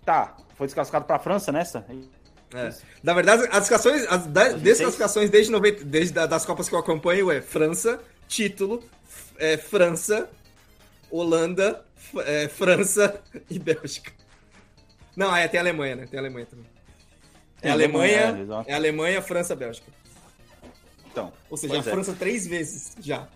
[0.03, 0.36] Tá.
[0.56, 1.86] Foi desclassificado pra França nessa?
[2.53, 2.73] É.
[3.03, 4.63] Na verdade, as classificações, as da- 2006?
[4.63, 8.84] desclassificações desde, 90, desde da- das Copas que eu acompanho é França, título,
[9.38, 10.30] é, França,
[11.11, 11.85] Holanda,
[12.26, 14.11] é, França e Bélgica.
[15.15, 16.07] Não, é, tem a Alemanha, né?
[16.09, 16.65] Tem a Alemanha também.
[17.61, 19.91] É Alemanha, Alemanha, é, é Alemanha, França, Bélgica.
[21.11, 21.31] Então.
[21.49, 21.84] Ou seja, a é.
[21.84, 23.27] França três vezes já.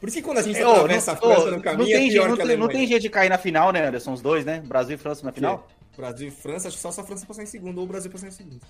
[0.00, 1.88] Por isso que quando a gente Ô, atravessa não, a França ô, no não caminho,
[1.88, 2.78] tem, é pior não, que a tem, não Alemanha.
[2.78, 4.12] tem jeito de cair na final, né, Anderson?
[4.12, 4.60] Os dois, né?
[4.64, 5.68] Brasil e França na final?
[5.98, 8.10] Brasil e França, acho que só se a França passar em segundo ou o Brasil
[8.10, 8.60] passar em segundo.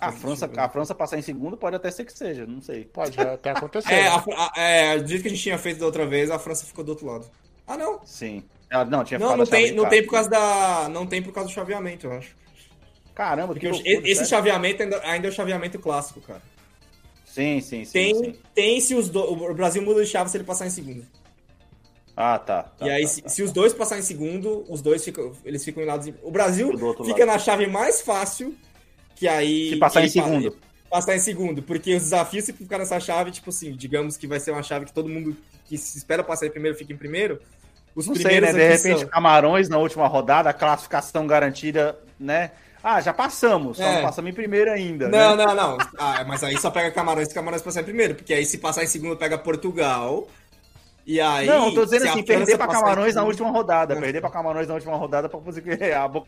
[0.00, 2.84] A França, a França passar em segundo pode até ser que seja, não sei.
[2.84, 3.92] Pode até acontecer.
[3.92, 4.08] É, né?
[4.08, 6.66] a, a, é, do jeito que a gente tinha feito da outra vez, a França
[6.66, 7.26] ficou do outro lado.
[7.66, 8.00] Ah, não.
[8.04, 8.44] Sim.
[8.68, 10.88] Ela, não, tinha Não, não tem, não tem por causa da.
[10.90, 12.34] Não tem por causa do chaveamento, eu acho.
[13.14, 14.26] Caramba, Porque loucura, esse sério.
[14.26, 16.42] chaveamento ainda, ainda é o chaveamento clássico, cara.
[17.24, 17.92] Sim, sim, sim.
[17.92, 18.38] Tem, sim.
[18.52, 19.20] tem se os do...
[19.20, 21.06] o Brasil muda de chave se ele passar em segundo.
[22.16, 22.62] Ah, tá.
[22.64, 23.28] tá, e aí, tá, se, tá.
[23.28, 26.12] se os dois passarem em segundo, os dois ficam, eles ficam em lados.
[26.22, 26.68] O Brasil
[27.04, 27.26] fica lado.
[27.26, 28.54] na chave mais fácil,
[29.16, 29.70] que aí.
[29.70, 30.52] Se passar em segundo.
[30.52, 30.58] pa-
[30.90, 34.38] Passar em segundo, porque os desafios, se ficar nessa chave, tipo assim, digamos que vai
[34.38, 37.40] ser uma chave que todo mundo que se espera passar em primeiro fica em primeiro.
[37.96, 38.52] Os Não sei, né?
[38.52, 42.52] De aqui repente, são- Camarões na última rodada, a classificação garantida, né?
[42.80, 43.94] Ah, já passamos, só É.
[43.96, 45.08] não passamos em primeiro ainda.
[45.08, 45.44] Não, né?
[45.46, 45.78] não, não.
[45.98, 48.84] Ah, mas aí só pega Camarões se Camarões passar em primeiro, porque aí se passar
[48.84, 50.28] em segundo pega Portugal.
[51.06, 51.46] E aí.
[51.46, 53.94] não, eu tô dizendo assim, perder pra Camarões na última rodada.
[53.96, 56.26] Perder pra Camarões na última rodada pra conseguir a bo-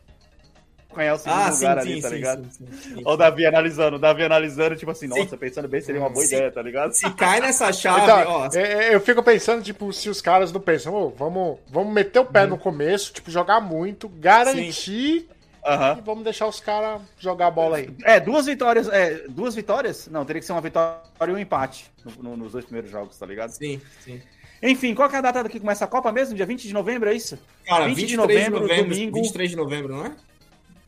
[0.94, 2.44] ganhar o segundo Ah, sim, lugar sim, ali, tá sim, ligado?
[2.44, 3.02] sim, sim, sim.
[3.04, 5.18] Olha o Davi analisando, o Davi analisando, tipo assim, Sim.
[5.20, 6.92] nossa, pensando bem, seria uma boa ideia, tá ligado?
[6.94, 8.48] Se cai nessa chave, Então, ó.
[8.54, 12.18] é- é, eu fico pensando, tipo, se os caras não pensam, "Ô, vamos, vamos meter
[12.20, 12.48] o pé Uhum.
[12.50, 15.28] no começo, tipo, jogar muito, garantir
[15.66, 15.96] Aham.
[15.98, 17.90] e vamos deixar os caras jogar a bola aí.
[18.04, 20.06] É, duas vitórias, é, duas vitórias?
[20.08, 23.18] Não, teria que ser uma vitória e um empate no- no- nos dois primeiros jogos,
[23.18, 23.50] tá ligado?
[23.50, 24.22] Sim, sim.
[24.62, 26.34] Enfim, qual que é a data que começa a Copa mesmo?
[26.34, 27.38] Dia 20 de novembro, é isso?
[27.66, 29.16] Cara, 20 20 de de novembro, novembro, domingo.
[29.22, 30.12] 23 de novembro, não é?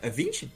[0.02, 0.50] É 20?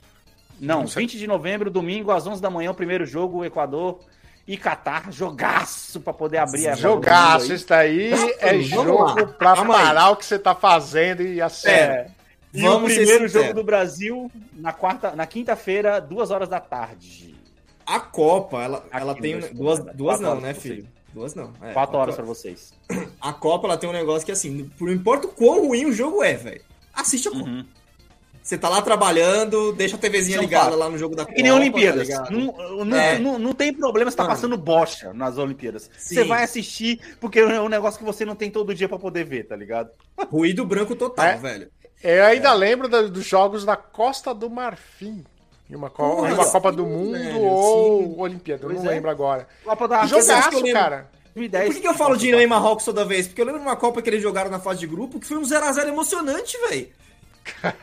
[0.59, 3.99] Não, 20 de novembro, domingo, às 11 da manhã, o primeiro jogo, Equador
[4.47, 5.11] e Catar.
[5.11, 7.55] Jogaço pra poder abrir a Jogaço, aí.
[7.55, 9.83] isso daí é jogo lá, pra calma aí.
[9.85, 11.93] parar o que você tá fazendo e acerta.
[11.93, 12.07] É.
[12.53, 17.33] E Vamos o primeiro jogo do Brasil na quarta, na quinta-feira, duas horas da tarde.
[17.85, 19.91] A Copa, ela, Aqui ela tem um- duas, né?
[19.95, 20.87] duas não, né, filho?
[21.13, 21.53] Duas não.
[21.61, 22.73] É, Quatro horas a, pra vocês.
[23.21, 26.23] a Copa, ela tem um negócio que, assim, não importa o quão ruim o jogo
[26.23, 26.61] é, velho.
[26.93, 27.43] Assiste a Copa.
[27.49, 27.65] Uhum.
[28.41, 30.79] Você tá lá trabalhando, deixa a TVzinha São ligada fatos.
[30.79, 32.09] lá no jogo da É que nem Olimpíadas.
[32.09, 33.17] Tá não, não, É.
[33.17, 34.35] não, não tem problema se tá Mano.
[34.35, 35.89] passando bocha nas Olimpíadas.
[35.97, 36.15] Sim.
[36.15, 39.23] Você vai assistir porque é um negócio que você não tem todo dia pra poder
[39.23, 39.91] ver, tá ligado?
[40.29, 41.37] Ruído branco total, É.
[41.37, 41.69] velho.
[42.03, 45.23] Eu ainda lembro da- dos jogos da Costa do Marfim.
[45.73, 48.15] Em uma, co Porra, uma sim, Copa do Mundo velho, ou sim.
[48.19, 48.93] Olimpíada, eu Pois não é.
[48.93, 49.47] lembro agora.
[49.65, 51.09] Copa da eu Jogaço, cara.
[51.33, 51.65] 2010.
[51.65, 53.27] Por que, que eu falo de Irã e Marrocos toda vez?
[53.27, 55.37] Porque eu lembro de uma Copa que eles jogaram na fase de grupo que foi
[55.37, 56.89] um 0x0 emocionante, velho.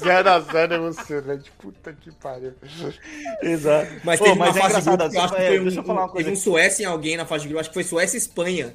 [0.00, 1.52] 0x0 emocionante.
[1.58, 2.52] Puta que pariu.
[3.42, 3.92] Exato.
[4.02, 5.62] Mas Pô, teve mas uma é fase de grupo que eu acho que foi um,
[5.64, 7.60] deixa eu falar uma um- coisa teve um Suécia em alguém na fase de grupo,
[7.60, 8.74] acho que foi Suécia e Espanha.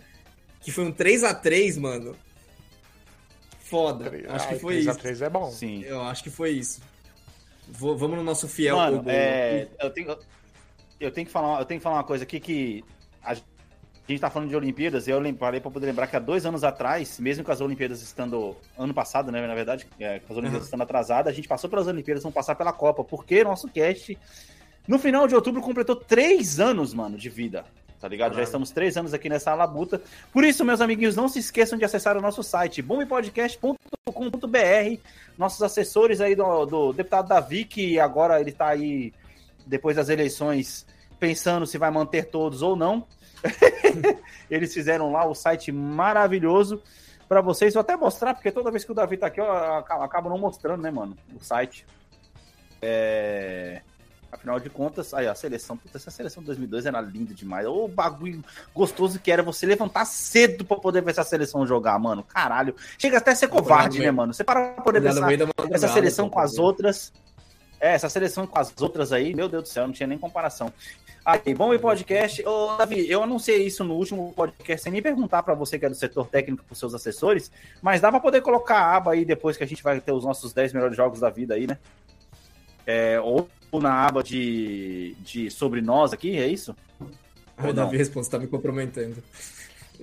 [0.62, 2.16] Que foi um 3x3, mano.
[3.62, 4.12] Foda.
[4.30, 4.90] Acho que foi isso.
[4.92, 5.52] 3x3 é bom.
[5.52, 5.84] Sim.
[5.84, 6.82] Eu acho que foi isso.
[7.72, 9.12] Vou- vamos no nosso fiel Mano, Ogol.
[9.12, 10.18] é, eu, tenho,
[11.00, 12.84] eu, tenho que falar, eu tenho que falar uma coisa aqui que
[13.24, 13.36] a
[14.08, 16.64] gente tá falando de Olimpíadas e eu parei pra poder lembrar que há dois anos
[16.64, 18.56] atrás, mesmo com as Olimpíadas estando.
[18.78, 19.46] Ano passado, né?
[19.46, 20.66] Na verdade, é, com as Olimpíadas Uhum.
[20.66, 24.18] estando atrasadas, a gente passou pelas Olimpíadas, vamos passar pela Copa, porque nosso cast,
[24.88, 27.64] no final de outubro, completou três anos, mano, de vida.
[28.00, 28.34] Tá ligado?
[28.34, 30.02] Já estamos três anos aqui nessa labuta.
[30.32, 35.02] Por isso, meus amiguinhos, não se esqueçam de acessar o nosso site, bombpodcast.com.br.
[35.38, 39.14] Nossos assessores aí do, do deputado Davi, que agora ele tá aí,
[39.66, 40.86] depois das eleições,
[41.20, 43.06] pensando se vai manter todos ou não.
[44.50, 46.82] Eles fizeram lá o site maravilhoso
[47.28, 47.74] para vocês.
[47.74, 50.82] Vou até mostrar, porque toda vez que o Davi tá aqui, eu acabo não mostrando,
[50.82, 51.18] né, mano?
[51.36, 51.86] O site.
[52.82, 53.82] É...
[54.32, 57.66] Afinal de contas, aí ó, a seleção, puta, essa seleção de 2002 era linda demais.
[57.66, 58.44] O bagulho
[58.76, 62.22] gostoso que era você levantar cedo pra poder ver essa seleção jogar, mano.
[62.24, 62.76] Caralho.
[62.98, 64.34] Chega até a ser covarde, né, meio- mano?
[64.34, 67.12] Você para pra poder madrugada, essa seleção com as outras.
[67.82, 70.72] É, essa seleção com as outras aí, meu Deus do céu, não tinha nem comparação.
[71.26, 72.46] Aí, bom e podcast.
[72.46, 75.90] Ô, Davi, eu anunciei isso no último podcast, sem nem perguntar pra você que é
[75.90, 77.52] do setor técnico, pros seus assessores,
[77.82, 80.26] mas dá pra poder colocar a aba aí depois que a gente vai ter os
[80.26, 81.78] nossos 10 melhores jogos da vida aí, né?
[82.86, 86.76] É, ou na aba de, de sobre nós aqui, é isso?
[87.00, 87.06] O
[87.62, 87.74] Ou não?
[87.74, 89.22] Davi responde, você tá me comprometendo.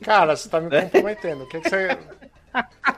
[0.02, 0.82] Cara, você tá me É?
[0.82, 1.44] comprometendo.
[1.44, 1.88] O que, que você.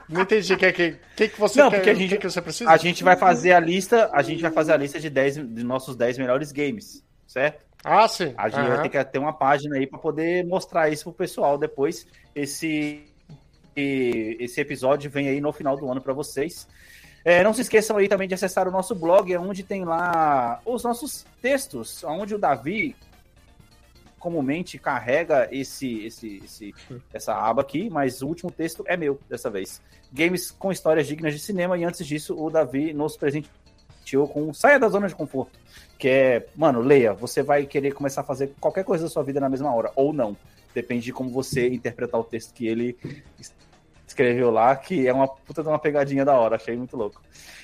[0.07, 0.53] Não entendi.
[0.53, 1.77] O que, que, que, que você Não, quer?
[1.77, 2.69] porque a gente- que, você precisa?
[2.69, 5.63] A gente vai fazer a lista, a gente vai fazer a lista de 10 de
[5.63, 7.63] nossos 10 melhores games, certo?
[7.83, 8.33] Ah, sim.
[8.37, 8.75] A gente Aham.
[8.75, 12.05] vai ter que ter uma página aí para poder mostrar isso pro pessoal depois.
[12.35, 13.05] Esse,
[13.75, 16.67] e- esse episódio vem aí no final do ano para vocês.
[17.23, 20.61] É, não se esqueçam aí também de acessar o nosso blog, é onde tem lá
[20.65, 22.95] os nossos textos, onde o Davi
[24.19, 26.75] comumente carrega esse, esse, esse,
[27.13, 29.81] essa aba aqui, mas o último texto é meu dessa vez.
[30.11, 34.79] Games com histórias dignas de cinema, e antes disso, o Davi nos presenteou com Saia
[34.79, 35.57] da Zona de Conforto.
[35.97, 39.39] Que é, mano, leia, você vai querer começar a fazer qualquer coisa da sua vida
[39.39, 40.35] na mesma hora, ou não.
[40.73, 42.97] Depende de como você interpretar o texto que ele
[44.19, 47.21] escreveu lá, que é uma puta de uma pegadinha da hora, achei muito louco.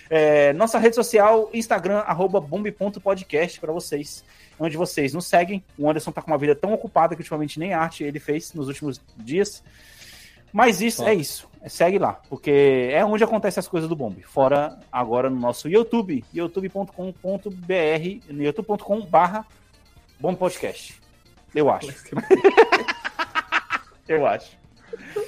[0.10, 4.23] É, nossa rede social, Instagram, arroba bombe.podcast para vocês,
[4.57, 5.64] onde vocês nos seguem.
[5.77, 8.68] O Anderson tá com uma vida tão ocupada que ultimamente nem arte ele fez nos
[8.68, 9.64] últimos dias.
[10.53, 11.49] Mas isso é isso.
[11.68, 14.22] Segue lá, porque é onde acontecem as coisas do Bombe.
[14.22, 17.03] Fora agora no nosso YouTube, youtube.com.br,
[18.30, 19.45] youtube.com barra
[20.19, 21.02] Bom Podcast.
[21.53, 21.88] Eu acho.
[24.07, 24.64] Eu acho.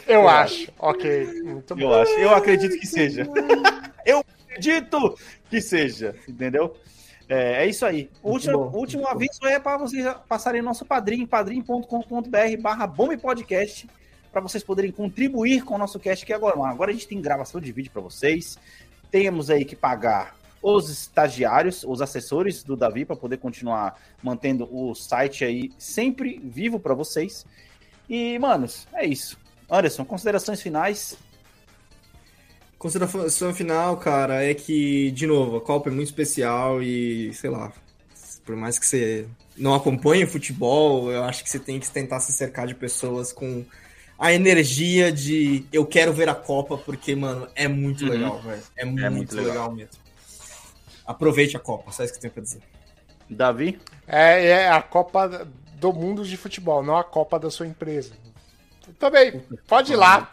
[0.07, 0.71] Eu acho.
[0.79, 1.41] Ok.
[1.43, 1.81] Muito bom.
[1.81, 2.11] Eu acho.
[2.13, 3.27] Eu acredito que seja.
[4.05, 5.15] Eu acredito
[5.49, 6.15] que seja.
[6.27, 6.75] Entendeu?
[7.29, 8.09] É, é isso aí.
[8.23, 13.89] O último, bom, último aviso é para vocês passarem nosso padrinho, padrim.com.br barra Podcast,
[14.31, 16.55] para vocês poderem contribuir com o nosso cast aqui agora.
[16.65, 18.57] Agora a gente tem gravação de vídeo para vocês.
[19.11, 24.95] Temos aí que pagar os estagiários, os assessores do Davi para poder continuar mantendo o
[24.95, 27.45] site aí sempre vivo para vocês.
[28.09, 29.37] E, manos, é isso.
[29.69, 31.17] Anderson, considerações finais.
[32.77, 37.71] Consideração final, cara, é que, de novo, a Copa é muito especial e, sei lá,
[38.45, 39.27] por mais que você
[39.57, 43.33] não acompanhe o futebol, eu acho que você tem que tentar se cercar de pessoas
[43.33, 43.65] com
[44.19, 48.11] a energia de eu quero ver a Copa, porque, mano, é muito Uhum.
[48.11, 48.63] legal, velho.
[48.75, 49.51] É muito, muito legal.
[49.53, 49.71] legal.
[49.73, 49.91] mesmo.
[51.05, 52.61] Aproveite a Copa, só isso que eu tenho pra dizer.
[53.27, 53.79] Davi?
[54.07, 55.47] É, é a Copa
[55.79, 58.13] do Mundo de Futebol, não a Copa da sua empresa.
[58.99, 60.29] Também, pode ir lá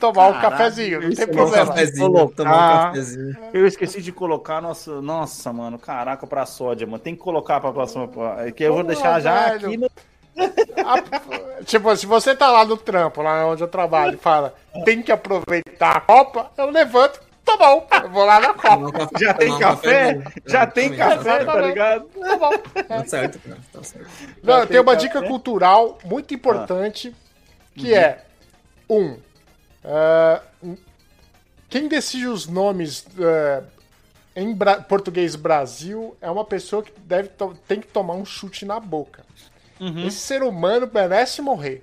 [0.00, 1.66] tomar um Caralho, cafezinho, não tem um problema.
[1.66, 3.36] cafezinho, Colocar- tomar um cafezinho.
[3.52, 6.98] Eu esqueci de colocar nossa, nossa, mano, caraca, pra sódia, mano.
[6.98, 8.08] Tem que colocar pra próxima.
[8.08, 9.66] pra- Que eu vou Pô, deixar já velho.
[9.68, 9.90] aqui no.
[10.86, 14.54] A- tipo, se você tá lá no trampo, lá onde eu trabalho, e fala,
[14.84, 18.92] tem que aproveitar a Copa, eu levanto, tá bom, vou lá na um Copa.
[18.92, 20.22] café- Já tem um café?
[20.46, 20.96] Já tem Exatamente.
[21.24, 22.04] café, tá ligado?
[22.18, 22.50] Tá bom.
[22.88, 23.58] Tá certo, cara.
[23.72, 24.08] Tá certo.
[24.42, 25.06] Não, Já tem tem uma café?
[25.08, 27.14] dica cultural muito importante,
[27.74, 28.24] que é,
[28.88, 29.18] um,
[29.84, 30.42] ah,
[31.68, 33.62] quem decide os nomes ah,
[34.36, 37.30] em bra- português Brasil é uma pessoa que deve
[37.66, 39.24] tem que tomar um chute na boca.
[40.06, 41.82] Esse ser humano merece morrer.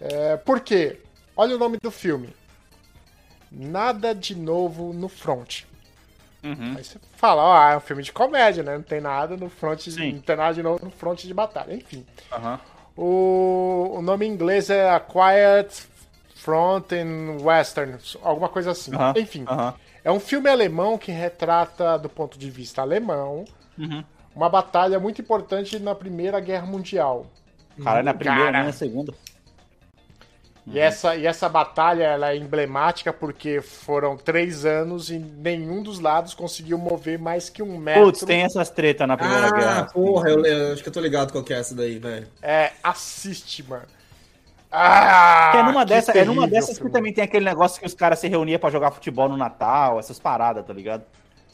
[0.00, 1.00] É, por quê?
[1.36, 2.32] Olha o nome do filme.
[3.50, 5.62] Nada de novo no front.
[6.44, 6.74] Uhum.
[6.76, 8.74] Aí você fala, ó, é um filme de comédia, né?
[8.76, 10.12] Não tem nada no front, Sim.
[10.12, 11.74] não tem nada de novo no front de batalha.
[11.74, 12.06] Enfim.
[12.30, 12.60] Aham.
[12.96, 15.86] O, o nome em inglês é A Quiet
[16.34, 18.94] Front in Western, alguma coisa assim.
[18.94, 19.12] Aham.
[19.16, 19.74] Enfim, Aham.
[20.04, 23.44] é um filme alemão que retrata, do ponto de vista alemão,
[23.78, 24.02] Uhum.
[24.34, 27.26] uma batalha muito importante na Primeira Guerra Mundial.
[27.82, 28.56] Caralho, na primeira, Cara.
[28.58, 29.12] nem na segunda.
[30.68, 36.00] E, essa, e essa batalha ela é emblemática porque foram três anos e nenhum dos
[36.00, 38.02] lados conseguiu mover mais que um metro.
[38.02, 39.84] Putz, tem essas tretas na primeira Ah, guerra.
[39.84, 42.26] porra, eu, eu acho que eu tô ligado qual que é essa daí, velho.
[42.42, 43.84] É, assiste, mano.
[44.70, 47.80] Ah, Que é numa, que dessa, é numa terrível dessas que também tem aquele negócio
[47.80, 51.04] que os caras se reuniam pra jogar futebol no Natal, essas paradas, tá ligado?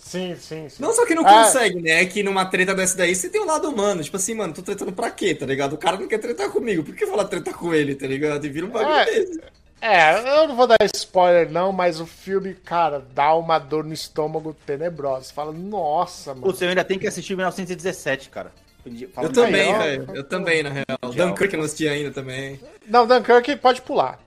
[0.02, 0.82] Sim, sim, sim.
[0.82, 1.44] Não só que não Ah.
[1.44, 2.02] consegue, né?
[2.02, 4.02] É que numa treta dessa daí você tem um lado humano.
[4.02, 5.74] Tipo assim, mano, tô tretando pra quê, tá ligado?
[5.74, 6.82] O cara não quer tretar comigo.
[6.82, 8.44] Por que falar tretar com ele, tá ligado?
[8.44, 9.04] E vira um bagulho É.
[9.04, 9.40] desse.
[9.80, 13.92] É, eu não vou dar spoiler não, mas o filme, cara, dá uma dor no
[13.92, 15.24] estômago tenebrosa.
[15.24, 16.54] Você fala, nossa, mano.
[16.60, 18.52] Eu ainda tenho que assistir 1917, cara.
[18.84, 20.06] Eu Falando também, velho.
[20.14, 21.12] Eu também, na real.
[21.14, 22.60] Dunkirk eu não assisti ainda também.
[22.86, 24.18] Não, Dunkirk pode pular.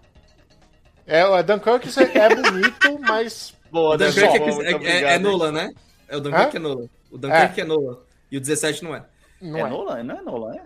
[1.05, 3.53] É, Dunkirk é é bonito, mas...
[3.75, 5.19] Boa, O Dunkirk é, é, é, é?
[5.19, 5.69] Nolan, né?
[6.07, 6.87] É o Dunkirk é Nolan.
[7.11, 7.63] O Dunkirk é.
[7.65, 7.97] Nolan.
[8.31, 9.03] E o 17 não é.
[9.41, 9.69] Não É é.
[9.69, 10.03] Nolan?
[10.03, 10.61] Não é Nolan, é?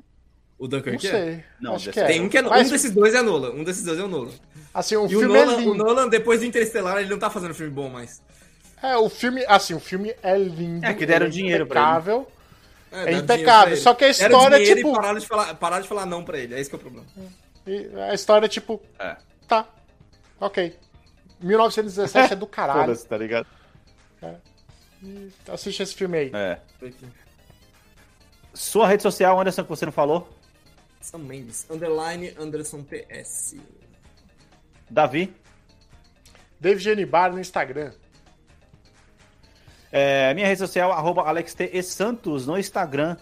[0.60, 1.12] O Não Dunkirk é.
[1.12, 1.44] sei.
[1.60, 2.06] Não, Acho que é.
[2.06, 2.42] Tem um que é.
[2.44, 3.50] Mas, Um desses dois é Nolan.
[3.52, 4.32] Um desses dois é o Nolan.
[4.72, 5.74] assim, o E o filme Nolan, é o.
[5.74, 8.22] Nolan, depois do Interestelar, ele não tá fazendo filme bom mais.
[8.84, 10.86] É, o filme, assim, o filme é lindo.
[10.86, 12.28] É, que deram ele dinheiro pra impecável.
[12.92, 13.82] deram É dinheiro impecável, ele.
[13.82, 16.38] só que a história, dinheiro tipo- E pararam de, falar, pararam de falar não pra
[16.38, 16.54] ele.
[16.54, 17.06] É esse que é o problema.
[17.68, 19.18] E a história é tipo, É.
[19.48, 19.66] tá,
[20.40, 20.76] ok.
[21.42, 22.82] 1917 é do caralho.
[22.82, 23.48] Foda-se, tá ligado?
[25.48, 26.32] Assiste esse filme aí.
[26.34, 26.60] É.
[28.54, 30.30] Sua rede social, Anderson, que você não falou?
[31.00, 31.66] Sam Mendes.
[31.70, 33.56] Underline Anderson PS.
[34.90, 35.34] Davi?
[36.60, 37.94] David Genibar no Instagram.
[39.92, 43.18] É, minha rede social, arroba AlexTESantos no Instagram.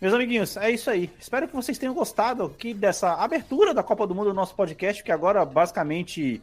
[0.00, 1.10] Meus amiguinhos, é isso aí.
[1.18, 5.02] Espero que vocês tenham gostado aqui dessa abertura da Copa do Mundo do nosso podcast,
[5.02, 6.42] que agora, basicamente,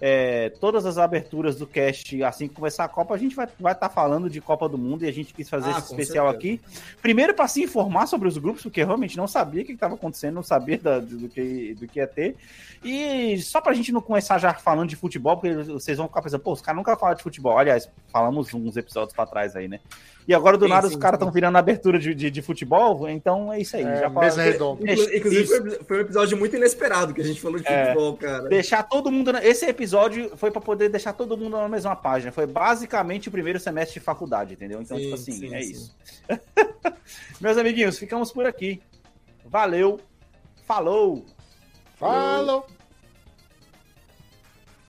[0.00, 3.56] é, todas as aberturas do cast, assim que começar a Copa, a gente vai estar
[3.60, 6.30] vai tá falando de Copa do Mundo e a gente quis fazer Ah, esse especial
[6.30, 6.54] certeza.
[6.54, 6.60] aqui.
[7.02, 10.34] Primeiro, para se informar sobre os grupos, porque realmente não sabia o que estava acontecendo,
[10.34, 12.36] não sabia da- do, que, do que ia ter.
[12.84, 16.40] E só pra gente não começar já falando de futebol, porque vocês vão ficar pensando,
[16.42, 17.58] pô, os caras nunca falam de futebol.
[17.58, 19.80] Aliás, falamos uns episódios pra trás aí, né?
[20.28, 23.08] E agora do sim, nada sim, os caras estão virando abertura de, de, de, futebol,
[23.08, 23.82] então é isso aí.
[23.82, 24.10] É, já
[25.16, 25.84] Inclusive isso.
[25.86, 28.46] foi um episódio muito inesperado que a gente falou de é, futebol, cara.
[28.46, 29.32] Deixar todo mundo.
[29.32, 29.42] Na...
[29.42, 32.30] Esse episódio foi para poder deixar todo mundo na mesma página.
[32.30, 34.82] Foi basicamente o primeiro semestre de faculdade, entendeu?
[34.82, 35.96] Então, tipo sim, tipo assim, é isso.
[37.40, 38.82] Meus amiguinhos, ficamos por aqui.
[39.46, 39.98] Valeu.
[40.66, 41.24] Falou.
[41.96, 42.66] Falou.